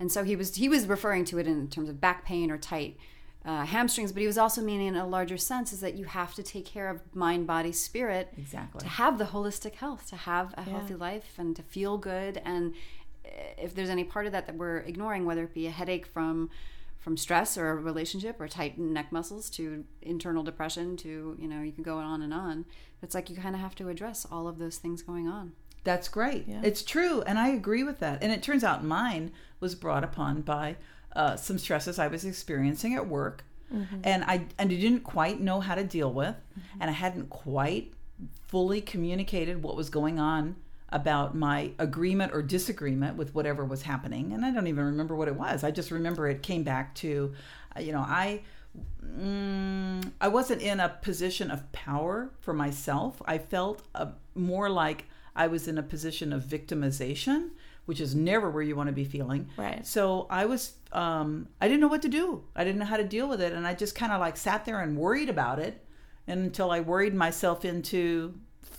And 0.00 0.10
so 0.10 0.24
he 0.24 0.36
was 0.36 0.56
he 0.56 0.68
was 0.68 0.86
referring 0.86 1.24
to 1.26 1.38
it 1.38 1.46
in 1.46 1.68
terms 1.68 1.88
of 1.88 2.00
back 2.00 2.24
pain 2.24 2.50
or 2.50 2.58
tight 2.58 2.96
uh, 3.44 3.64
hamstrings, 3.64 4.12
but 4.12 4.20
he 4.20 4.26
was 4.26 4.36
also 4.38 4.60
meaning 4.60 4.88
in 4.88 4.96
a 4.96 5.06
larger 5.06 5.36
sense 5.36 5.72
is 5.72 5.80
that 5.80 5.94
you 5.94 6.04
have 6.04 6.34
to 6.34 6.42
take 6.42 6.66
care 6.66 6.90
of 6.90 7.00
mind, 7.14 7.46
body, 7.46 7.72
spirit 7.72 8.32
Exactly. 8.36 8.80
to 8.80 8.88
have 8.88 9.18
the 9.18 9.24
holistic 9.26 9.76
health, 9.76 10.08
to 10.08 10.16
have 10.16 10.52
a 10.56 10.62
healthy 10.62 10.94
life, 10.94 11.34
and 11.38 11.56
to 11.56 11.62
feel 11.62 11.96
good. 11.96 12.42
And 12.44 12.74
eh, 13.24 13.28
if 13.56 13.74
there's 13.74 13.88
any 13.88 14.04
part 14.04 14.26
of 14.26 14.32
that 14.32 14.46
that 14.46 14.56
we're 14.56 14.78
ignoring, 14.78 15.24
whether 15.24 15.44
it 15.44 15.54
be 15.54 15.66
a 15.66 15.70
headache 15.70 16.06
from 16.06 16.50
from 17.08 17.16
stress 17.16 17.56
or 17.56 17.70
a 17.70 17.74
relationship 17.74 18.38
or 18.38 18.46
tight 18.46 18.78
neck 18.78 19.10
muscles 19.10 19.48
to 19.48 19.82
internal 20.02 20.42
depression 20.42 20.94
to 20.94 21.34
you 21.40 21.48
know 21.48 21.62
you 21.62 21.72
can 21.72 21.82
go 21.82 21.96
on 21.96 22.20
and 22.20 22.34
on. 22.34 22.66
It's 23.02 23.14
like 23.14 23.30
you 23.30 23.36
kind 23.36 23.54
of 23.54 23.62
have 23.62 23.74
to 23.76 23.88
address 23.88 24.26
all 24.30 24.46
of 24.46 24.58
those 24.58 24.76
things 24.76 25.00
going 25.00 25.26
on. 25.26 25.52
That's 25.84 26.06
great. 26.06 26.44
It's 26.62 26.82
true, 26.82 27.22
and 27.22 27.38
I 27.38 27.48
agree 27.48 27.82
with 27.82 27.98
that. 28.00 28.22
And 28.22 28.30
it 28.30 28.42
turns 28.42 28.62
out 28.62 28.84
mine 28.84 29.32
was 29.58 29.74
brought 29.74 30.04
upon 30.04 30.42
by 30.42 30.76
uh, 31.16 31.36
some 31.36 31.56
stresses 31.56 31.98
I 31.98 32.08
was 32.08 32.26
experiencing 32.26 32.94
at 32.94 33.08
work, 33.08 33.42
and 34.04 34.22
I 34.24 34.44
and 34.58 34.70
I 34.70 34.74
didn't 34.74 35.00
quite 35.00 35.40
know 35.40 35.60
how 35.60 35.76
to 35.76 35.84
deal 35.84 36.12
with, 36.12 36.36
and 36.78 36.90
I 36.90 36.92
hadn't 36.92 37.30
quite 37.30 37.94
fully 38.48 38.82
communicated 38.82 39.62
what 39.62 39.76
was 39.76 39.88
going 39.88 40.18
on 40.18 40.56
about 40.90 41.34
my 41.34 41.72
agreement 41.78 42.32
or 42.32 42.42
disagreement 42.42 43.16
with 43.16 43.34
whatever 43.34 43.64
was 43.64 43.82
happening, 43.82 44.32
and 44.32 44.44
I 44.44 44.50
don't 44.50 44.66
even 44.66 44.84
remember 44.84 45.14
what 45.14 45.28
it 45.28 45.34
was. 45.34 45.62
I 45.64 45.70
just 45.70 45.90
remember 45.90 46.28
it 46.28 46.42
came 46.42 46.62
back 46.62 46.94
to, 46.96 47.34
uh, 47.76 47.80
you 47.80 47.92
know, 47.92 48.00
I 48.00 48.42
mm, 49.04 50.10
I 50.20 50.28
wasn't 50.28 50.62
in 50.62 50.80
a 50.80 50.88
position 50.88 51.50
of 51.50 51.70
power 51.72 52.30
for 52.40 52.54
myself. 52.54 53.20
I 53.26 53.38
felt 53.38 53.82
uh, 53.94 54.12
more 54.34 54.70
like 54.70 55.04
I 55.36 55.46
was 55.46 55.68
in 55.68 55.78
a 55.78 55.82
position 55.82 56.32
of 56.32 56.42
victimization, 56.42 57.50
which 57.84 58.00
is 58.00 58.14
never 58.14 58.50
where 58.50 58.62
you 58.62 58.74
want 58.74 58.88
to 58.88 58.92
be 58.92 59.04
feeling. 59.04 59.48
Right. 59.56 59.86
So 59.86 60.26
I 60.30 60.46
was, 60.46 60.74
um, 60.92 61.48
I 61.60 61.68
didn't 61.68 61.80
know 61.80 61.88
what 61.88 62.02
to 62.02 62.08
do. 62.08 62.44
I 62.56 62.64
didn't 62.64 62.78
know 62.78 62.86
how 62.86 62.96
to 62.96 63.04
deal 63.04 63.28
with 63.28 63.40
it, 63.40 63.52
and 63.52 63.66
I 63.66 63.74
just 63.74 63.94
kind 63.94 64.12
of 64.12 64.20
like 64.20 64.36
sat 64.36 64.64
there 64.64 64.80
and 64.80 64.96
worried 64.96 65.28
about 65.28 65.58
it 65.58 65.84
until 66.26 66.70
I 66.70 66.80
worried 66.80 67.14
myself 67.14 67.64
into 67.64 68.34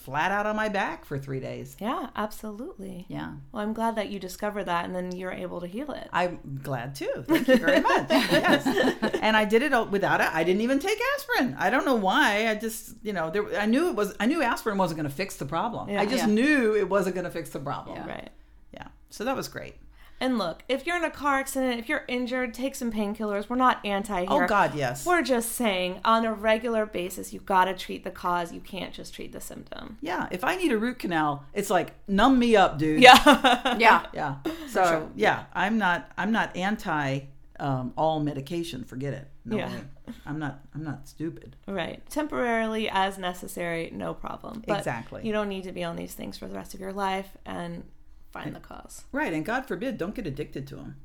flat 0.09 0.31
out 0.31 0.45
on 0.45 0.55
my 0.55 0.69
back 0.69 1.05
for 1.05 1.17
three 1.19 1.39
days. 1.39 1.75
yeah, 1.79 2.07
absolutely. 2.15 3.05
Yeah. 3.07 3.33
Well, 3.51 3.61
I'm 3.63 3.73
glad 3.73 3.95
that 3.97 4.09
you 4.09 4.19
discovered 4.19 4.63
that 4.65 4.85
and 4.85 4.95
then 4.95 5.11
you're 5.15 5.31
able 5.31 5.61
to 5.61 5.67
heal 5.67 5.91
it. 5.91 6.09
I'm 6.11 6.39
glad 6.63 6.95
too. 6.95 7.23
Thank 7.27 7.47
you 7.47 7.57
very 7.57 7.79
much. 7.81 8.07
yes. 8.09 8.65
And 9.21 9.35
I 9.37 9.45
did 9.45 9.61
it 9.61 9.71
without 9.89 10.21
it. 10.21 10.27
I 10.33 10.43
didn't 10.43 10.61
even 10.61 10.79
take 10.79 10.97
aspirin. 11.17 11.55
I 11.59 11.69
don't 11.69 11.85
know 11.85 11.95
why. 11.95 12.47
I 12.47 12.55
just, 12.55 12.95
you 13.03 13.13
know, 13.13 13.29
there, 13.29 13.45
I 13.59 13.65
knew 13.65 13.89
it 13.89 13.95
was. 13.95 14.15
I 14.19 14.25
knew 14.25 14.41
aspirin 14.41 14.77
wasn't 14.77 14.97
going 14.99 15.09
to 15.09 15.15
fix 15.15 15.35
the 15.35 15.45
problem. 15.45 15.89
Yeah. 15.89 16.01
I 16.01 16.05
just 16.05 16.25
Yeah. 16.27 16.33
knew 16.33 16.75
it 16.75 16.89
wasn't 16.89 17.15
going 17.15 17.25
to 17.25 17.31
fix 17.31 17.49
the 17.49 17.59
problem. 17.59 17.97
Yeah. 17.97 18.07
Right. 18.07 18.29
Yeah. 18.73 18.87
So 19.09 19.23
that 19.25 19.35
was 19.35 19.47
great. 19.47 19.75
And 20.21 20.37
look, 20.37 20.63
if 20.67 20.85
you're 20.85 20.97
in 20.97 21.03
a 21.05 21.09
car 21.09 21.39
accident, 21.39 21.79
if 21.79 21.87
you're 21.87 22.03
injured, 22.09 22.53
take 22.53 22.75
some 22.75 22.91
painkillers. 22.91 23.47
We're 23.49 23.55
not 23.55 23.83
anti 23.85 24.21
here. 24.21 24.43
Oh 24.43 24.47
God, 24.47 24.75
yes. 24.75 25.05
We're 25.05 25.21
just 25.21 25.53
saying 25.53 26.01
on 26.03 26.25
a 26.25 26.33
regular 26.33 26.85
basis, 26.85 27.31
you've 27.31 27.45
got 27.45 27.65
to 27.65 27.73
treat 27.73 28.03
the 28.03 28.11
cause. 28.11 28.51
You 28.51 28.59
can't 28.59 28.93
just 28.93 29.13
treat 29.13 29.31
the 29.31 29.39
symptom. 29.41 29.97
yeah. 30.01 30.27
If 30.31 30.43
I 30.43 30.55
need 30.57 30.71
a 30.71 30.77
root 30.77 30.99
canal, 30.99 31.45
it's 31.53 31.69
like 31.69 31.93
numb 32.07 32.37
me 32.37 32.55
up, 32.55 32.77
dude. 32.77 33.01
Yeah. 33.01 33.77
yeah 33.79 34.05
Yeah. 34.13 34.35
So 34.69 35.09
yeah, 35.15 35.45
I'm 35.53 35.77
not. 35.77 36.11
I'm 36.17 36.31
not 36.31 36.55
anti 36.55 37.21
um, 37.59 37.93
all 37.97 38.19
medication. 38.19 38.83
Forget 38.83 39.13
it. 39.13 39.27
No 39.45 39.57
Yeah. 39.57 39.69
way. 39.73 39.81
I'm 40.25 40.39
not. 40.39 40.59
I'm 40.73 40.83
not 40.83 41.07
stupid. 41.07 41.55
right. 41.67 42.01
Temporarily 42.09 42.89
as 42.89 43.17
necessary, 43.17 43.89
no 43.93 44.13
problem. 44.13 44.63
But 44.67 44.79
Exactly. 44.79 45.21
You 45.25 45.31
don't 45.31 45.49
need 45.49 45.63
to 45.63 45.71
be 45.71 45.83
on 45.83 45.95
these 45.95 46.13
things 46.13 46.37
for 46.37 46.47
the 46.47 46.55
rest 46.55 46.73
of 46.73 46.79
your 46.79 46.93
life 46.93 47.37
and 47.45 47.83
find 48.31 48.55
the 48.55 48.59
cause. 48.59 49.05
Right. 49.11 49.33
And 49.33 49.45
God 49.45 49.65
forbid, 49.65 49.97
don't 49.97 50.15
get 50.15 50.27
addicted 50.27 50.67
to 50.67 50.75
them. 50.75 50.95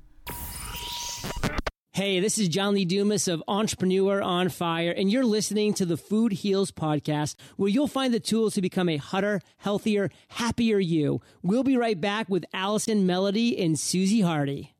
Hey, 1.92 2.18
this 2.18 2.38
is 2.38 2.48
John 2.48 2.74
Lee 2.74 2.84
Dumas 2.84 3.28
of 3.28 3.40
Entrepreneur 3.46 4.20
on 4.20 4.48
Fire, 4.48 4.90
and 4.90 5.12
you're 5.12 5.24
listening 5.24 5.74
to 5.74 5.86
the 5.86 5.96
Food 5.96 6.32
Heals 6.32 6.72
podcast, 6.72 7.36
where 7.56 7.68
you'll 7.68 7.86
find 7.86 8.12
the 8.12 8.18
tools 8.18 8.54
to 8.54 8.60
become 8.60 8.88
a 8.88 8.96
hotter, 8.96 9.40
healthier, 9.58 10.10
happier 10.26 10.80
you. 10.80 11.20
We'll 11.44 11.62
be 11.62 11.76
right 11.76 12.00
back 12.00 12.28
with 12.28 12.46
Allison 12.52 13.06
Melody 13.06 13.56
and 13.62 13.78
Susie 13.78 14.22
Hardy. 14.22 14.73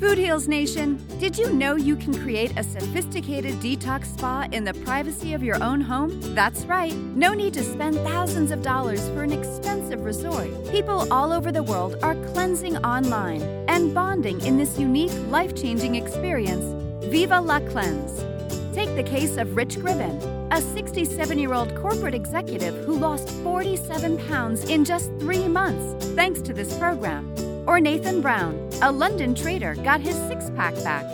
Food 0.00 0.18
Heals 0.18 0.48
Nation, 0.48 0.98
did 1.20 1.38
you 1.38 1.52
know 1.52 1.76
you 1.76 1.94
can 1.94 2.12
create 2.20 2.58
a 2.58 2.64
sophisticated 2.64 3.54
detox 3.54 4.06
spa 4.06 4.48
in 4.50 4.64
the 4.64 4.74
privacy 4.74 5.34
of 5.34 5.42
your 5.42 5.62
own 5.62 5.80
home? 5.80 6.20
That's 6.34 6.64
right. 6.64 6.92
No 7.14 7.32
need 7.32 7.54
to 7.54 7.62
spend 7.62 7.96
thousands 7.98 8.50
of 8.50 8.60
dollars 8.60 9.08
for 9.10 9.22
an 9.22 9.30
expensive 9.30 10.04
resort. 10.04 10.48
People 10.72 11.10
all 11.12 11.32
over 11.32 11.52
the 11.52 11.62
world 11.62 11.96
are 12.02 12.16
cleansing 12.32 12.76
online 12.78 13.42
and 13.68 13.94
bonding 13.94 14.40
in 14.40 14.56
this 14.58 14.78
unique, 14.80 15.12
life 15.28 15.54
changing 15.54 15.94
experience. 15.94 16.64
Viva 17.04 17.40
La 17.40 17.60
Cleanse. 17.60 18.24
Take 18.74 18.96
the 18.96 19.04
case 19.04 19.36
of 19.36 19.54
Rich 19.54 19.76
Gribben, 19.76 20.52
a 20.52 20.60
67 20.60 21.38
year 21.38 21.54
old 21.54 21.72
corporate 21.76 22.14
executive 22.14 22.74
who 22.84 22.98
lost 22.98 23.30
47 23.44 24.18
pounds 24.26 24.64
in 24.64 24.84
just 24.84 25.10
three 25.20 25.46
months 25.46 26.04
thanks 26.16 26.40
to 26.40 26.52
this 26.52 26.76
program. 26.78 27.32
Or 27.66 27.80
Nathan 27.80 28.20
Brown, 28.20 28.68
a 28.82 28.92
London 28.92 29.34
trader, 29.34 29.74
got 29.76 30.00
his 30.00 30.16
six 30.28 30.50
pack 30.50 30.74
back. 30.84 31.06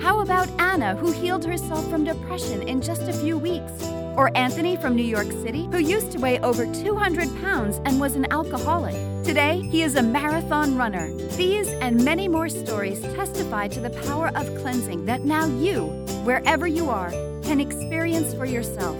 How 0.00 0.20
about 0.20 0.48
Anna, 0.60 0.94
who 0.94 1.10
healed 1.10 1.44
herself 1.44 1.88
from 1.90 2.04
depression 2.04 2.62
in 2.68 2.80
just 2.80 3.02
a 3.02 3.12
few 3.12 3.36
weeks? 3.36 3.72
Or 4.16 4.30
Anthony 4.36 4.76
from 4.76 4.94
New 4.94 5.02
York 5.02 5.30
City, 5.42 5.66
who 5.72 5.78
used 5.78 6.12
to 6.12 6.18
weigh 6.18 6.38
over 6.40 6.64
200 6.64 7.28
pounds 7.40 7.80
and 7.84 8.00
was 8.00 8.14
an 8.14 8.30
alcoholic. 8.30 8.94
Today, 9.24 9.60
he 9.70 9.82
is 9.82 9.96
a 9.96 10.02
marathon 10.02 10.76
runner. 10.76 11.12
These 11.36 11.68
and 11.68 12.04
many 12.04 12.28
more 12.28 12.48
stories 12.48 13.00
testify 13.00 13.66
to 13.68 13.80
the 13.80 13.90
power 14.06 14.28
of 14.36 14.46
cleansing 14.62 15.06
that 15.06 15.24
now 15.24 15.46
you, 15.46 15.86
wherever 16.22 16.68
you 16.68 16.88
are, 16.88 17.10
can 17.42 17.60
experience 17.60 18.32
for 18.32 18.44
yourself. 18.44 18.96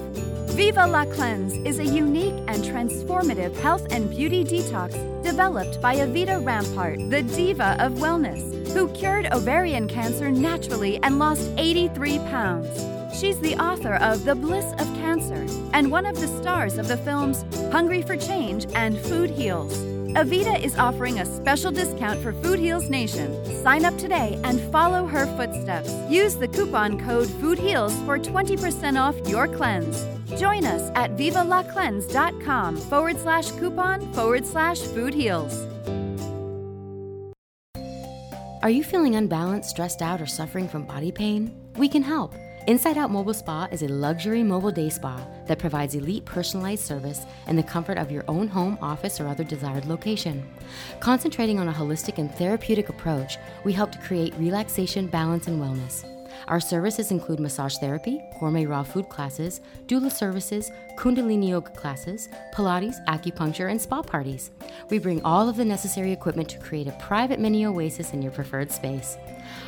Viva 0.60 0.86
La 0.86 1.06
Cleanse 1.06 1.54
is 1.66 1.78
a 1.78 1.84
unique 1.86 2.34
and 2.46 2.62
transformative 2.62 3.56
health 3.60 3.86
and 3.90 4.10
beauty 4.10 4.44
detox 4.44 4.92
developed 5.24 5.80
by 5.80 5.96
Evita 5.96 6.38
Ramparte, 6.44 7.08
the 7.08 7.22
diva 7.22 7.76
of 7.78 7.94
wellness, 7.94 8.70
who 8.74 8.86
cured 8.88 9.26
ovarian 9.32 9.88
cancer 9.88 10.30
naturally 10.30 10.98
and 11.02 11.18
lost 11.18 11.50
83 11.56 12.18
pounds. 12.28 12.68
She's 13.18 13.40
the 13.40 13.56
author 13.56 13.94
of 13.94 14.26
The 14.26 14.34
Bliss 14.34 14.70
of 14.72 14.86
Cancer 14.96 15.46
and 15.72 15.90
one 15.90 16.04
of 16.04 16.20
the 16.20 16.28
stars 16.28 16.76
of 16.76 16.88
the 16.88 16.98
films 16.98 17.42
Hungry 17.72 18.02
for 18.02 18.18
Change 18.18 18.66
and 18.74 18.98
Food 18.98 19.30
Heals. 19.30 19.74
Evita 20.12 20.62
is 20.62 20.76
offering 20.76 21.20
a 21.20 21.24
special 21.24 21.72
discount 21.72 22.20
for 22.20 22.34
Food 22.34 22.58
Heals 22.58 22.90
Nation. 22.90 23.32
Sign 23.62 23.86
up 23.86 23.96
today 23.96 24.38
and 24.44 24.60
follow 24.70 25.06
her 25.06 25.24
footsteps. 25.38 25.90
Use 26.10 26.34
the 26.34 26.48
coupon 26.48 27.02
code 27.02 27.28
FOODHEALS 27.28 28.04
for 28.04 28.18
20% 28.18 29.00
off 29.00 29.16
your 29.26 29.48
cleanse. 29.48 30.19
Join 30.38 30.64
us 30.64 30.90
at 30.94 31.16
vivalacleanse.com 31.16 32.76
forward 32.76 33.18
slash 33.18 33.50
coupon 33.52 34.12
forward 34.12 34.46
slash 34.46 34.80
food 34.80 35.14
heals. 35.14 35.66
Are 38.62 38.68
you 38.70 38.84
feeling 38.84 39.16
unbalanced, 39.16 39.70
stressed 39.70 40.02
out, 40.02 40.20
or 40.20 40.26
suffering 40.26 40.68
from 40.68 40.84
body 40.84 41.10
pain? 41.10 41.50
We 41.76 41.88
can 41.88 42.02
help. 42.02 42.34
Inside 42.66 42.98
Out 42.98 43.10
Mobile 43.10 43.32
Spa 43.32 43.68
is 43.72 43.82
a 43.82 43.88
luxury 43.88 44.42
mobile 44.42 44.70
day 44.70 44.90
spa 44.90 45.26
that 45.46 45.58
provides 45.58 45.94
elite 45.94 46.26
personalized 46.26 46.84
service 46.84 47.24
in 47.46 47.56
the 47.56 47.62
comfort 47.62 47.96
of 47.96 48.12
your 48.12 48.22
own 48.28 48.48
home, 48.48 48.78
office, 48.82 49.18
or 49.18 49.26
other 49.26 49.44
desired 49.44 49.86
location. 49.86 50.46
Concentrating 51.00 51.58
on 51.58 51.68
a 51.68 51.72
holistic 51.72 52.18
and 52.18 52.30
therapeutic 52.34 52.90
approach, 52.90 53.38
we 53.64 53.72
help 53.72 53.92
to 53.92 53.98
create 53.98 54.34
relaxation, 54.36 55.06
balance, 55.06 55.46
and 55.46 55.58
wellness. 55.58 56.04
Our 56.48 56.60
services 56.60 57.10
include 57.10 57.40
massage 57.40 57.76
therapy, 57.76 58.20
gourmet 58.38 58.66
raw 58.66 58.82
food 58.82 59.08
classes, 59.08 59.60
doula 59.86 60.10
services, 60.10 60.70
Kundalini 60.96 61.48
yoga 61.48 61.70
classes, 61.70 62.28
Pilates, 62.54 63.04
acupuncture, 63.06 63.70
and 63.70 63.80
spa 63.80 64.02
parties. 64.02 64.50
We 64.88 64.98
bring 64.98 65.22
all 65.22 65.48
of 65.48 65.56
the 65.56 65.64
necessary 65.64 66.12
equipment 66.12 66.48
to 66.50 66.58
create 66.58 66.88
a 66.88 66.92
private 66.92 67.40
mini 67.40 67.66
oasis 67.66 68.12
in 68.12 68.22
your 68.22 68.32
preferred 68.32 68.70
space. 68.70 69.16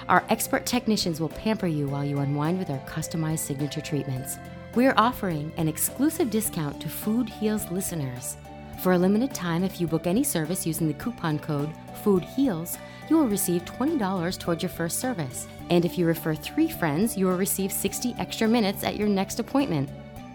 Our 0.09 0.25
expert 0.29 0.67
technicians 0.67 1.21
will 1.21 1.29
pamper 1.31 1.67
you 1.67 1.89
while 1.89 2.05
you 2.05 2.19
unwind 2.19 2.59
with 2.59 2.71
our 2.71 2.81
customized 2.81 3.41
signature 3.41 3.81
treatments. 3.81 4.39
We're 4.75 4.95
offering 4.97 5.53
an 5.57 5.69
exclusive 5.69 6.31
discount 6.31 6.81
to 6.81 6.89
Food 6.89 7.29
Heals 7.29 7.71
listeners. 7.71 8.37
For 8.83 8.95
a 8.95 8.99
limited 8.99 9.33
time, 9.35 9.63
if 9.63 9.81
you 9.81 9.87
book 9.87 10.07
any 10.07 10.25
service 10.25 10.67
using 10.67 10.89
the 10.89 10.95
coupon 10.95 11.39
code 11.39 11.71
FOODHEALS, 12.03 12.79
you 13.09 13.17
will 13.17 13.29
receive 13.29 13.65
$20 13.65 14.39
towards 14.39 14.63
your 14.63 14.71
first 14.71 15.01
service. 15.01 15.49
And 15.71 15.85
if 15.85 15.99
you 15.99 16.07
refer 16.07 16.35
three 16.35 16.69
friends, 16.69 17.17
you 17.17 17.27
will 17.27 17.37
receive 17.37 17.71
60 17.73 18.15
extra 18.19 18.49
minutes 18.49 18.83
at 18.85 18.97
your 18.97 19.09
next 19.09 19.39
appointment. 19.39 19.89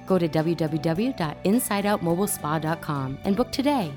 Go 0.05 0.18
to 0.18 0.28
www.insideoutmobilespa.com 0.28 3.18
and 3.24 3.36
book 3.36 3.51
today. 3.51 3.91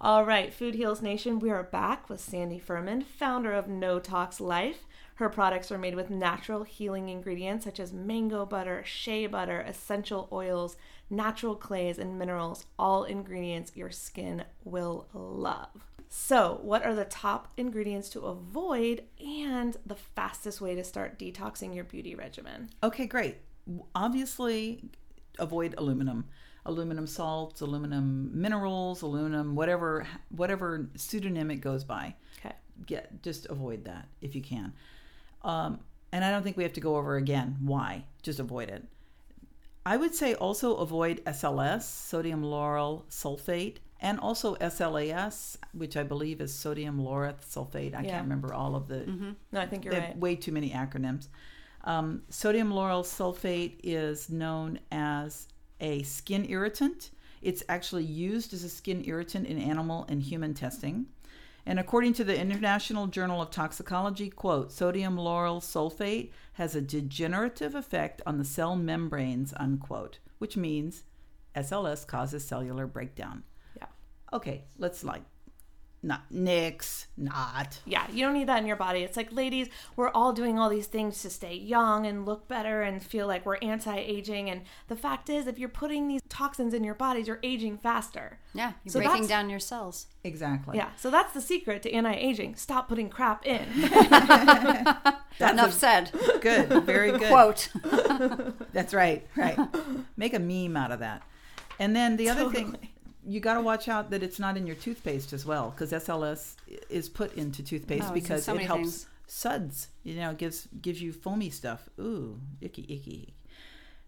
All 0.00 0.24
right, 0.26 0.52
Food 0.52 0.74
Heals 0.74 1.00
Nation, 1.00 1.38
we 1.38 1.48
are 1.48 1.62
back 1.62 2.10
with 2.10 2.20
Sandy 2.20 2.58
Furman, 2.58 3.00
founder 3.00 3.54
of 3.54 3.68
No 3.68 3.98
Tox 3.98 4.38
Life. 4.38 4.84
Her 5.14 5.30
products 5.30 5.72
are 5.72 5.78
made 5.78 5.94
with 5.94 6.10
natural 6.10 6.64
healing 6.64 7.08
ingredients 7.08 7.64
such 7.64 7.80
as 7.80 7.94
mango 7.94 8.44
butter, 8.44 8.82
shea 8.84 9.26
butter, 9.26 9.60
essential 9.60 10.28
oils, 10.30 10.76
natural 11.08 11.54
clays, 11.54 11.98
and 11.98 12.18
minerals, 12.18 12.66
all 12.78 13.04
ingredients 13.04 13.72
your 13.74 13.90
skin 13.90 14.44
will 14.64 15.08
love. 15.14 15.93
So, 16.08 16.60
what 16.62 16.84
are 16.84 16.94
the 16.94 17.04
top 17.04 17.52
ingredients 17.56 18.08
to 18.10 18.20
avoid 18.20 19.04
and 19.20 19.76
the 19.84 19.96
fastest 19.96 20.60
way 20.60 20.74
to 20.74 20.84
start 20.84 21.18
detoxing 21.18 21.74
your 21.74 21.84
beauty 21.84 22.14
regimen? 22.14 22.70
Okay, 22.82 23.06
great. 23.06 23.38
Obviously, 23.94 24.84
avoid 25.38 25.74
aluminum. 25.78 26.26
Aluminum 26.66 27.06
salts, 27.06 27.60
aluminum 27.60 28.30
minerals, 28.32 29.02
aluminum 29.02 29.54
whatever 29.54 30.06
whatever 30.30 30.88
pseudonym 30.94 31.50
it 31.50 31.56
goes 31.56 31.84
by. 31.84 32.14
Okay. 32.38 32.54
Get 32.86 33.22
just 33.22 33.46
avoid 33.46 33.84
that 33.84 34.08
if 34.22 34.34
you 34.34 34.40
can. 34.40 34.72
Um, 35.42 35.80
and 36.10 36.24
I 36.24 36.30
don't 36.30 36.42
think 36.42 36.56
we 36.56 36.62
have 36.62 36.72
to 36.74 36.80
go 36.80 36.96
over 36.96 37.16
again 37.16 37.56
why. 37.60 38.06
Just 38.22 38.38
avoid 38.38 38.70
it. 38.70 38.84
I 39.84 39.98
would 39.98 40.14
say 40.14 40.34
also 40.34 40.76
avoid 40.76 41.22
SLS, 41.26 41.82
sodium 41.82 42.42
lauryl 42.42 43.04
sulfate, 43.10 43.76
and 44.04 44.20
also 44.20 44.54
SLAS, 44.56 45.56
which 45.72 45.96
I 45.96 46.02
believe 46.02 46.40
is 46.42 46.52
sodium 46.54 46.98
lauryl 46.98 47.34
sulfate. 47.42 47.94
I 47.94 48.02
Yeah. 48.02 48.10
can't 48.10 48.24
remember 48.24 48.52
all 48.52 48.76
of 48.76 48.86
the. 48.86 49.34
No, 49.50 49.60
I 49.60 49.66
think 49.66 49.84
you're 49.86 49.94
right. 49.94 50.16
way 50.16 50.36
too 50.36 50.52
many 50.52 50.70
acronyms. 50.70 51.28
Um, 51.84 52.22
sodium 52.28 52.70
lauryl 52.70 53.02
sulfate 53.02 53.80
is 53.82 54.28
known 54.28 54.78
as 54.92 55.48
a 55.80 56.02
skin 56.02 56.44
irritant. 56.48 57.10
It's 57.40 57.62
actually 57.68 58.04
used 58.04 58.52
as 58.52 58.62
a 58.62 58.68
skin 58.68 59.02
irritant 59.06 59.46
in 59.46 59.58
animal 59.58 60.04
and 60.08 60.22
human 60.22 60.52
testing. 60.54 61.06
And 61.66 61.78
according 61.80 62.12
to 62.14 62.24
the 62.24 62.38
International 62.38 63.06
Journal 63.06 63.40
of 63.40 63.50
Toxicology, 63.50 64.28
quote, 64.28 64.70
sodium 64.70 65.16
lauryl 65.16 65.62
sulfate 65.62 66.30
has 66.54 66.74
a 66.76 66.82
degenerative 66.82 67.74
effect 67.74 68.20
on 68.26 68.36
the 68.36 68.44
cell 68.44 68.76
membranes, 68.76 69.54
unquote, 69.56 70.18
which 70.38 70.58
means 70.58 71.04
SLS 71.56 72.06
causes 72.06 72.44
cellular 72.46 72.86
breakdown. 72.86 73.44
Yeah. 74.34 74.38
Okay, 74.38 74.64
let's 74.78 75.04
like, 75.04 75.22
not 76.04 76.24
nix, 76.30 77.06
not. 77.16 77.78
Yeah, 77.86 78.06
you 78.12 78.24
don't 78.24 78.34
need 78.34 78.48
that 78.48 78.60
in 78.60 78.66
your 78.66 78.76
body. 78.76 79.00
It's 79.00 79.16
like, 79.16 79.32
ladies, 79.32 79.68
we're 79.96 80.10
all 80.10 80.32
doing 80.34 80.58
all 80.58 80.68
these 80.68 80.86
things 80.86 81.22
to 81.22 81.30
stay 81.30 81.54
young 81.54 82.06
and 82.06 82.26
look 82.26 82.46
better 82.46 82.82
and 82.82 83.02
feel 83.02 83.26
like 83.26 83.46
we're 83.46 83.56
anti 83.62 83.96
aging. 83.96 84.50
And 84.50 84.62
the 84.88 84.96
fact 84.96 85.30
is, 85.30 85.46
if 85.46 85.58
you're 85.58 85.68
putting 85.70 86.06
these 86.06 86.20
toxins 86.28 86.74
in 86.74 86.84
your 86.84 86.94
bodies, 86.94 87.26
you're 87.26 87.40
aging 87.42 87.78
faster. 87.78 88.38
Yeah, 88.52 88.72
you're 88.84 88.92
So 88.92 89.00
breaking 89.00 89.26
down 89.26 89.48
your 89.48 89.58
cells. 89.60 90.06
Exactly. 90.24 90.76
Yeah, 90.76 90.90
so 90.96 91.10
that's 91.10 91.32
the 91.32 91.40
secret 91.40 91.82
to 91.84 91.92
anti 91.92 92.12
aging. 92.12 92.56
Stop 92.56 92.88
putting 92.88 93.08
crap 93.08 93.46
in. 93.46 93.64
Enough 95.40 95.72
said. 95.72 96.10
Good, 96.42 96.84
very 96.84 97.12
good. 97.18 97.28
Quote. 97.28 97.70
That's 98.74 98.92
right, 98.92 99.26
right. 99.36 99.58
Make 100.16 100.34
a 100.34 100.38
meme 100.38 100.76
out 100.76 100.92
of 100.92 101.00
that. 101.00 101.22
And 101.78 101.96
then 101.96 102.16
the 102.16 102.28
other 102.28 102.50
thing, 102.50 102.76
you 103.26 103.40
got 103.40 103.54
to 103.54 103.60
watch 103.60 103.88
out 103.88 104.10
that 104.10 104.22
it's 104.22 104.38
not 104.38 104.56
in 104.56 104.66
your 104.66 104.76
toothpaste 104.76 105.32
as 105.32 105.44
well, 105.46 105.70
because 105.70 105.92
SLS 105.92 106.56
is 106.88 107.08
put 107.08 107.34
into 107.34 107.62
toothpaste 107.62 108.06
Oh, 108.10 108.12
because 108.12 108.44
so 108.44 108.54
it 108.54 108.62
helps 108.62 108.82
things. 108.82 109.06
suds. 109.26 109.88
You 110.02 110.16
know, 110.16 110.34
gives 110.34 110.68
gives 110.80 111.00
you 111.02 111.12
foamy 111.12 111.50
stuff. 111.50 111.88
Ooh, 111.98 112.40
icky, 112.60 112.82
icky. 112.88 113.34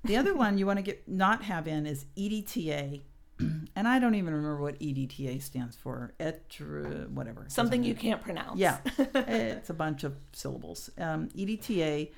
The 0.04 0.16
other 0.16 0.34
one 0.44 0.58
you 0.58 0.66
want 0.66 0.78
to 0.78 0.82
get 0.82 1.08
not 1.08 1.42
have 1.44 1.66
in 1.66 1.86
is 1.86 2.04
EDTA, 2.16 3.00
and 3.38 3.88
I 3.88 3.98
don't 3.98 4.14
even 4.14 4.34
remember 4.34 4.60
what 4.60 4.78
EDTA 4.78 5.42
stands 5.42 5.76
for. 5.76 6.12
Etra, 6.20 7.08
whatever. 7.08 7.44
Something 7.48 7.82
you 7.84 7.94
can't 7.94 8.22
pronounce. 8.22 8.58
Yeah, 8.58 8.78
it's 8.98 9.70
a 9.70 9.74
bunch 9.74 10.04
of 10.04 10.14
syllables. 10.32 10.90
Um, 10.98 11.28
EDTA 11.30 12.10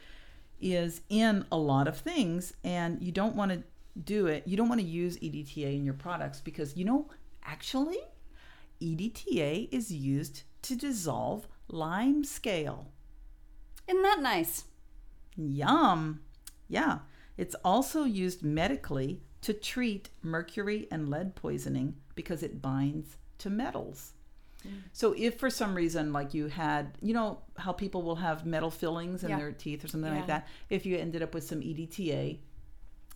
is 0.60 1.02
in 1.08 1.44
a 1.52 1.56
lot 1.56 1.86
of 1.86 1.96
things, 1.98 2.52
and 2.64 3.00
you 3.00 3.12
don't 3.12 3.36
want 3.36 3.52
to 3.52 3.62
do 4.04 4.26
it. 4.26 4.46
You 4.46 4.56
don't 4.56 4.68
want 4.68 4.80
to 4.80 4.86
use 4.86 5.16
EDTA 5.18 5.74
in 5.76 5.84
your 5.84 5.94
products 5.94 6.40
because 6.40 6.76
you 6.76 6.84
know, 6.84 7.08
actually, 7.44 7.98
EDTA 8.80 9.68
is 9.72 9.90
used 9.92 10.42
to 10.62 10.76
dissolve 10.76 11.46
lime 11.68 12.24
scale. 12.24 12.90
Isn't 13.88 14.02
that 14.02 14.20
nice? 14.20 14.64
Yum. 15.36 16.20
Yeah. 16.68 16.98
It's 17.36 17.54
also 17.64 18.04
used 18.04 18.42
medically 18.42 19.22
to 19.42 19.52
treat 19.54 20.10
mercury 20.22 20.88
and 20.90 21.08
lead 21.08 21.34
poisoning 21.36 21.94
because 22.14 22.42
it 22.42 22.60
binds 22.60 23.16
to 23.38 23.50
metals. 23.50 24.12
So 24.92 25.14
if 25.16 25.38
for 25.38 25.48
some 25.48 25.74
reason 25.74 26.12
like 26.12 26.34
you 26.34 26.48
had, 26.48 26.98
you 27.00 27.14
know 27.14 27.38
how 27.56 27.72
people 27.72 28.02
will 28.02 28.16
have 28.16 28.44
metal 28.44 28.70
fillings 28.70 29.22
in 29.22 29.30
Yeah. 29.30 29.38
their 29.38 29.52
teeth 29.52 29.84
or 29.84 29.88
something 29.88 30.10
Yeah. 30.12 30.18
like 30.18 30.26
that, 30.26 30.48
if 30.68 30.84
you 30.84 30.98
ended 30.98 31.22
up 31.22 31.32
with 31.32 31.44
some 31.44 31.60
EDTA 31.62 32.40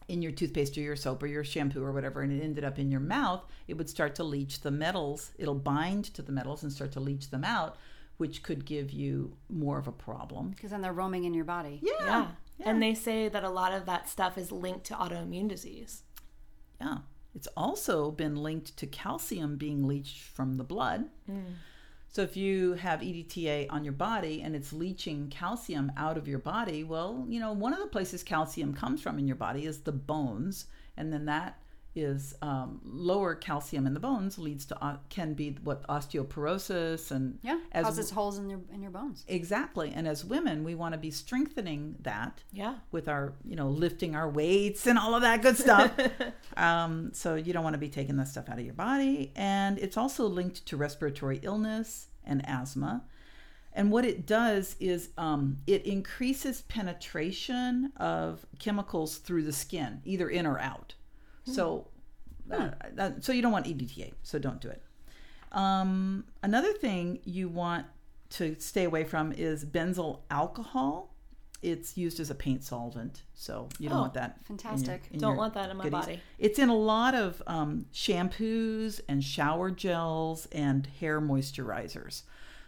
in 0.08 0.22
your 0.22 0.32
toothpaste 0.32 0.76
or 0.76 0.80
your 0.80 0.96
soap 0.96 1.22
or 1.22 1.26
your 1.26 1.44
shampoo 1.44 1.82
or 1.82 1.92
whatever 1.92 2.22
and 2.22 2.32
it 2.32 2.42
ended 2.42 2.64
up 2.64 2.78
in 2.78 2.90
your 2.90 3.00
mouth, 3.00 3.42
it 3.68 3.74
would 3.74 3.88
start 3.88 4.14
to 4.16 4.24
leach 4.24 4.60
the 4.60 4.70
metals. 4.70 5.30
It'll 5.38 5.54
bind 5.54 6.04
to 6.14 6.22
the 6.22 6.32
metals 6.32 6.62
and 6.62 6.72
start 6.72 6.92
to 6.92 7.00
leach 7.00 7.30
them 7.30 7.44
out, 7.44 7.76
which 8.16 8.42
could 8.42 8.64
give 8.64 8.90
you 8.90 9.36
more 9.48 9.78
of 9.78 9.86
a 9.86 9.92
problem. 9.92 10.50
Because 10.50 10.70
then 10.70 10.82
they're 10.82 10.92
roaming 10.92 11.24
in 11.24 11.34
your 11.34 11.44
body. 11.44 11.80
Yeah. 11.82 12.28
And 12.64 12.82
they 12.82 12.94
say 12.94 13.28
that 13.28 13.44
a 13.44 13.50
lot 13.50 13.72
of 13.72 13.86
that 13.86 14.08
stuff 14.08 14.38
is 14.38 14.52
linked 14.52 14.84
to 14.86 14.94
autoimmune 14.94 15.48
disease. 15.48 16.02
Yeah. 16.80 16.98
It's 17.34 17.48
also 17.56 18.10
been 18.10 18.36
linked 18.36 18.76
to 18.76 18.86
calcium 18.86 19.56
being 19.56 19.86
leached 19.86 20.20
from 20.20 20.56
the 20.56 20.64
blood. 20.64 21.08
Mm. 21.30 21.54
So 22.12 22.20
if 22.20 22.36
you 22.36 22.74
have 22.74 23.00
EDTA 23.00 23.68
on 23.70 23.84
your 23.84 23.94
body 23.94 24.42
and 24.42 24.54
it's 24.54 24.70
leaching 24.74 25.28
calcium 25.30 25.90
out 25.96 26.18
of 26.18 26.28
your 26.28 26.38
body, 26.38 26.84
well, 26.84 27.24
you 27.26 27.40
know, 27.40 27.54
one 27.54 27.72
of 27.72 27.78
the 27.78 27.86
places 27.86 28.22
calcium 28.22 28.74
comes 28.74 29.00
from 29.00 29.18
in 29.18 29.26
your 29.26 29.36
body 29.36 29.64
is 29.64 29.80
the 29.80 29.92
bones, 29.92 30.66
and 30.98 31.10
then 31.10 31.24
that 31.24 31.61
is 31.94 32.34
um, 32.42 32.80
lower 32.84 33.34
calcium 33.34 33.86
in 33.86 33.94
the 33.94 34.00
bones 34.00 34.38
leads 34.38 34.64
to 34.66 34.82
uh, 34.84 34.96
can 35.10 35.34
be 35.34 35.56
what 35.62 35.86
osteoporosis 35.88 37.10
and 37.10 37.38
Yeah. 37.42 37.60
as 37.72 37.84
causes 37.84 38.10
holes 38.10 38.38
in 38.38 38.48
your 38.48 38.60
in 38.72 38.80
your 38.82 38.90
bones. 38.90 39.24
exactly. 39.28 39.92
And 39.94 40.08
as 40.08 40.24
women, 40.24 40.64
we 40.64 40.74
want 40.74 40.92
to 40.94 40.98
be 40.98 41.10
strengthening 41.10 41.96
that 42.00 42.42
Yeah. 42.52 42.76
with 42.90 43.08
our, 43.08 43.34
you 43.44 43.56
know, 43.56 43.68
lifting 43.68 44.14
our 44.16 44.28
weights 44.30 44.86
and 44.86 44.98
all 44.98 45.14
of 45.14 45.22
that 45.22 45.42
good 45.42 45.56
stuff. 45.58 45.92
um, 46.56 47.10
so 47.12 47.34
you 47.34 47.52
don't 47.52 47.64
want 47.64 47.74
to 47.74 47.78
be 47.78 47.88
taking 47.88 48.16
that 48.16 48.28
stuff 48.28 48.48
out 48.48 48.58
of 48.58 48.64
your 48.64 48.74
body. 48.74 49.32
And 49.36 49.78
it's 49.78 49.96
also 49.96 50.26
linked 50.26 50.64
to 50.66 50.76
respiratory 50.76 51.40
illness 51.42 52.08
and 52.24 52.46
asthma. 52.48 53.04
And 53.74 53.90
what 53.90 54.04
it 54.04 54.26
does 54.26 54.76
is 54.80 55.10
um, 55.16 55.58
it 55.66 55.86
increases 55.86 56.60
penetration 56.62 57.92
of 57.96 58.44
chemicals 58.58 59.16
through 59.18 59.44
the 59.44 59.52
skin, 59.52 60.02
either 60.04 60.28
in 60.28 60.46
or 60.46 60.58
out. 60.58 60.94
So, 61.44 61.88
uh, 62.50 62.70
that, 62.94 63.24
so 63.24 63.32
you 63.32 63.42
don't 63.42 63.52
want 63.52 63.66
EDTA. 63.66 64.12
So 64.22 64.38
don't 64.38 64.60
do 64.60 64.68
it. 64.68 64.82
Um, 65.52 66.24
another 66.42 66.72
thing 66.72 67.20
you 67.24 67.48
want 67.48 67.86
to 68.30 68.56
stay 68.58 68.84
away 68.84 69.04
from 69.04 69.32
is 69.32 69.64
benzyl 69.64 70.20
alcohol. 70.30 71.08
It's 71.60 71.96
used 71.96 72.18
as 72.18 72.28
a 72.30 72.34
paint 72.34 72.64
solvent, 72.64 73.22
so 73.34 73.68
you 73.78 73.88
don't 73.88 73.98
Oh, 73.98 74.00
want 74.02 74.14
that. 74.14 74.38
in 74.48 74.54
your- 74.54 74.58
fantastic. 74.58 75.02
in 75.12 75.20
Don't 75.20 75.36
want 75.36 75.54
that 75.54 75.70
in 75.70 75.76
my 75.76 75.84
goodies. 75.84 76.00
body. 76.00 76.20
It's 76.38 76.58
in 76.58 76.68
a 76.68 76.74
lot 76.76 77.14
of 77.14 77.40
um, 77.46 77.86
shampoos 77.92 79.00
and 79.08 79.22
shower 79.22 79.70
gels 79.70 80.46
and 80.50 80.86
hair 80.98 81.20
moisturizers. 81.20 82.22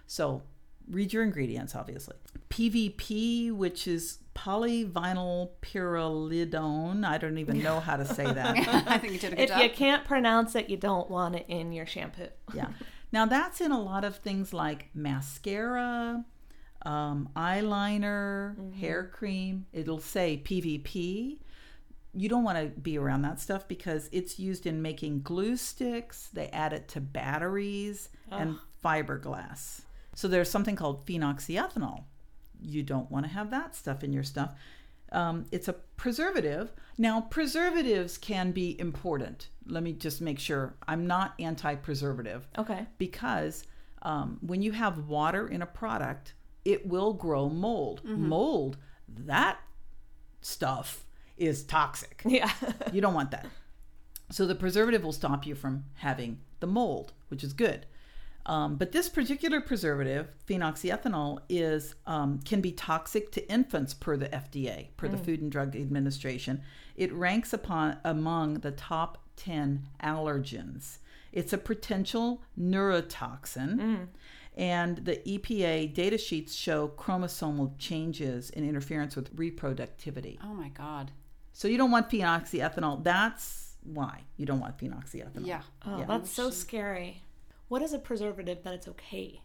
So 0.06 0.42
read 0.88 1.12
your 1.12 1.24
ingredients, 1.24 1.74
obviously. 1.74 2.14
PVP, 2.50 3.50
which 3.50 3.88
is 3.88 4.18
polyvinyl 4.34 5.50
pyrrolidone. 5.62 7.04
I 7.04 7.18
don't 7.18 7.38
even 7.38 7.62
know 7.62 7.80
how 7.80 7.96
to 7.96 8.04
say 8.04 8.24
that. 8.24 8.56
I 8.88 8.98
think 8.98 9.12
you 9.14 9.18
did 9.18 9.32
a 9.32 9.36
good 9.36 9.42
If 9.44 9.48
job. 9.50 9.62
you 9.62 9.70
can't 9.70 10.04
pronounce 10.04 10.54
it, 10.54 10.68
you 10.68 10.76
don't 10.76 11.08
want 11.10 11.36
it 11.36 11.46
in 11.48 11.72
your 11.72 11.86
shampoo. 11.86 12.28
yeah. 12.52 12.68
Now 13.12 13.26
that's 13.26 13.60
in 13.60 13.70
a 13.70 13.80
lot 13.80 14.04
of 14.04 14.16
things 14.16 14.52
like 14.52 14.88
mascara, 14.94 16.24
um, 16.84 17.28
eyeliner, 17.36 18.74
hair 18.74 19.04
cream. 19.04 19.66
It'll 19.72 20.00
say 20.00 20.42
PVP. 20.44 21.38
You 22.16 22.28
don't 22.28 22.44
want 22.44 22.58
to 22.58 22.80
be 22.80 22.98
around 22.98 23.22
that 23.22 23.40
stuff 23.40 23.66
because 23.68 24.08
it's 24.12 24.38
used 24.38 24.66
in 24.66 24.82
making 24.82 25.22
glue 25.22 25.56
sticks. 25.56 26.28
They 26.32 26.48
add 26.48 26.72
it 26.72 26.88
to 26.88 27.00
batteries 27.00 28.08
and 28.30 28.56
fiberglass. 28.84 29.82
So 30.14 30.28
there's 30.28 30.48
something 30.50 30.76
called 30.76 31.06
phenoxyethanol. 31.06 32.04
You 32.64 32.82
don't 32.82 33.10
want 33.10 33.26
to 33.26 33.32
have 33.32 33.50
that 33.50 33.74
stuff 33.74 34.02
in 34.02 34.12
your 34.12 34.22
stuff. 34.22 34.54
Um, 35.12 35.46
it's 35.52 35.68
a 35.68 35.74
preservative. 35.96 36.72
Now, 36.98 37.20
preservatives 37.20 38.18
can 38.18 38.50
be 38.52 38.78
important. 38.80 39.48
Let 39.66 39.82
me 39.82 39.92
just 39.92 40.20
make 40.20 40.38
sure 40.38 40.74
I'm 40.88 41.06
not 41.06 41.34
anti 41.38 41.74
preservative 41.76 42.48
Okay. 42.58 42.86
because 42.98 43.64
um, 44.02 44.38
when 44.40 44.60
you 44.62 44.72
have 44.72 45.06
water 45.06 45.46
in 45.46 45.62
a 45.62 45.66
product, 45.66 46.34
it 46.64 46.86
will 46.86 47.12
grow 47.12 47.48
mold. 47.48 48.02
Mold, 48.04 48.76
that 49.08 49.58
stuff 50.40 51.04
is 51.36 51.64
toxic. 51.64 52.22
Yeah. 52.26 52.50
You 52.92 53.00
don't 53.00 53.14
want 53.14 53.30
that. 53.32 53.46
So 54.30 54.46
the 54.46 54.54
preservative 54.54 55.04
will 55.04 55.12
stop 55.12 55.46
you 55.46 55.54
from 55.54 55.84
having 55.94 56.38
the 56.60 56.66
mold, 56.66 57.12
which 57.28 57.44
is 57.44 57.52
good. 57.52 57.86
Um, 58.46 58.76
but 58.76 58.92
this 58.92 59.08
particular 59.08 59.60
preservative, 59.60 60.28
phenoxyethanol, 60.46 61.38
is 61.48 61.94
um, 62.06 62.40
can 62.44 62.60
be 62.60 62.72
toxic 62.72 63.32
to 63.32 63.50
infants 63.50 63.94
per 63.94 64.16
the 64.16 64.28
FDA, 64.28 64.88
per 64.96 65.08
the 65.08 65.16
Food 65.16 65.40
and 65.40 65.50
Drug 65.50 65.74
Administration. 65.74 66.60
It 66.96 67.12
ranks 67.12 67.52
upon 67.54 67.96
among 68.04 68.54
the 68.60 68.70
top 68.70 69.18
ten 69.36 69.86
allergens. 70.02 70.98
It's 71.32 71.52
a 71.52 71.58
potential 71.58 72.42
neurotoxin, 72.60 74.08
and 74.56 74.98
the 74.98 75.16
EPA 75.26 75.92
data 75.94 76.18
sheets 76.18 76.54
show 76.54 76.88
chromosomal 76.88 77.72
changes 77.78 78.50
and 78.50 78.64
interference 78.64 79.16
with 79.16 79.34
reproductivity. 79.36 80.38
oh 80.44 80.54
my 80.54 80.68
god. 80.68 81.10
So 81.52 81.68
you 81.68 81.78
don't 81.78 81.90
want 81.90 82.10
phenoxyethanol. 82.10 83.04
That's 83.04 83.74
why 83.84 84.22
you 84.36 84.44
don't 84.46 84.60
want 84.60 84.76
phenoxyethanol. 84.78 85.46
Yeah. 85.46 85.62
Oh, 85.86 85.98
Yeah. 86.00 86.04
that's 86.06 86.30
so 86.30 86.50
scary. 86.50 87.22
What 87.68 87.82
is 87.82 87.92
a 87.92 87.98
preservative 87.98 88.62
that 88.62 88.74
it's 88.74 88.88
okay? 88.88 89.42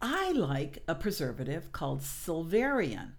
I 0.00 0.32
like 0.32 0.82
a 0.86 0.94
preservative 0.94 1.72
called 1.72 2.02
Silverian. 2.02 3.14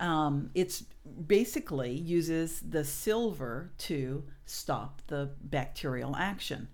Um, 0.00 0.50
it's 0.54 0.84
basically 1.26 1.92
uses 1.92 2.60
the 2.60 2.84
silver 2.84 3.72
to 3.78 4.24
stop 4.46 5.02
the 5.08 5.30
bacterial 5.40 6.14
action. 6.16 6.68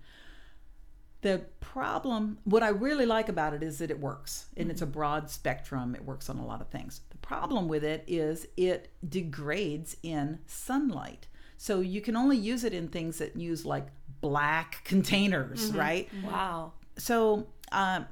The 1.21 1.43
problem, 1.59 2.39
what 2.43 2.63
I 2.63 2.69
really 2.69 3.05
like 3.05 3.29
about 3.29 3.53
it 3.53 3.61
is 3.61 3.77
that 3.77 3.91
it 3.91 3.99
works 3.99 4.47
and 4.57 4.71
it's 4.71 4.81
a 4.81 4.87
broad 4.87 5.29
spectrum. 5.29 5.93
It 5.93 6.03
works 6.03 6.29
on 6.29 6.37
a 6.37 6.45
lot 6.45 6.61
of 6.61 6.69
things. 6.69 7.01
The 7.11 7.17
problem 7.17 7.67
with 7.67 7.83
it 7.83 8.03
is 8.07 8.47
it 8.57 8.89
degrades 9.07 9.97
in 10.01 10.39
sunlight. 10.47 11.27
So 11.57 11.79
you 11.79 12.01
can 12.01 12.15
only 12.15 12.37
use 12.37 12.63
it 12.63 12.73
in 12.73 12.87
things 12.87 13.19
that 13.19 13.35
use 13.35 13.65
like 13.65 13.87
black 14.19 14.81
containers, 14.83 15.71
right? 15.73 16.09
Wow. 16.25 16.73
So 17.01 17.47
um, 17.71 18.05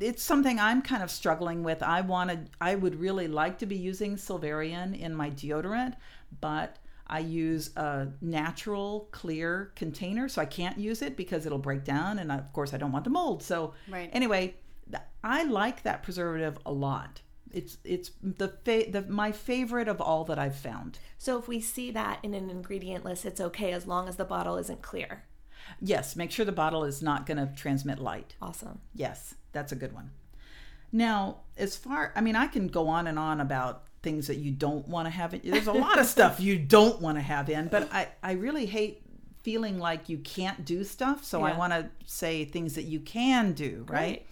it's 0.00 0.22
something 0.22 0.58
I'm 0.58 0.82
kind 0.82 1.02
of 1.02 1.10
struggling 1.10 1.62
with. 1.62 1.82
I 1.82 2.00
wanted, 2.02 2.50
I 2.60 2.74
would 2.74 3.00
really 3.00 3.28
like 3.28 3.58
to 3.58 3.66
be 3.66 3.76
using 3.76 4.16
Silverian 4.16 4.94
in 4.94 5.14
my 5.14 5.30
deodorant, 5.30 5.94
but 6.40 6.76
I 7.06 7.20
use 7.20 7.70
a 7.76 8.08
natural 8.20 9.08
clear 9.12 9.72
container, 9.76 10.28
so 10.28 10.42
I 10.42 10.44
can't 10.44 10.78
use 10.78 11.02
it 11.02 11.16
because 11.16 11.46
it'll 11.46 11.58
break 11.58 11.84
down, 11.84 12.18
and 12.18 12.32
of 12.32 12.52
course 12.52 12.74
I 12.74 12.78
don't 12.78 12.92
want 12.92 13.04
the 13.04 13.10
mold. 13.10 13.42
So 13.42 13.74
Right. 13.88 14.10
anyway, 14.12 14.54
I 15.22 15.44
like 15.44 15.82
that 15.84 16.02
preservative 16.02 16.58
a 16.66 16.72
lot. 16.72 17.20
It's 17.52 17.78
it's 17.84 18.10
the 18.22 18.48
fa- 18.48 18.90
the 18.90 19.02
my 19.08 19.30
favorite 19.32 19.88
of 19.88 20.00
all 20.00 20.24
that 20.24 20.38
I've 20.38 20.56
found. 20.56 20.98
So 21.16 21.38
if 21.38 21.46
we 21.48 21.60
see 21.60 21.92
that 21.92 22.18
in 22.22 22.34
an 22.34 22.50
ingredient 22.50 23.04
list, 23.04 23.24
it's 23.24 23.40
okay 23.40 23.72
as 23.72 23.86
long 23.86 24.08
as 24.08 24.16
the 24.16 24.24
bottle 24.24 24.56
isn't 24.56 24.82
clear. 24.82 25.24
Yes, 25.80 26.16
make 26.16 26.30
sure 26.30 26.44
the 26.44 26.52
bottle 26.52 26.84
is 26.84 27.02
not 27.02 27.26
going 27.26 27.36
to 27.36 27.52
transmit 27.54 27.98
light. 27.98 28.34
Awesome. 28.40 28.80
Yes, 28.94 29.34
that's 29.52 29.72
a 29.72 29.76
good 29.76 29.92
one. 29.92 30.10
Now, 30.92 31.38
as 31.56 31.76
far, 31.76 32.12
I 32.14 32.20
mean, 32.20 32.36
I 32.36 32.46
can 32.46 32.68
go 32.68 32.88
on 32.88 33.06
and 33.06 33.18
on 33.18 33.40
about 33.40 33.84
things 34.02 34.28
that 34.28 34.36
you 34.36 34.52
don't 34.52 34.86
want 34.88 35.06
to 35.06 35.10
have. 35.10 35.34
In, 35.34 35.40
there's 35.44 35.66
a 35.66 35.72
lot 35.72 35.98
of 35.98 36.06
stuff 36.06 36.40
you 36.40 36.58
don't 36.76 37.00
want 37.00 37.18
to 37.18 37.22
have 37.22 37.50
in, 37.50 37.68
but 37.68 37.92
I, 37.92 38.08
I 38.22 38.32
really 38.32 38.66
hate 38.66 39.02
feeling 39.42 39.78
like 39.78 40.08
you 40.08 40.18
can't 40.18 40.64
do 40.64 40.82
stuff. 40.84 41.24
So 41.24 41.42
I 41.42 41.56
want 41.56 41.72
to 41.72 41.88
say 42.04 42.44
things 42.44 42.74
that 42.74 42.84
you 42.84 43.00
can 43.00 43.52
do, 43.52 43.84
right? 43.88 43.96
Right. 43.96 44.26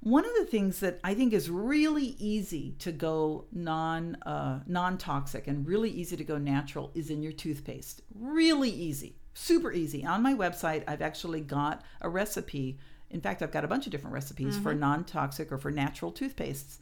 One 0.00 0.24
of 0.24 0.30
the 0.38 0.44
things 0.44 0.80
that 0.80 1.00
I 1.02 1.14
think 1.14 1.32
is 1.32 1.50
really 1.50 2.14
easy 2.18 2.76
to 2.78 2.92
go 2.92 3.46
non 3.52 4.16
uh, 4.22 4.60
non 4.66 4.96
toxic 4.96 5.48
and 5.48 5.66
really 5.66 5.90
easy 5.90 6.16
to 6.16 6.24
go 6.24 6.38
natural 6.38 6.90
is 6.94 7.10
in 7.10 7.22
your 7.22 7.32
toothpaste. 7.32 8.02
Really 8.14 8.70
easy, 8.70 9.16
super 9.38 9.72
easy. 9.72 10.04
On 10.04 10.22
my 10.22 10.34
website, 10.34 10.84
I've 10.88 11.02
actually 11.02 11.40
got 11.40 11.82
a 12.00 12.08
recipe. 12.08 12.78
In 13.10 13.20
fact, 13.20 13.42
I've 13.42 13.52
got 13.52 13.64
a 13.64 13.68
bunch 13.68 13.86
of 13.86 13.92
different 13.92 14.14
recipes 14.14 14.58
for 14.58 14.74
non 14.74 15.04
toxic 15.04 15.50
or 15.52 15.58
for 15.58 15.70
natural 15.70 16.12
toothpastes. 16.12 16.78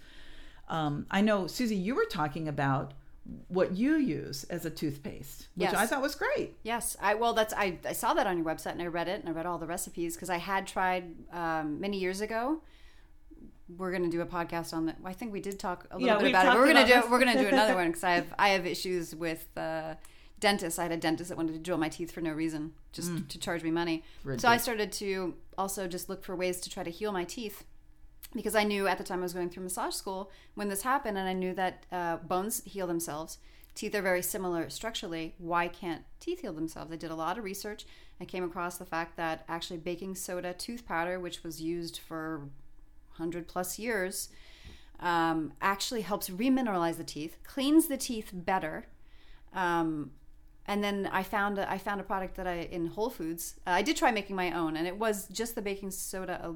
Um, 0.69 1.07
I 1.11 1.21
know, 1.21 1.47
Susie, 1.47 1.77
you 1.77 1.95
were 1.95 2.07
talking 2.07 2.49
about 2.49 2.95
what 3.49 3.73
you 3.77 3.97
use 3.97 4.45
as 4.45 4.65
a 4.65 4.71
toothpaste, 4.71 5.49
which 5.57 5.71
Yes. 5.71 5.75
I 5.75 5.87
thought 5.87 6.03
was 6.03 6.15
great. 6.15 6.57
Yes, 6.63 6.97
I 7.01 7.15
well, 7.15 7.35
that's 7.35 7.53
I, 7.55 7.79
I 7.85 7.93
saw 7.93 8.15
that 8.15 8.27
on 8.27 8.37
your 8.39 8.47
website 8.47 8.73
and 8.73 8.83
I 8.83 8.87
read 8.87 9.09
it 9.09 9.21
and 9.21 9.29
I 9.29 9.33
read 9.33 9.47
all 9.47 9.59
the 9.59 9.67
recipes 9.67 10.15
because 10.17 10.31
I 10.31 10.39
had 10.39 10.67
tried 10.67 11.13
um, 11.33 11.81
many 11.81 11.99
years 11.99 12.21
ago. 12.21 12.63
We're 13.77 13.91
gonna 13.91 14.09
do 14.11 14.21
a 14.21 14.27
podcast 14.27 14.73
on 14.73 14.87
that. 14.87 14.97
I 15.05 15.13
think 15.13 15.33
we 15.33 15.41
did 15.41 15.59
talk 15.59 15.87
a 15.91 15.99
little 15.99 16.07
Yeah, 16.09 16.19
bit 16.19 16.31
about 16.31 16.55
it. 16.55 16.59
We're 16.59 16.67
gonna 16.69 16.87
do 16.87 16.95
this. 16.95 17.11
we're 17.11 17.19
gonna 17.19 17.41
do 17.41 17.49
another 17.49 17.75
one 17.81 17.89
because 17.89 18.05
I 18.05 18.11
have 18.13 18.35
I 18.39 18.49
have 18.51 18.65
issues 18.65 19.13
with 19.15 19.47
uh, 19.57 19.95
dentists. 20.39 20.79
I 20.79 20.83
had 20.85 20.93
a 20.93 20.97
dentist 20.97 21.29
that 21.31 21.37
wanted 21.37 21.53
to 21.55 21.59
drill 21.59 21.79
my 21.79 21.89
teeth 21.89 22.11
for 22.13 22.21
no 22.21 22.33
reason, 22.33 22.73
just 22.93 23.11
Mm. 23.11 23.29
to 23.29 23.39
charge 23.39 23.63
me 23.63 23.71
money. 23.71 24.05
So 24.39 24.49
I 24.49 24.57
started 24.59 24.93
to 24.93 25.35
also 25.57 25.89
just 25.89 26.09
look 26.09 26.23
for 26.25 26.37
ways 26.37 26.61
to 26.61 26.71
try 26.71 26.83
to 26.83 26.91
heal 26.91 27.13
my 27.13 27.25
teeth 27.25 27.65
because 28.35 28.55
I 28.55 28.65
knew 28.65 28.87
at 28.87 28.99
the 28.99 29.05
time 29.05 29.21
I 29.21 29.23
was 29.23 29.33
going 29.33 29.49
through 29.51 29.63
massage 29.63 29.95
school 29.95 30.31
when 30.55 30.69
this 30.69 30.83
happened, 30.83 31.17
and 31.17 31.27
I 31.29 31.33
knew 31.33 31.55
that 31.55 31.87
uh, 31.91 32.17
bones 32.19 32.63
heal 32.65 32.87
themselves. 32.87 33.39
Teeth 33.75 33.95
are 33.95 34.03
very 34.03 34.23
similar 34.23 34.69
structurally. 34.71 35.35
Why 35.39 35.69
can't 35.69 36.03
teeth 36.21 36.41
heal 36.41 36.53
themselves? 36.53 36.91
I 36.93 36.97
did 36.97 37.11
a 37.11 37.15
lot 37.15 37.39
of 37.39 37.45
research. 37.45 37.85
I 38.21 38.25
came 38.25 38.43
across 38.45 38.79
the 38.79 38.87
fact 38.87 39.17
that 39.17 39.45
actually 39.49 39.79
baking 39.79 40.15
soda 40.17 40.53
tooth 40.55 40.87
powder, 40.87 41.21
which 41.21 41.43
was 41.43 41.61
used 41.61 41.99
for 41.99 42.49
100 43.17 43.47
plus 43.49 43.79
years, 43.79 44.29
um, 45.01 45.53
actually 45.61 46.01
helps 46.03 46.31
remineralize 46.31 46.97
the 46.97 47.05
teeth, 47.05 47.37
cleans 47.45 47.89
the 47.89 47.97
teeth 47.99 48.31
better. 48.33 48.87
Um, 49.53 50.13
and 50.69 50.83
then 50.83 51.09
I 51.13 51.23
found 51.23 51.59
a, 51.59 51.71
I 51.71 51.79
found 51.79 52.01
a 52.01 52.05
product 52.05 52.37
that 52.37 52.47
I 52.47 52.69
in 52.71 52.87
Whole 52.89 53.11
Foods. 53.11 53.55
Uh, 53.67 53.71
I 53.71 53.83
did 53.83 53.97
try 53.97 54.11
making 54.11 54.37
my 54.37 54.51
own, 54.53 54.77
and 54.77 54.87
it 54.87 54.99
was 54.99 55.27
just 55.29 55.55
the 55.55 55.63
baking 55.63 55.91
soda 55.91 56.41
uh, 56.45 56.53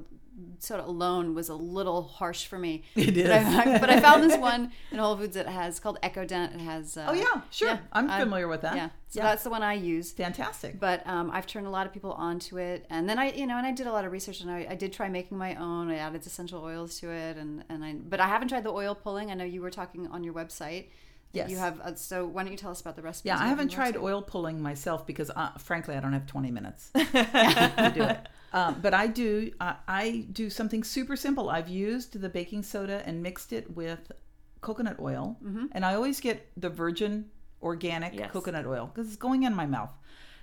soda 0.59 0.85
alone 0.85 1.33
was 1.35 1.49
a 1.49 1.55
little 1.55 2.03
harsh 2.03 2.45
for 2.45 2.57
me. 2.57 2.83
It 2.95 3.13
But 3.15 3.31
I, 3.31 3.77
but 3.79 3.89
I 3.89 3.99
found 3.99 4.23
this 4.23 4.37
one 4.37 4.71
in 4.91 4.97
Whole 4.97 5.17
Foods 5.17 5.35
that 5.35 5.47
has 5.47 5.79
called 5.79 5.97
Eco-Dent. 6.03 6.53
It 6.55 6.61
has. 6.61 6.97
Uh, 6.97 7.07
Oh, 7.09 7.13
yeah, 7.13 7.41
sure. 7.51 7.79
I'm 7.91 8.09
I- 8.09 8.19
familiar 8.19 8.47
with 8.47 8.61
that. 8.61 8.75
Yeah, 8.75 8.89
so 9.09 9.19
Yeah. 9.19 9.25
that's 9.27 9.43
the 9.43 9.49
one 9.49 9.61
I 9.63 9.73
use. 9.73 10.11
Fantastic. 10.13 10.79
But 10.79 11.05
um, 11.05 11.29
I've 11.31 11.45
turned 11.47 11.67
a 11.67 11.69
lot 11.69 11.85
of 11.85 11.93
people 11.93 12.13
onto 12.13 12.57
it, 12.57 12.85
and 12.89 13.07
then 13.09 13.19
I, 13.19 13.31
you 13.31 13.45
know, 13.45 13.57
and 13.57 13.65
I 13.67 13.71
did 13.71 13.87
a 13.87 13.91
lot 13.91 14.05
of 14.05 14.11
research, 14.11 14.39
and 14.41 14.49
I, 14.49 14.67
I 14.69 14.75
did 14.75 14.93
try 14.93 15.09
making 15.09 15.37
my 15.37 15.55
own. 15.55 15.89
I 15.89 15.95
added 15.97 16.25
essential 16.25 16.63
oils 16.63 16.99
to 17.01 17.11
it, 17.11 17.37
and 17.37 17.63
and 17.69 17.83
I, 17.83 17.93
but 17.93 18.19
I 18.19 18.27
haven't 18.27 18.47
tried 18.49 18.63
the 18.63 18.71
oil 18.71 18.95
pulling. 18.95 19.31
I 19.31 19.35
know 19.35 19.45
you 19.45 19.61
were 19.61 19.71
talking 19.71 20.07
on 20.07 20.23
your 20.23 20.33
website. 20.33 20.85
Yes. 21.33 21.49
You 21.49 21.57
have. 21.57 21.79
Uh, 21.81 21.95
so 21.95 22.25
why 22.25 22.43
don't 22.43 22.51
you 22.51 22.57
tell 22.57 22.71
us 22.71 22.81
about 22.81 22.95
the 22.95 23.01
recipe? 23.01 23.29
Yeah, 23.29 23.37
I 23.39 23.47
haven't 23.47 23.69
tried 23.69 23.95
oil 23.95 24.21
pulling 24.21 24.61
myself 24.61 25.07
because, 25.07 25.29
uh, 25.29 25.51
frankly, 25.57 25.95
I 25.95 25.99
don't 26.01 26.13
have 26.13 26.25
20 26.27 26.51
minutes 26.51 26.89
to 26.93 27.91
do 27.95 28.03
it. 28.03 28.27
Um, 28.53 28.79
but 28.81 28.93
I 28.93 29.07
do. 29.07 29.51
Uh, 29.59 29.75
I 29.87 30.25
do 30.31 30.49
something 30.49 30.83
super 30.83 31.15
simple. 31.15 31.49
I've 31.49 31.69
used 31.69 32.19
the 32.19 32.27
baking 32.29 32.63
soda 32.63 33.01
and 33.05 33.23
mixed 33.23 33.53
it 33.53 33.75
with 33.75 34.11
coconut 34.59 34.97
oil, 34.99 35.37
and 35.71 35.85
I 35.85 35.95
always 35.95 36.19
get 36.19 36.47
the 36.57 36.69
virgin 36.69 37.29
organic 37.61 38.13
Yes. 38.13 38.31
coconut 38.31 38.65
oil 38.65 38.91
because 38.93 39.07
it's 39.07 39.15
going 39.15 39.43
in 39.43 39.53
my 39.55 39.65
mouth. 39.65 39.93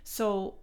So 0.05 0.55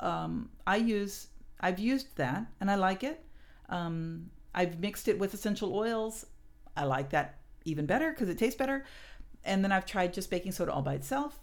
um, 0.00 0.50
I 0.66 0.76
use. 0.76 1.26
I've 1.60 1.78
used 1.80 2.16
that, 2.16 2.46
and 2.60 2.70
I 2.70 2.76
like 2.76 3.02
it. 3.02 3.24
Um, 3.68 4.30
I've 4.54 4.78
mixed 4.80 5.08
it 5.08 5.18
with 5.18 5.34
essential 5.34 5.74
oils. 5.74 6.26
I 6.76 6.84
like 6.84 7.10
that 7.10 7.38
even 7.64 7.86
better 7.86 8.10
because 8.10 8.28
it 8.28 8.38
tastes 8.38 8.56
better. 8.58 8.84
And 9.44 9.62
then 9.64 9.72
I've 9.72 9.86
tried 9.86 10.12
just 10.14 10.30
baking 10.30 10.52
soda 10.52 10.72
all 10.72 10.82
by 10.82 10.94
itself, 10.94 11.38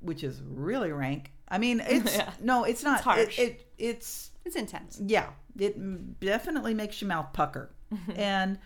which 0.00 0.22
is 0.22 0.40
really 0.42 0.92
rank. 0.92 1.32
I 1.48 1.58
mean, 1.58 1.80
it's 1.86 2.16
Yeah. 2.16 2.30
no, 2.40 2.64
it's 2.64 2.82
not. 2.82 2.96
It's 2.96 3.04
harsh. 3.04 3.38
It, 3.38 3.42
it 3.50 3.66
it's 3.78 4.30
It's 4.44 4.56
intense. 4.56 5.00
yeah, 5.04 5.30
it 5.58 6.20
definitely 6.20 6.74
makes 6.74 7.00
your 7.00 7.08
mouth 7.08 7.32
pucker. 7.32 7.70
and 8.16 8.58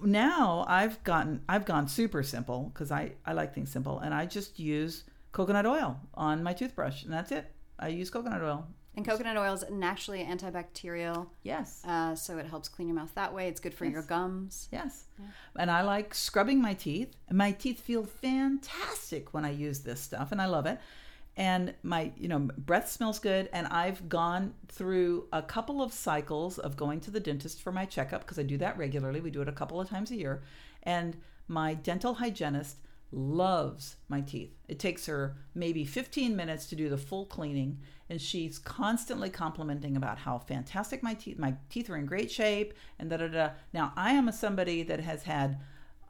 now 0.00 0.64
I've 0.68 1.02
gotten 1.04 1.42
I've 1.48 1.64
gone 1.64 1.88
super 1.88 2.22
simple 2.22 2.70
because 2.72 2.90
I 2.90 3.12
I 3.24 3.32
like 3.32 3.54
things 3.54 3.70
simple, 3.70 3.98
and 4.00 4.12
I 4.14 4.26
just 4.26 4.58
use 4.58 5.04
coconut 5.32 5.66
oil 5.66 5.98
on 6.14 6.42
my 6.42 6.52
toothbrush, 6.52 7.04
and 7.04 7.12
that's 7.12 7.32
it. 7.32 7.46
I 7.78 7.88
use 7.88 8.10
coconut 8.10 8.42
oil. 8.42 8.66
And 8.94 9.06
coconut 9.06 9.38
oil 9.38 9.54
is 9.54 9.64
naturally 9.70 10.22
antibacterial. 10.22 11.28
Yes. 11.42 11.82
Uh, 11.84 12.14
so 12.14 12.36
it 12.36 12.46
helps 12.46 12.68
clean 12.68 12.88
your 12.88 12.94
mouth 12.94 13.14
that 13.14 13.32
way. 13.32 13.48
It's 13.48 13.60
good 13.60 13.72
for 13.72 13.86
your 13.86 14.02
gums. 14.02 14.68
Yes. 14.70 15.04
And 15.56 15.70
I 15.70 15.80
like 15.82 16.14
scrubbing 16.14 16.60
my 16.60 16.74
teeth. 16.74 17.14
My 17.30 17.52
teeth 17.52 17.80
feel 17.80 18.04
fantastic 18.04 19.32
when 19.32 19.46
I 19.46 19.50
use 19.50 19.80
this 19.80 20.00
stuff 20.00 20.30
and 20.30 20.42
I 20.42 20.46
love 20.46 20.66
it. 20.66 20.78
And 21.38 21.72
my, 21.82 22.12
you 22.18 22.28
know, 22.28 22.40
breath 22.40 22.90
smells 22.90 23.18
good 23.18 23.48
and 23.54 23.66
I've 23.68 24.10
gone 24.10 24.52
through 24.68 25.28
a 25.32 25.40
couple 25.40 25.80
of 25.80 25.90
cycles 25.94 26.58
of 26.58 26.76
going 26.76 27.00
to 27.00 27.10
the 27.10 27.20
dentist 27.20 27.62
for 27.62 27.72
my 27.72 27.86
checkup 27.86 28.20
because 28.20 28.38
I 28.38 28.42
do 28.42 28.58
that 28.58 28.76
regularly. 28.76 29.22
We 29.22 29.30
do 29.30 29.40
it 29.40 29.48
a 29.48 29.52
couple 29.52 29.80
of 29.80 29.88
times 29.88 30.10
a 30.10 30.16
year. 30.16 30.42
And 30.82 31.16
my 31.48 31.72
dental 31.72 32.12
hygienist 32.14 32.76
loves 33.12 33.96
my 34.08 34.20
teeth. 34.20 34.54
It 34.68 34.78
takes 34.78 35.06
her 35.06 35.36
maybe 35.54 35.84
15 35.84 36.34
minutes 36.34 36.66
to 36.66 36.76
do 36.76 36.88
the 36.88 36.96
full 36.96 37.26
cleaning 37.26 37.78
and 38.08 38.20
she's 38.20 38.58
constantly 38.58 39.30
complimenting 39.30 39.96
about 39.96 40.18
how 40.18 40.38
fantastic 40.38 41.02
my 41.02 41.14
teeth 41.14 41.38
my 41.38 41.54
teeth 41.68 41.88
are 41.90 41.96
in 41.96 42.06
great 42.06 42.30
shape 42.30 42.74
and 42.98 43.10
da 43.10 43.18
da 43.18 43.28
da. 43.28 43.50
Now, 43.72 43.92
I 43.96 44.12
am 44.12 44.28
a 44.28 44.32
somebody 44.32 44.82
that 44.84 45.00
has 45.00 45.24
had 45.24 45.58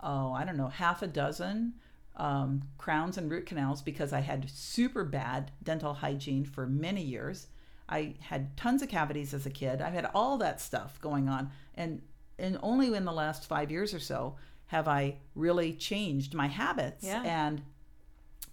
oh, 0.03 0.32
I 0.32 0.44
don't 0.44 0.57
know, 0.57 0.68
half 0.68 1.03
a 1.03 1.07
dozen 1.07 1.74
um, 2.16 2.62
crowns 2.76 3.16
and 3.16 3.30
root 3.30 3.46
canals 3.46 3.82
because 3.82 4.12
I 4.12 4.20
had 4.20 4.50
super 4.50 5.05
bad 5.05 5.53
dental 5.62 5.94
hygiene 5.94 6.44
for 6.44 6.66
many 6.66 7.03
years. 7.03 7.46
I 7.88 8.16
had 8.20 8.57
tons 8.57 8.82
of 8.82 8.88
cavities 8.88 9.32
as 9.32 9.46
a 9.46 9.50
kid. 9.50 9.80
I've 9.80 9.94
had 9.94 10.11
all 10.14 10.38
that 10.38 10.61
stuff 10.61 11.00
going 11.00 11.28
on 11.28 11.50
and 11.74 12.03
and 12.38 12.59
only 12.62 12.92
in 12.94 13.05
the 13.05 13.12
last 13.12 13.46
5 13.46 13.70
years 13.70 13.92
or 13.92 14.00
so 14.00 14.36
have 14.73 14.89
I 14.89 15.18
really 15.35 15.75
changed 15.75 16.33
my 16.33 16.49
habits 16.49 17.05
Yeah. 17.05 17.23
and 17.23 17.62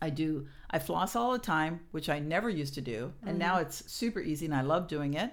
I 0.01 0.09
do 0.09 0.47
I 0.69 0.77
floss 0.77 1.15
all 1.15 1.31
the 1.31 1.39
time, 1.39 1.79
which 1.91 2.09
I 2.09 2.19
never 2.19 2.49
used 2.49 2.73
to 2.75 2.81
do, 2.81 3.13
and 3.25 3.39
now 3.39 3.53
mm-hmm. 3.53 3.63
it's 3.63 3.91
super 3.91 4.19
easy 4.19 4.45
and 4.45 4.53
I 4.53 4.61
love 4.61 4.87
doing 4.87 5.13
it. 5.15 5.31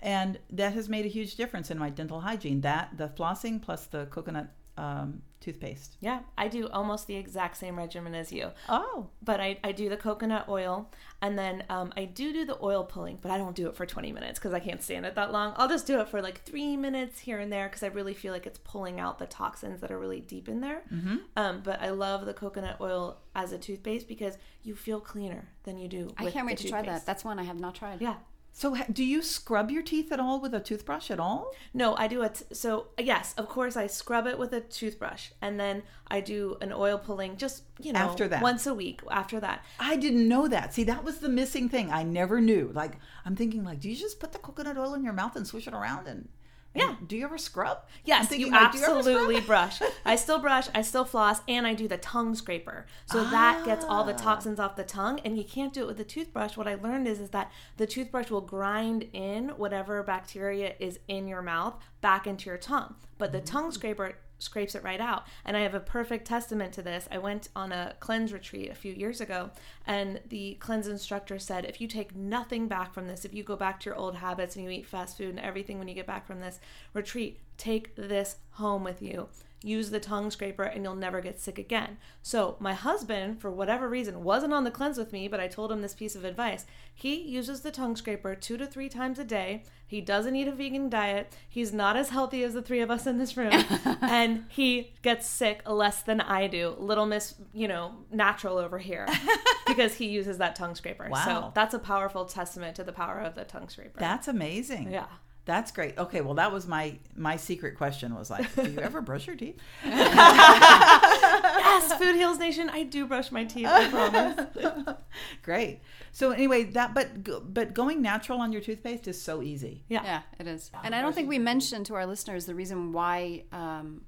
And 0.00 0.38
that 0.50 0.72
has 0.74 0.88
made 0.88 1.06
a 1.06 1.08
huge 1.08 1.36
difference 1.36 1.70
in 1.70 1.78
my 1.78 1.90
dental 1.90 2.20
hygiene. 2.20 2.60
That 2.62 2.96
the 2.96 3.08
flossing 3.08 3.62
plus 3.62 3.86
the 3.86 4.06
coconut 4.06 4.48
um, 4.80 5.22
toothpaste. 5.40 5.96
Yeah, 6.00 6.20
I 6.38 6.48
do 6.48 6.68
almost 6.68 7.06
the 7.06 7.16
exact 7.16 7.56
same 7.58 7.76
regimen 7.76 8.14
as 8.14 8.32
you. 8.32 8.50
Oh, 8.68 9.08
But 9.22 9.40
I, 9.40 9.58
I 9.62 9.72
do 9.72 9.88
the 9.88 9.96
coconut 9.96 10.48
oil 10.48 10.90
and 11.20 11.38
then 11.38 11.64
um, 11.68 11.92
I 11.96 12.06
do 12.06 12.32
do 12.32 12.46
the 12.46 12.58
oil 12.62 12.84
pulling, 12.84 13.18
but 13.20 13.30
I 13.30 13.36
don't 13.36 13.54
do 13.54 13.68
it 13.68 13.76
for 13.76 13.84
20 13.84 14.10
minutes 14.12 14.38
because 14.38 14.54
I 14.54 14.60
can't 14.60 14.82
stand 14.82 15.04
it 15.04 15.14
that 15.16 15.32
long. 15.32 15.52
I'll 15.56 15.68
just 15.68 15.86
do 15.86 16.00
it 16.00 16.08
for 16.08 16.22
like 16.22 16.42
three 16.44 16.76
minutes 16.76 17.18
here 17.20 17.38
and 17.38 17.52
there 17.52 17.68
because 17.68 17.82
I 17.82 17.88
really 17.88 18.14
feel 18.14 18.32
like 18.32 18.46
it's 18.46 18.58
pulling 18.58 19.00
out 19.00 19.18
the 19.18 19.26
toxins 19.26 19.80
that 19.82 19.90
are 19.90 19.98
really 19.98 20.20
deep 20.20 20.48
in 20.48 20.60
there. 20.60 20.82
Mm-hmm. 20.92 21.16
Um, 21.36 21.60
but 21.62 21.82
I 21.82 21.90
love 21.90 22.24
the 22.24 22.34
coconut 22.34 22.78
oil 22.80 23.18
as 23.34 23.52
a 23.52 23.58
toothpaste 23.58 24.08
because 24.08 24.38
you 24.62 24.74
feel 24.74 25.00
cleaner 25.00 25.48
than 25.64 25.78
you 25.78 25.88
do. 25.88 26.10
I 26.16 26.30
can't 26.30 26.46
wait 26.46 26.56
the 26.58 26.64
to 26.64 26.70
try 26.70 26.82
that. 26.82 27.04
That's 27.04 27.24
one 27.24 27.38
I 27.38 27.44
have 27.44 27.60
not 27.60 27.74
tried. 27.74 28.00
yeah. 28.00 28.16
So 28.52 28.76
do 28.92 29.04
you 29.04 29.22
scrub 29.22 29.70
your 29.70 29.82
teeth 29.82 30.12
at 30.12 30.20
all 30.20 30.40
with 30.40 30.54
a 30.54 30.60
toothbrush 30.60 31.10
at 31.10 31.20
all? 31.20 31.52
No, 31.72 31.96
I 31.96 32.08
do 32.08 32.22
it. 32.22 32.42
So 32.52 32.88
yes, 32.98 33.34
of 33.38 33.48
course, 33.48 33.76
I 33.76 33.86
scrub 33.86 34.26
it 34.26 34.38
with 34.38 34.52
a 34.52 34.60
toothbrush, 34.60 35.30
and 35.40 35.58
then 35.58 35.82
I 36.08 36.20
do 36.20 36.56
an 36.60 36.72
oil 36.72 36.98
pulling, 36.98 37.36
just 37.36 37.62
you 37.80 37.92
know, 37.92 38.00
After 38.00 38.28
that. 38.28 38.42
once 38.42 38.66
a 38.66 38.74
week. 38.74 39.00
After 39.10 39.40
that, 39.40 39.64
I 39.78 39.96
didn't 39.96 40.28
know 40.28 40.48
that. 40.48 40.74
See, 40.74 40.84
that 40.84 41.04
was 41.04 41.18
the 41.18 41.28
missing 41.28 41.68
thing. 41.68 41.90
I 41.90 42.02
never 42.02 42.40
knew. 42.40 42.70
Like, 42.74 42.98
I'm 43.24 43.36
thinking, 43.36 43.64
like, 43.64 43.80
do 43.80 43.88
you 43.88 43.96
just 43.96 44.20
put 44.20 44.32
the 44.32 44.38
coconut 44.38 44.76
oil 44.76 44.94
in 44.94 45.04
your 45.04 45.12
mouth 45.12 45.36
and 45.36 45.46
swish 45.46 45.66
it 45.66 45.74
around 45.74 46.06
and? 46.06 46.28
Yeah. 46.74 46.94
Do 47.04 47.16
you 47.16 47.24
ever 47.24 47.36
scrub? 47.38 47.78
Yes, 48.04 48.30
you 48.30 48.48
like, 48.50 48.62
absolutely 48.74 49.36
scrub? 49.42 49.46
brush. 49.46 49.82
I 50.04 50.14
still 50.14 50.38
brush, 50.38 50.68
I 50.74 50.82
still 50.82 51.04
floss, 51.04 51.40
and 51.48 51.66
I 51.66 51.74
do 51.74 51.88
the 51.88 51.96
tongue 51.98 52.34
scraper. 52.36 52.86
So 53.06 53.24
that 53.24 53.64
gets 53.64 53.84
all 53.84 54.02
Ah. 54.02 54.06
the 54.06 54.12
toxins 54.12 54.60
off 54.60 54.76
the 54.76 54.84
tongue, 54.84 55.18
and 55.24 55.36
you 55.36 55.42
can't 55.44 55.72
do 55.72 55.82
it 55.82 55.86
with 55.88 55.96
the 55.96 56.04
toothbrush. 56.04 56.56
What 56.56 56.68
I 56.68 56.76
learned 56.76 57.08
is 57.08 57.18
is 57.18 57.30
that 57.30 57.50
the 57.76 57.86
toothbrush 57.86 58.30
will 58.30 58.40
grind 58.40 59.08
in 59.12 59.48
whatever 59.50 60.00
bacteria 60.04 60.74
is 60.78 61.00
in 61.08 61.26
your 61.26 61.42
mouth 61.42 61.74
back 62.00 62.26
into 62.28 62.48
your 62.48 62.58
tongue, 62.58 62.94
but 63.18 63.32
the 63.32 63.40
tongue 63.40 63.72
scraper 63.72 64.14
scrapes 64.40 64.74
it 64.74 64.82
right 64.82 65.00
out. 65.00 65.26
And 65.44 65.56
I 65.56 65.60
have 65.60 65.74
a 65.74 65.80
perfect 65.80 66.26
testament 66.26 66.72
to 66.74 66.82
this. 66.82 67.08
I 67.10 67.18
went 67.18 67.48
on 67.54 67.70
a 67.70 67.94
cleanse 68.00 68.32
retreat 68.32 68.70
a 68.70 68.74
few 68.74 68.92
years 68.92 69.20
ago, 69.20 69.50
and 69.86 70.20
the 70.28 70.54
cleanse 70.60 70.88
instructor 70.88 71.38
said, 71.38 71.64
if 71.64 71.80
you 71.80 71.86
take 71.86 72.16
nothing 72.16 72.66
back 72.66 72.92
from 72.92 73.06
this, 73.06 73.24
if 73.24 73.34
you 73.34 73.42
go 73.42 73.56
back 73.56 73.80
to 73.80 73.90
your 73.90 73.96
old 73.96 74.16
habits 74.16 74.56
and 74.56 74.64
you 74.64 74.70
eat 74.70 74.86
fast 74.86 75.16
food 75.16 75.30
and 75.30 75.40
everything 75.40 75.78
when 75.78 75.88
you 75.88 75.94
get 75.94 76.06
back 76.06 76.26
from 76.26 76.40
this 76.40 76.58
retreat, 76.94 77.38
take 77.56 77.94
this 77.96 78.36
home 78.52 78.82
with 78.82 79.00
you. 79.02 79.28
Use 79.62 79.90
the 79.90 80.00
tongue 80.00 80.30
scraper 80.30 80.62
and 80.62 80.82
you'll 80.82 80.94
never 80.94 81.20
get 81.20 81.38
sick 81.38 81.58
again. 81.58 81.98
So, 82.22 82.56
my 82.60 82.72
husband, 82.72 83.42
for 83.42 83.50
whatever 83.50 83.88
reason, 83.88 84.24
wasn't 84.24 84.54
on 84.54 84.64
the 84.64 84.70
cleanse 84.70 84.96
with 84.96 85.12
me, 85.12 85.28
but 85.28 85.38
I 85.38 85.48
told 85.48 85.70
him 85.70 85.82
this 85.82 85.92
piece 85.92 86.14
of 86.14 86.24
advice. 86.24 86.64
He 86.94 87.20
uses 87.20 87.60
the 87.60 87.70
tongue 87.70 87.94
scraper 87.94 88.34
two 88.34 88.56
to 88.56 88.66
three 88.66 88.88
times 88.88 89.18
a 89.18 89.24
day. 89.24 89.64
He 89.86 90.00
doesn't 90.00 90.34
eat 90.34 90.48
a 90.48 90.52
vegan 90.52 90.88
diet. 90.88 91.34
He's 91.46 91.74
not 91.74 91.96
as 91.96 92.08
healthy 92.08 92.42
as 92.42 92.54
the 92.54 92.62
three 92.62 92.80
of 92.80 92.90
us 92.90 93.06
in 93.06 93.18
this 93.18 93.36
room. 93.36 93.52
and 94.00 94.44
he 94.48 94.94
gets 95.02 95.26
sick 95.26 95.60
less 95.68 96.02
than 96.02 96.22
I 96.22 96.46
do. 96.46 96.74
Little 96.78 97.06
Miss, 97.06 97.34
you 97.52 97.68
know, 97.68 97.96
natural 98.10 98.56
over 98.56 98.78
here 98.78 99.06
because 99.66 99.94
he 99.94 100.06
uses 100.08 100.38
that 100.38 100.56
tongue 100.56 100.74
scraper. 100.74 101.06
Wow. 101.10 101.24
So, 101.24 101.52
that's 101.54 101.74
a 101.74 101.78
powerful 101.78 102.24
testament 102.24 102.76
to 102.76 102.84
the 102.84 102.92
power 102.92 103.18
of 103.20 103.34
the 103.34 103.44
tongue 103.44 103.68
scraper. 103.68 103.98
That's 103.98 104.26
amazing. 104.26 104.90
Yeah. 104.90 105.06
That's 105.50 105.72
great. 105.72 105.98
Okay, 105.98 106.20
well, 106.20 106.34
that 106.34 106.52
was 106.52 106.68
my 106.68 106.96
my 107.16 107.34
secret 107.34 107.76
question. 107.76 108.14
Was 108.14 108.30
like, 108.30 108.54
do 108.54 108.70
you 108.70 108.78
ever 108.78 109.00
brush 109.00 109.26
your 109.26 109.34
teeth? 109.34 109.58
yes, 109.84 111.92
Food 111.94 112.14
Heals 112.14 112.38
Nation, 112.38 112.70
I 112.70 112.84
do 112.84 113.04
brush 113.04 113.32
my 113.32 113.42
teeth, 113.42 113.66
I 113.66 113.88
promise. 113.88 114.96
Great. 115.42 115.80
So 116.12 116.30
anyway, 116.30 116.62
that 116.62 116.94
but 116.94 117.52
but 117.52 117.74
going 117.74 118.00
natural 118.00 118.40
on 118.40 118.52
your 118.52 118.62
toothpaste 118.62 119.08
is 119.08 119.20
so 119.20 119.42
easy. 119.42 119.82
Yeah. 119.88 120.04
Yeah, 120.04 120.22
it 120.38 120.46
is. 120.46 120.70
And 120.84 120.94
I 120.94 121.02
don't 121.02 121.16
think 121.16 121.28
we 121.28 121.40
mentioned 121.40 121.86
to 121.86 121.94
our 121.94 122.06
listeners 122.06 122.46
the 122.46 122.54
reason 122.54 122.92
why 122.92 123.42
um, 123.50 124.02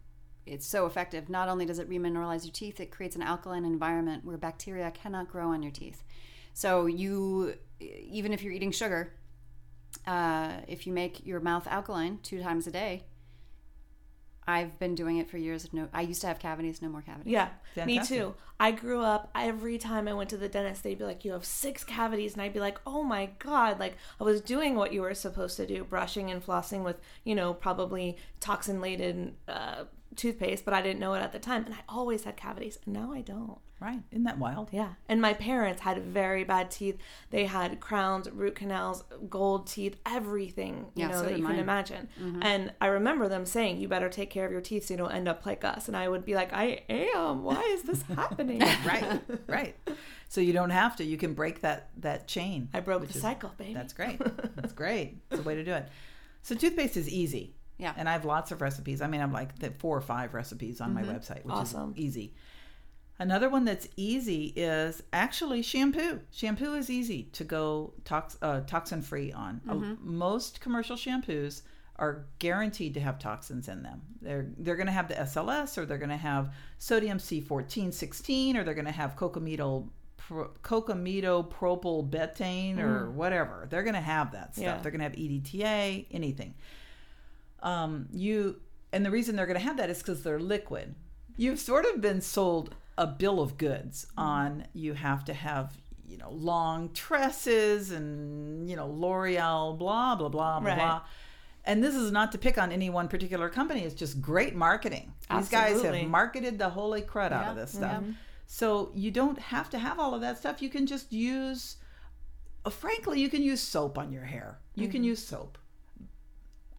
it's 0.47 0.65
so 0.65 0.87
effective. 0.87 1.29
Not 1.29 1.49
only 1.49 1.67
does 1.67 1.81
it 1.81 1.91
remineralize 1.91 2.45
your 2.45 2.53
teeth, 2.53 2.79
it 2.79 2.93
creates 2.93 3.17
an 3.17 3.23
alkaline 3.23 3.65
environment 3.65 4.25
where 4.25 4.37
bacteria 4.37 4.93
cannot 4.93 5.29
grow 5.29 5.49
on 5.49 5.61
your 5.61 5.73
teeth. 5.73 6.05
So 6.55 6.87
you, 6.87 7.55
even 7.81 8.33
if 8.33 8.45
you're 8.45 8.53
eating 8.53 8.71
sugar, 8.71 9.13
uh, 10.07 10.53
if 10.69 10.87
you 10.87 10.93
make 10.93 11.27
your 11.27 11.41
mouth 11.41 11.67
alkaline 11.67 12.19
two 12.23 12.43
times 12.43 12.67
a 12.67 12.71
day, 12.71 13.05
I've 14.47 14.79
been 14.79 14.95
doing 14.95 15.19
it 15.19 15.31
for 15.31 15.39
years. 15.39 15.73
No, 15.73 15.89
I 15.93 16.03
used 16.03 16.21
to 16.23 16.27
have 16.27 16.39
cavities. 16.39 16.83
No 16.83 16.89
more 16.89 17.03
cavities. 17.03 17.33
Yeah, 17.33 17.49
me 17.87 18.01
too. 18.01 18.35
I 18.59 18.73
grew 18.73 19.01
up 19.01 19.31
every 19.35 19.79
time 19.79 20.09
I 20.09 20.15
went 20.15 20.31
to 20.31 20.37
the 20.37 20.49
dentist, 20.49 20.83
they'd 20.83 20.99
be 20.99 21.05
like, 21.05 21.25
"You 21.25 21.33
have 21.33 21.45
six 21.45 21.85
cavities," 21.85 22.33
and 22.33 22.43
I'd 22.43 22.53
be 22.53 22.61
like, 22.61 22.81
"Oh 22.87 23.03
my 23.03 23.31
god!" 23.39 23.79
Like 23.79 23.97
I 24.21 24.25
was 24.25 24.41
doing 24.41 24.75
what 24.75 24.93
you 24.93 25.03
were 25.03 25.15
supposed 25.15 25.57
to 25.59 25.67
do, 25.67 25.85
brushing 25.85 26.31
and 26.31 26.45
flossing 26.45 26.83
with, 26.83 26.97
you 27.25 27.35
know, 27.35 27.55
probably 27.55 28.17
toxin 28.41 28.81
laden 28.81 29.37
uh, 29.47 29.85
toothpaste, 30.17 30.65
but 30.65 30.75
I 30.75 30.83
didn't 30.83 31.01
know 31.01 31.15
it 31.15 31.21
at 31.21 31.33
the 31.33 31.39
time, 31.39 31.65
and 31.65 31.75
I 31.75 31.79
always 31.89 32.25
had 32.25 32.37
cavities, 32.37 32.79
and 32.85 32.95
now 32.95 33.13
I 33.13 33.21
don't. 33.21 33.59
Right? 33.81 34.01
Isn't 34.13 34.23
that 34.25 34.39
wild? 34.39 34.69
Yeah, 34.71 34.91
and 35.09 35.21
my 35.21 35.33
parents 35.35 35.83
had 35.83 36.01
very 36.05 36.45
bad 36.45 36.71
teeth. 36.71 36.99
They 37.31 37.47
had 37.47 37.81
crowns, 37.81 38.31
root 38.31 38.55
canals, 38.55 39.03
gold 39.29 39.67
teeth, 39.67 39.97
everything 40.07 40.87
you 40.95 41.03
Yeah, 41.03 41.09
know 41.09 41.15
so 41.17 41.23
that 41.25 41.31
you 41.33 41.39
can 41.45 41.57
mine. 41.57 41.59
imagine. 41.59 42.09
Mm-hmm. 42.21 42.43
And 42.45 42.73
I 42.81 42.87
remember 42.87 43.29
them 43.29 43.45
saying, 43.45 43.79
"You 43.81 43.89
better 43.89 44.09
take 44.09 44.31
care 44.31 44.47
of 44.47 44.53
your 44.53 44.61
teeth 44.61 44.87
so 44.87 44.95
you 44.95 44.99
don't 44.99 45.11
end 45.11 45.27
up 45.27 45.45
like 45.45 45.65
us." 45.65 45.89
And 45.89 45.97
I 45.97 46.09
would 46.09 46.25
be 46.25 46.37
like, 46.37 46.53
"I 46.53 46.83
am. 46.89 47.43
Why 47.43 47.61
is 47.75 47.83
this 47.83 48.03
happening?" 48.15 48.61
Right. 48.87 49.21
right. 49.49 49.77
So 50.29 50.41
you 50.41 50.53
don't 50.53 50.71
have 50.71 50.95
to. 50.97 51.05
You 51.05 51.17
can 51.17 51.35
break 51.35 51.63
that 51.63 51.89
that 52.03 52.29
chain. 52.29 52.69
I 52.73 52.79
broke 52.81 53.03
the 53.09 53.09
is- 53.15 53.21
cycle, 53.21 53.51
baby. 53.59 53.75
That's 53.75 53.93
great. 53.93 54.19
That's 54.57 54.73
great. 54.73 55.17
It's 55.33 55.41
a 55.41 55.43
way 55.43 55.57
to 55.57 55.65
do 55.65 55.73
it. 55.73 55.89
So 56.43 56.55
toothpaste 56.55 56.97
is 56.97 57.09
easy. 57.09 57.57
Yeah. 57.83 57.93
And 57.97 58.09
I 58.09 58.13
have 58.13 58.25
lots 58.25 58.51
of 58.53 58.61
recipes. 58.63 59.03
I 59.03 59.07
mean, 59.09 59.21
I 59.21 59.25
have 59.25 59.33
like 59.33 59.59
the 59.59 59.71
four 59.71 59.97
or 59.97 60.01
five 60.01 60.33
recipes 60.35 60.81
on 60.81 60.95
Mm-hmm. 60.95 61.07
my 61.07 61.13
website, 61.13 61.45
which 61.45 61.55
Awesome. 61.55 61.93
is 61.97 62.05
easy. 62.07 62.35
Another 63.19 63.49
one 63.51 63.65
that's 63.65 63.87
easy 63.97 64.53
is 64.57 65.03
actually 65.13 65.63
shampoo. 65.63 66.21
Shampoo 66.33 66.75
is 66.75 66.89
easy 66.91 67.25
to 67.35 67.45
go 67.45 67.93
tox, 68.05 68.37
uh, 68.43 68.61
toxin 68.63 69.03
free 69.03 69.31
on. 69.33 69.61
Uh, 69.69 69.75
Mm-hmm. 69.75 69.95
most 70.17 70.61
commercial 70.61 70.97
shampoos 70.97 71.63
are 71.97 72.25
guaranteed 72.39 72.95
to 72.95 73.01
have 73.01 73.19
toxins 73.19 73.69
in 73.69 73.83
them. 73.83 74.01
They're 74.23 74.47
they're 74.59 74.77
going 74.77 74.87
to 74.87 74.93
have 74.93 75.09
the 75.09 75.15
SLS 75.15 75.77
or 75.79 75.85
they're 75.87 75.99
going 75.99 76.09
to 76.09 76.17
have 76.33 76.53
sodium 76.79 77.19
C14, 77.19 77.93
16 77.93 78.57
or 78.57 78.65
they're 78.65 78.75
going 78.75 78.87
to 78.87 78.91
have 79.03 79.15
cocamidol 79.15 79.89
pro, 80.17 80.49
cocamidopropyl 80.63 82.11
betaine 82.11 82.79
or 82.81 83.11
whatever. 83.11 83.67
They're 83.71 83.83
going 83.83 83.95
to 83.95 84.01
have 84.01 84.33
that 84.33 84.55
stuff. 84.55 84.65
Yeah. 84.65 84.79
They're 84.81 84.91
going 84.91 85.01
to 85.01 85.05
have 85.05 85.13
EDTA, 85.19 86.07
anything 86.11 86.55
um, 87.63 88.09
you 88.13 88.61
and 88.93 89.05
the 89.07 89.11
reason 89.11 89.37
they're 89.37 89.47
going 89.47 89.59
to 89.59 89.65
have 89.65 89.77
that 89.79 89.89
is 89.91 89.99
because 89.99 90.23
they're 90.23 90.41
liquid. 90.41 90.95
You've 91.37 91.59
sort 91.61 91.87
of 91.87 92.01
been 92.01 92.21
sold 92.21 92.75
a 92.99 93.07
bill 93.07 93.41
of 93.41 93.57
goods 93.57 94.07
on 94.19 94.67
you 94.75 94.93
have 94.93 95.25
to 95.25 95.33
have 95.35 95.75
you 96.07 96.19
know 96.19 96.31
long 96.31 96.93
tresses 96.93 97.91
and 97.91 98.69
you 98.69 98.77
know 98.77 98.87
L'Oreal 98.87 99.79
blah 99.79 100.15
blah 100.15 100.29
blah 100.29 100.61
blah 100.61 100.69
Right. 100.69 100.77
blah. 100.77 101.01
and 101.65 101.83
this 101.83 101.95
is 101.95 102.13
not 102.13 102.33
to 102.33 102.39
pick 102.39 102.59
on 102.59 102.71
any 102.71 102.91
one 102.91 103.09
particular 103.09 103.49
company, 103.49 103.81
it's 103.85 103.95
just 103.95 104.21
great 104.21 104.55
marketing. 104.55 105.13
These 105.31 105.49
guys 105.49 105.81
have 105.83 106.11
marketed 106.11 106.59
the 106.59 106.69
holy 106.69 107.01
crud 107.03 107.33
out 107.33 107.49
of 107.51 107.57
this 107.57 107.73
stuff. 107.73 108.03
So 108.47 108.91
you 108.95 109.11
don't 109.11 109.39
have 109.39 109.71
to 109.71 109.79
have 109.79 109.99
all 109.99 110.13
of 110.15 110.21
that 110.21 110.37
stuff. 110.37 110.61
You 110.61 110.69
can 110.69 110.87
just 110.87 111.11
use, 111.13 111.77
frankly, 112.69 113.19
you 113.21 113.31
can 113.31 113.43
use 113.43 113.61
soap 113.63 113.97
on 113.97 114.13
your 114.13 114.25
hair. 114.25 114.59
You 114.75 114.89
can 114.89 115.03
use 115.05 115.25
soap. 115.25 115.57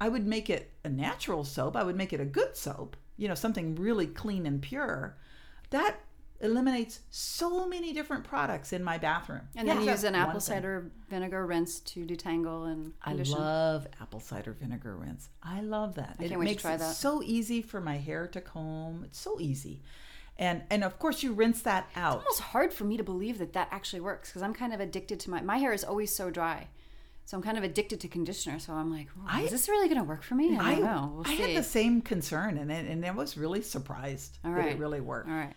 I 0.04 0.10
would 0.10 0.28
make 0.28 0.50
it 0.50 0.70
a 0.84 0.90
natural 0.90 1.46
soap. 1.46 1.78
I 1.78 1.84
would 1.84 1.96
make 1.96 2.12
it 2.12 2.20
a 2.20 2.26
good 2.26 2.58
soap, 2.58 2.98
you 3.16 3.30
know, 3.30 3.36
something 3.36 3.76
really 3.76 4.06
clean 4.08 4.46
and 4.46 4.62
pure. 4.62 5.16
That 5.70 5.96
eliminates 6.42 7.00
so 7.10 7.66
many 7.70 7.94
different 7.94 8.26
products 8.26 8.74
in 8.74 8.84
my 8.84 8.98
bathroom. 8.98 9.48
And 9.56 9.66
then 9.66 9.82
Yeah. 9.82 9.92
use 9.92 10.04
an 10.04 10.14
apple 10.14 10.42
cider 10.42 10.92
vinegar 11.10 11.46
rinse 11.46 11.80
to 11.92 12.06
detangle 12.06 12.70
and 12.70 13.00
condition. 13.00 13.36
I 13.36 13.40
love 13.40 13.88
apple 14.02 14.20
cider 14.20 14.52
vinegar 14.52 14.98
rinse. 14.98 15.30
I 15.42 15.62
love 15.62 15.96
that. 15.96 16.18
I 16.20 16.24
it 16.26 16.28
can't 16.28 16.40
wait 16.42 16.46
to 16.48 16.52
makes 16.52 16.62
try 16.64 16.74
it 16.74 16.80
that. 16.80 16.96
so 16.96 17.24
easy 17.24 17.62
for 17.62 17.80
my 17.80 17.96
hair 17.98 18.28
to 18.28 18.42
comb. 18.42 19.06
It's 19.06 19.20
so 19.20 19.40
easy. 19.40 19.84
And 20.38 20.64
and 20.70 20.84
of 20.84 21.00
course 21.00 21.24
you 21.24 21.32
rinse 21.32 21.62
that 21.62 21.88
out. 21.96 22.18
It's 22.18 22.26
almost 22.26 22.42
hard 22.52 22.74
for 22.74 22.84
me 22.84 22.98
to 22.98 23.04
believe 23.06 23.38
that 23.38 23.54
that 23.54 23.70
actually 23.72 24.02
works 24.02 24.30
because 24.30 24.42
I'm 24.42 24.54
kind 24.54 24.74
of 24.74 24.82
addicted 24.82 25.22
to 25.22 25.30
my 25.30 25.42
my 25.42 25.60
hair 25.60 25.72
is 25.72 25.86
always 25.86 26.14
so 26.14 26.30
dry, 26.30 26.68
so 27.26 27.38
I'm 27.38 27.44
kind 27.44 27.58
of 27.58 27.64
addicted 27.64 28.00
to 28.02 28.08
conditioner. 28.08 28.60
So 28.60 28.74
I'm 28.74 28.92
like, 28.92 29.08
"Oh, 29.18 29.26
I- 29.28 29.42
is 29.44 29.52
this 29.52 29.70
really 29.70 29.88
going 29.88 30.00
to 30.00 30.04
work 30.04 30.24
for 30.24 30.36
me? 30.36 30.58
I 30.58 30.76
don't 30.76 30.84
know. 30.84 31.12
We'll 31.16 31.28
I 31.28 31.36
see. 31.36 31.42
had 31.44 31.56
the 31.58 31.64
same 31.64 32.02
concern 32.02 32.58
and 32.58 32.72
it, 32.72 32.86
and 32.88 33.06
I 33.06 33.12
was 33.12 33.38
really 33.38 33.62
surprised 33.62 34.40
All 34.44 34.54
that 34.54 34.66
it 34.68 34.78
really 34.80 35.02
worked. 35.02 35.30
All 35.30 35.36
right, 35.36 35.54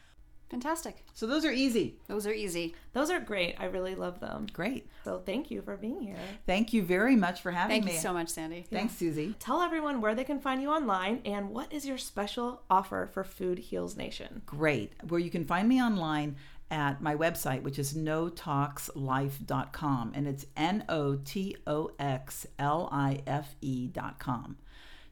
fantastic. 0.49 1.05
So 1.15 1.27
those 1.27 1.45
are 1.45 1.51
easy. 1.53 1.99
Those 2.09 2.27
are 2.27 2.33
easy. 2.33 2.75
Those 2.93 3.11
are 3.11 3.21
great. 3.21 3.57
I 3.59 3.65
really 3.67 3.95
love 3.95 4.21
them. 4.21 4.47
Great. 4.53 4.89
So 5.05 5.19
thank 5.25 5.51
you 5.51 5.63
for 5.63 5.77
being 5.77 6.01
here. 6.01 6.17
Thank 6.47 6.73
you 6.73 6.83
very 6.83 7.17
much 7.17 7.41
for 7.41 7.51
having 7.51 7.75
Thank 7.77 7.85
me. 7.87 7.93
you 7.95 7.99
so 7.99 8.13
much, 8.13 8.29
Sandy. 8.29 8.65
Thanks, 8.71 8.95
Susie. 8.95 9.35
Tell 9.39 9.61
everyone 9.63 10.01
where 10.01 10.15
they 10.15 10.25
can 10.25 10.39
find 10.41 10.63
you 10.63 10.71
online 10.71 11.21
and 11.25 11.51
what 11.51 11.73
is 11.73 11.87
your 11.87 11.99
special 11.99 12.63
offer 12.71 13.09
for 13.13 13.25
Food 13.25 13.59
Heals 13.59 13.97
Nation. 13.97 14.43
Great. 14.47 14.93
Where 15.09 15.21
you 15.21 15.31
can 15.31 15.45
find 15.45 15.69
me 15.69 15.83
online 15.83 16.37
at 16.71 17.01
my 17.01 17.15
website, 17.15 17.63
which 17.63 17.79
is 17.79 17.95
notoxlife.com. 17.95 20.13
And 20.15 20.27
it's 20.27 20.47
N 20.57 20.85
O 20.89 21.15
T 21.17 21.57
O 21.67 21.91
X 21.99 22.47
L 22.59 22.89
I 22.91 23.23
F 23.27 23.55
E.com. 23.61 24.57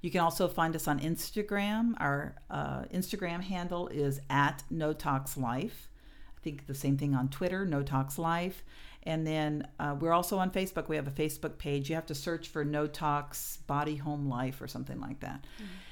You 0.01 0.11
can 0.11 0.21
also 0.21 0.49
find 0.49 0.75
us 0.77 0.87
on 0.87 1.01
Instagram. 1.01 1.95
Our 1.99 2.37
uh, 2.51 2.83
Instagram 2.93 3.43
handle 3.43 3.89
is 3.89 4.21
at 4.29 4.63
notoxlife. 4.71 5.89
I 6.37 6.41
think 6.43 6.67
the 6.67 6.75
same 6.75 6.99
thing 6.99 7.15
on 7.15 7.31
Twitter, 7.31 7.67
notoxlife. 7.67 8.57
And 9.05 9.27
then 9.27 9.67
uh, 9.79 9.97
we're 9.99 10.13
also 10.13 10.39
on 10.39 10.51
Facebook. 10.51 10.89
We 10.89 10.97
have 10.97 11.07
a 11.07 11.11
Facebook 11.11 11.59
page. 11.59 11.89
You 11.89 11.95
have 11.95 12.07
to 12.07 12.15
search 12.15 12.49
for 12.49 12.65
No 12.65 12.87
Tox 12.87 13.59
Body 13.67 13.97
Home 13.97 14.29
Life 14.29 14.61
or 14.61 14.67
something 14.67 15.01
like 15.01 15.21
that. 15.21 15.45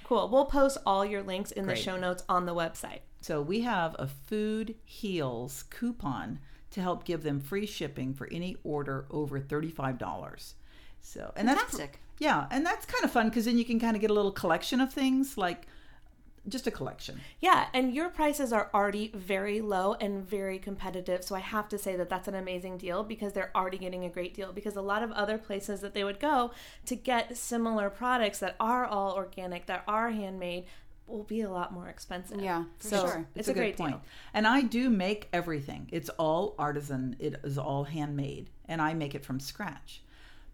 Cool. 0.05 0.29
We'll 0.29 0.47
post 0.47 0.79
all 0.85 1.07
your 1.07 1.23
links 1.23 1.51
in 1.51 1.67
the 1.67 1.77
show 1.77 1.97
notes 1.97 2.23
on 2.29 2.47
the 2.47 2.55
website. 2.55 3.01
So 3.23 3.41
we 3.41 3.61
have 3.61 3.97
a 3.99 4.09
Food 4.09 4.75
Heals 4.85 5.65
coupon 5.71 6.41
to 6.73 6.81
help 6.81 7.05
give 7.05 7.23
them 7.23 7.41
free 7.41 7.67
shipping 7.67 8.15
for 8.15 8.29
any 8.33 8.57
order 8.65 9.07
over 9.11 9.39
thirty-five 9.39 9.97
dollars. 9.97 10.57
So 11.01 11.33
and 11.37 11.49
that's 11.49 11.81
yeah, 12.19 12.47
and 12.51 12.67
that's 12.67 12.85
kind 12.85 13.05
of 13.05 13.11
fun 13.11 13.29
because 13.29 13.45
then 13.45 13.59
you 13.59 13.65
can 13.65 13.81
kind 13.81 13.97
of 13.97 14.01
get 14.01 14.11
a 14.11 14.15
little 14.15 14.33
collection 14.33 14.81
of 14.81 14.93
things 14.93 15.39
like 15.39 15.67
just 16.49 16.67
a 16.67 16.73
collection. 16.73 17.21
Yeah, 17.41 17.67
and 17.73 17.95
your 17.95 18.09
prices 18.09 18.53
are 18.53 18.69
already 18.75 19.13
very 19.15 19.61
low 19.61 19.95
and 19.95 20.29
very 20.29 20.59
competitive. 20.59 21.23
So 21.23 21.37
I 21.37 21.41
have 21.41 21.69
to 21.69 21.79
say 21.79 21.95
that 21.95 22.09
that's 22.09 22.27
an 22.27 22.35
amazing 22.35 22.79
deal 22.79 23.05
because 23.05 23.33
they're 23.33 23.53
already 23.55 23.79
getting 23.79 24.05
a 24.05 24.09
great 24.09 24.35
deal. 24.35 24.53
Because 24.53 24.75
a 24.75 24.83
lot 24.83 25.05
of 25.05 25.13
other 25.13 25.39
places 25.39 25.81
that 25.83 25.95
they 25.95 26.03
would 26.03 26.19
go 26.19 26.51
to 26.87 26.97
get 26.97 27.37
similar 27.37 27.91
products 27.91 28.41
that 28.41 28.57
are 28.59 28.85
all 28.85 29.15
organic, 29.15 29.67
that 29.67 29.85
are 29.87 30.11
handmade, 30.11 30.65
will 31.07 31.25
be 31.25 31.43
a 31.43 31.51
lot 31.51 31.73
more 31.73 31.89
expensive. 31.89 32.41
Yeah, 32.41 32.65
for 32.79 32.89
so 32.89 33.07
sure. 33.07 33.27
It's, 33.35 33.49
a, 33.49 33.55
great 33.55 33.77
deal. 33.77 34.01
And 34.33 34.47
I 34.47 34.63
do 34.63 34.91
make 34.91 35.29
everything. 35.33 35.89
It's 35.93 36.09
all 36.11 36.55
artisan. 36.59 37.17
It 37.19 37.37
is 37.45 37.59
all 37.59 37.85
handmade, 37.85 38.51
and 38.67 38.81
I 38.81 38.95
make 38.95 39.15
it 39.15 39.25
from 39.25 39.41
scratch. 39.41 40.03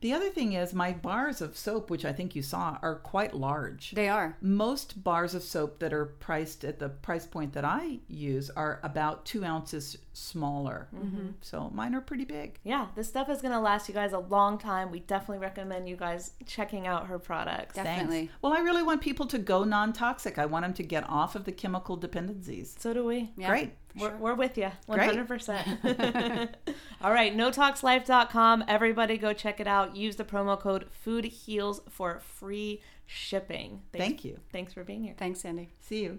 The 0.00 0.12
other 0.12 0.30
thing 0.30 0.52
is 0.52 0.72
my 0.72 0.92
bars 0.92 1.40
of 1.40 1.56
soap, 1.56 1.90
which 1.90 2.04
I 2.04 2.12
think 2.12 2.36
you 2.36 2.42
saw, 2.42 2.78
are 2.82 2.96
quite 2.96 3.34
large. 3.34 3.92
They 3.92 4.08
are. 4.08 4.36
most 4.40 5.02
bars 5.02 5.34
of 5.34 5.42
soap 5.42 5.80
that 5.80 5.92
are 5.92 6.06
priced 6.06 6.64
at 6.64 6.78
the 6.78 6.88
price 6.88 7.26
point 7.26 7.52
that 7.54 7.64
I 7.64 7.98
use 8.08 8.50
are 8.50 8.80
about 8.82 9.24
two 9.24 9.44
ounces 9.44 9.98
smaller. 10.12 10.88
Mm-hmm. 10.94 11.28
So 11.40 11.70
mine 11.74 11.94
are 11.94 12.00
pretty 12.00 12.24
big. 12.24 12.58
Yeah, 12.64 12.86
this 12.94 13.08
stuff 13.08 13.28
is 13.28 13.40
going 13.40 13.52
to 13.52 13.60
last 13.60 13.88
you 13.88 13.94
guys 13.94 14.12
a 14.12 14.18
long 14.18 14.58
time. 14.58 14.90
We 14.90 15.00
definitely 15.00 15.38
recommend 15.38 15.88
you 15.88 15.96
guys 15.96 16.32
checking 16.46 16.86
out 16.86 17.06
her 17.06 17.18
products. 17.18 17.74
Definitely. 17.74 18.16
Thanks. 18.18 18.32
Well, 18.42 18.52
I 18.52 18.60
really 18.60 18.82
want 18.82 19.00
people 19.00 19.26
to 19.26 19.38
go 19.38 19.64
non 19.64 19.92
toxic. 19.92 20.38
I 20.38 20.46
want 20.46 20.64
them 20.64 20.74
to 20.74 20.82
get 20.82 21.08
off 21.08 21.34
of 21.34 21.44
the 21.44 21.52
chemical 21.52 21.96
dependencies. 21.96 22.76
So 22.78 22.92
do 22.92 23.04
we. 23.04 23.32
Yeah. 23.36 23.48
Great. 23.48 23.72
We're, 23.96 24.16
we're 24.16 24.34
with 24.34 24.56
you 24.58 24.70
Great. 24.88 25.12
100%. 25.12 26.54
All 27.00 27.12
right, 27.12 27.36
notoxlife.com. 27.36 28.64
Everybody 28.68 29.18
go 29.18 29.32
check 29.32 29.60
it 29.60 29.66
out. 29.66 29.96
Use 29.96 30.16
the 30.16 30.24
promo 30.24 30.58
code 30.58 30.86
Food 30.90 31.24
Heals 31.24 31.80
for 31.88 32.20
free 32.20 32.80
shipping. 33.06 33.82
Thanks, 33.92 34.06
Thank 34.06 34.24
you. 34.24 34.38
Thanks 34.52 34.72
for 34.72 34.84
being 34.84 35.02
here. 35.02 35.14
Thanks, 35.16 35.40
Sandy. 35.40 35.70
See 35.80 36.02
you. 36.02 36.18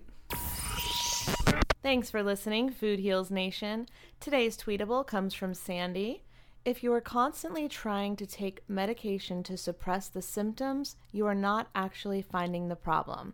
Thanks 1.81 2.09
for 2.09 2.21
listening, 2.21 2.71
Food 2.71 2.99
Heals 2.99 3.31
Nation. 3.31 3.87
Today's 4.19 4.57
tweetable 4.57 5.07
comes 5.07 5.33
from 5.33 5.53
Sandy. 5.53 6.23
If 6.65 6.83
you 6.83 6.93
are 6.93 7.01
constantly 7.01 7.69
trying 7.69 8.17
to 8.17 8.25
take 8.25 8.67
medication 8.67 9.43
to 9.43 9.55
suppress 9.55 10.09
the 10.09 10.21
symptoms, 10.21 10.97
you 11.11 11.25
are 11.25 11.35
not 11.35 11.69
actually 11.73 12.21
finding 12.21 12.67
the 12.67 12.75
problem. 12.75 13.33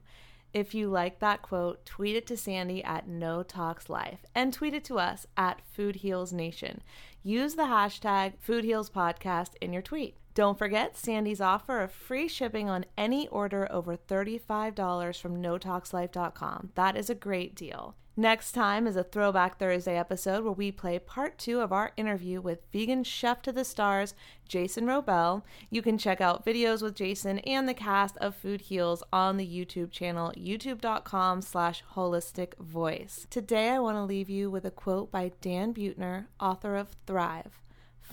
If 0.56 0.74
you 0.74 0.88
like 0.88 1.20
that 1.20 1.42
quote, 1.42 1.86
tweet 1.86 2.16
it 2.16 2.26
to 2.28 2.38
Sandy 2.38 2.82
at 2.82 3.10
No 3.10 3.44
Tox 3.44 3.90
Life 3.90 4.26
and 4.34 4.54
tweet 4.54 4.74
it 4.74 4.86
to 4.86 4.98
us 4.98 5.28
at 5.36 5.60
Food 5.74 5.98
Heals 5.98 6.32
Nation. 6.32 6.82
Use 7.24 7.56
the 7.56 7.64
hashtag 7.64 8.36
Food 8.40 8.64
Heals 8.64 8.90
Podcast 8.90 9.56
in 9.60 9.74
your 9.74 9.82
tweet. 9.82 10.16
Don't 10.36 10.60
forget 10.60 10.98
Sandy's 10.98 11.40
offer 11.40 11.80
of 11.80 11.94
free 11.94 12.28
shipping 12.28 12.70
on 12.70 12.84
any 12.98 13.26
order 13.30 13.72
over 13.72 13.96
$35 13.96 15.22
from 15.22 15.42
NoToxLife.com. 15.42 16.72
That 16.76 16.98
is 16.98 17.10
a 17.10 17.16
great 17.16 17.56
deal. 17.56 17.96
Next 18.18 18.52
time 18.52 18.86
is 18.86 18.98
a 18.98 19.04
Throwback 19.04 19.58
Thursday 19.58 19.98
episode 19.98 20.44
where 20.44 20.52
we 20.52 20.74
play 20.74 21.00
part 21.00 21.38
two 21.38 21.62
of 21.62 21.72
our 21.72 21.94
interview 21.96 22.42
with 22.42 22.66
vegan 22.74 23.06
chef 23.06 23.42
to 23.44 23.54
the 23.54 23.64
stars, 23.64 24.14
Jason 24.48 24.86
Wrobel. 24.86 25.44
You 25.70 25.82
can 25.82 25.98
check 25.98 26.20
out 26.20 26.46
videos 26.46 26.82
with 26.82 26.96
Jason 26.96 27.40
and 27.40 27.68
the 27.68 27.74
cast 27.74 28.18
of 28.18 28.36
Food 28.36 28.62
Heals 28.62 29.04
on 29.14 29.38
the 29.38 29.48
YouTube 29.48 29.92
channel, 29.92 30.34
youtube.com 30.38 31.42
slash 31.42 31.84
holistic 31.94 32.58
voice. 32.58 33.26
Today 33.30 33.70
I 33.70 33.80
want 33.80 33.98
to 33.98 34.04
leave 34.04 34.30
you 34.30 34.52
with 34.52 34.66
a 34.66 34.72
quote 34.72 35.12
by 35.12 35.32
Dan 35.40 35.74
Buettner, 35.74 36.28
author 36.42 36.76
of 36.76 36.96
Thrive, 37.06 37.60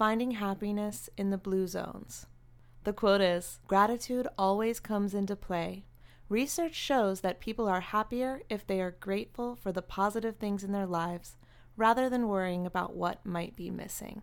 Finding 0.03 0.33
Happiness 0.33 1.09
in 1.17 1.31
the 1.31 1.39
Blue 1.39 1.69
Zones. 1.69 2.27
The 2.83 2.93
quote 2.93 3.21
is 3.21 3.61
Gratitude 3.69 4.27
always 4.37 4.81
comes 4.81 5.15
into 5.15 5.37
play. 5.37 5.85
Research 6.29 6.75
shows 6.75 7.21
that 7.21 7.39
people 7.39 7.69
are 7.69 7.79
happier 7.79 8.43
if 8.51 8.67
they 8.67 8.81
are 8.81 8.97
grateful 8.99 9.55
for 9.55 9.71
the 9.71 9.81
positive 9.81 10.39
things 10.39 10.65
in 10.65 10.73
their 10.73 10.87
lives 10.87 11.37
rather 11.77 12.11
than 12.11 12.27
worrying 12.27 12.67
about 12.67 12.97
what 12.97 13.25
might 13.25 13.55
be 13.55 13.71
missing. 13.71 14.23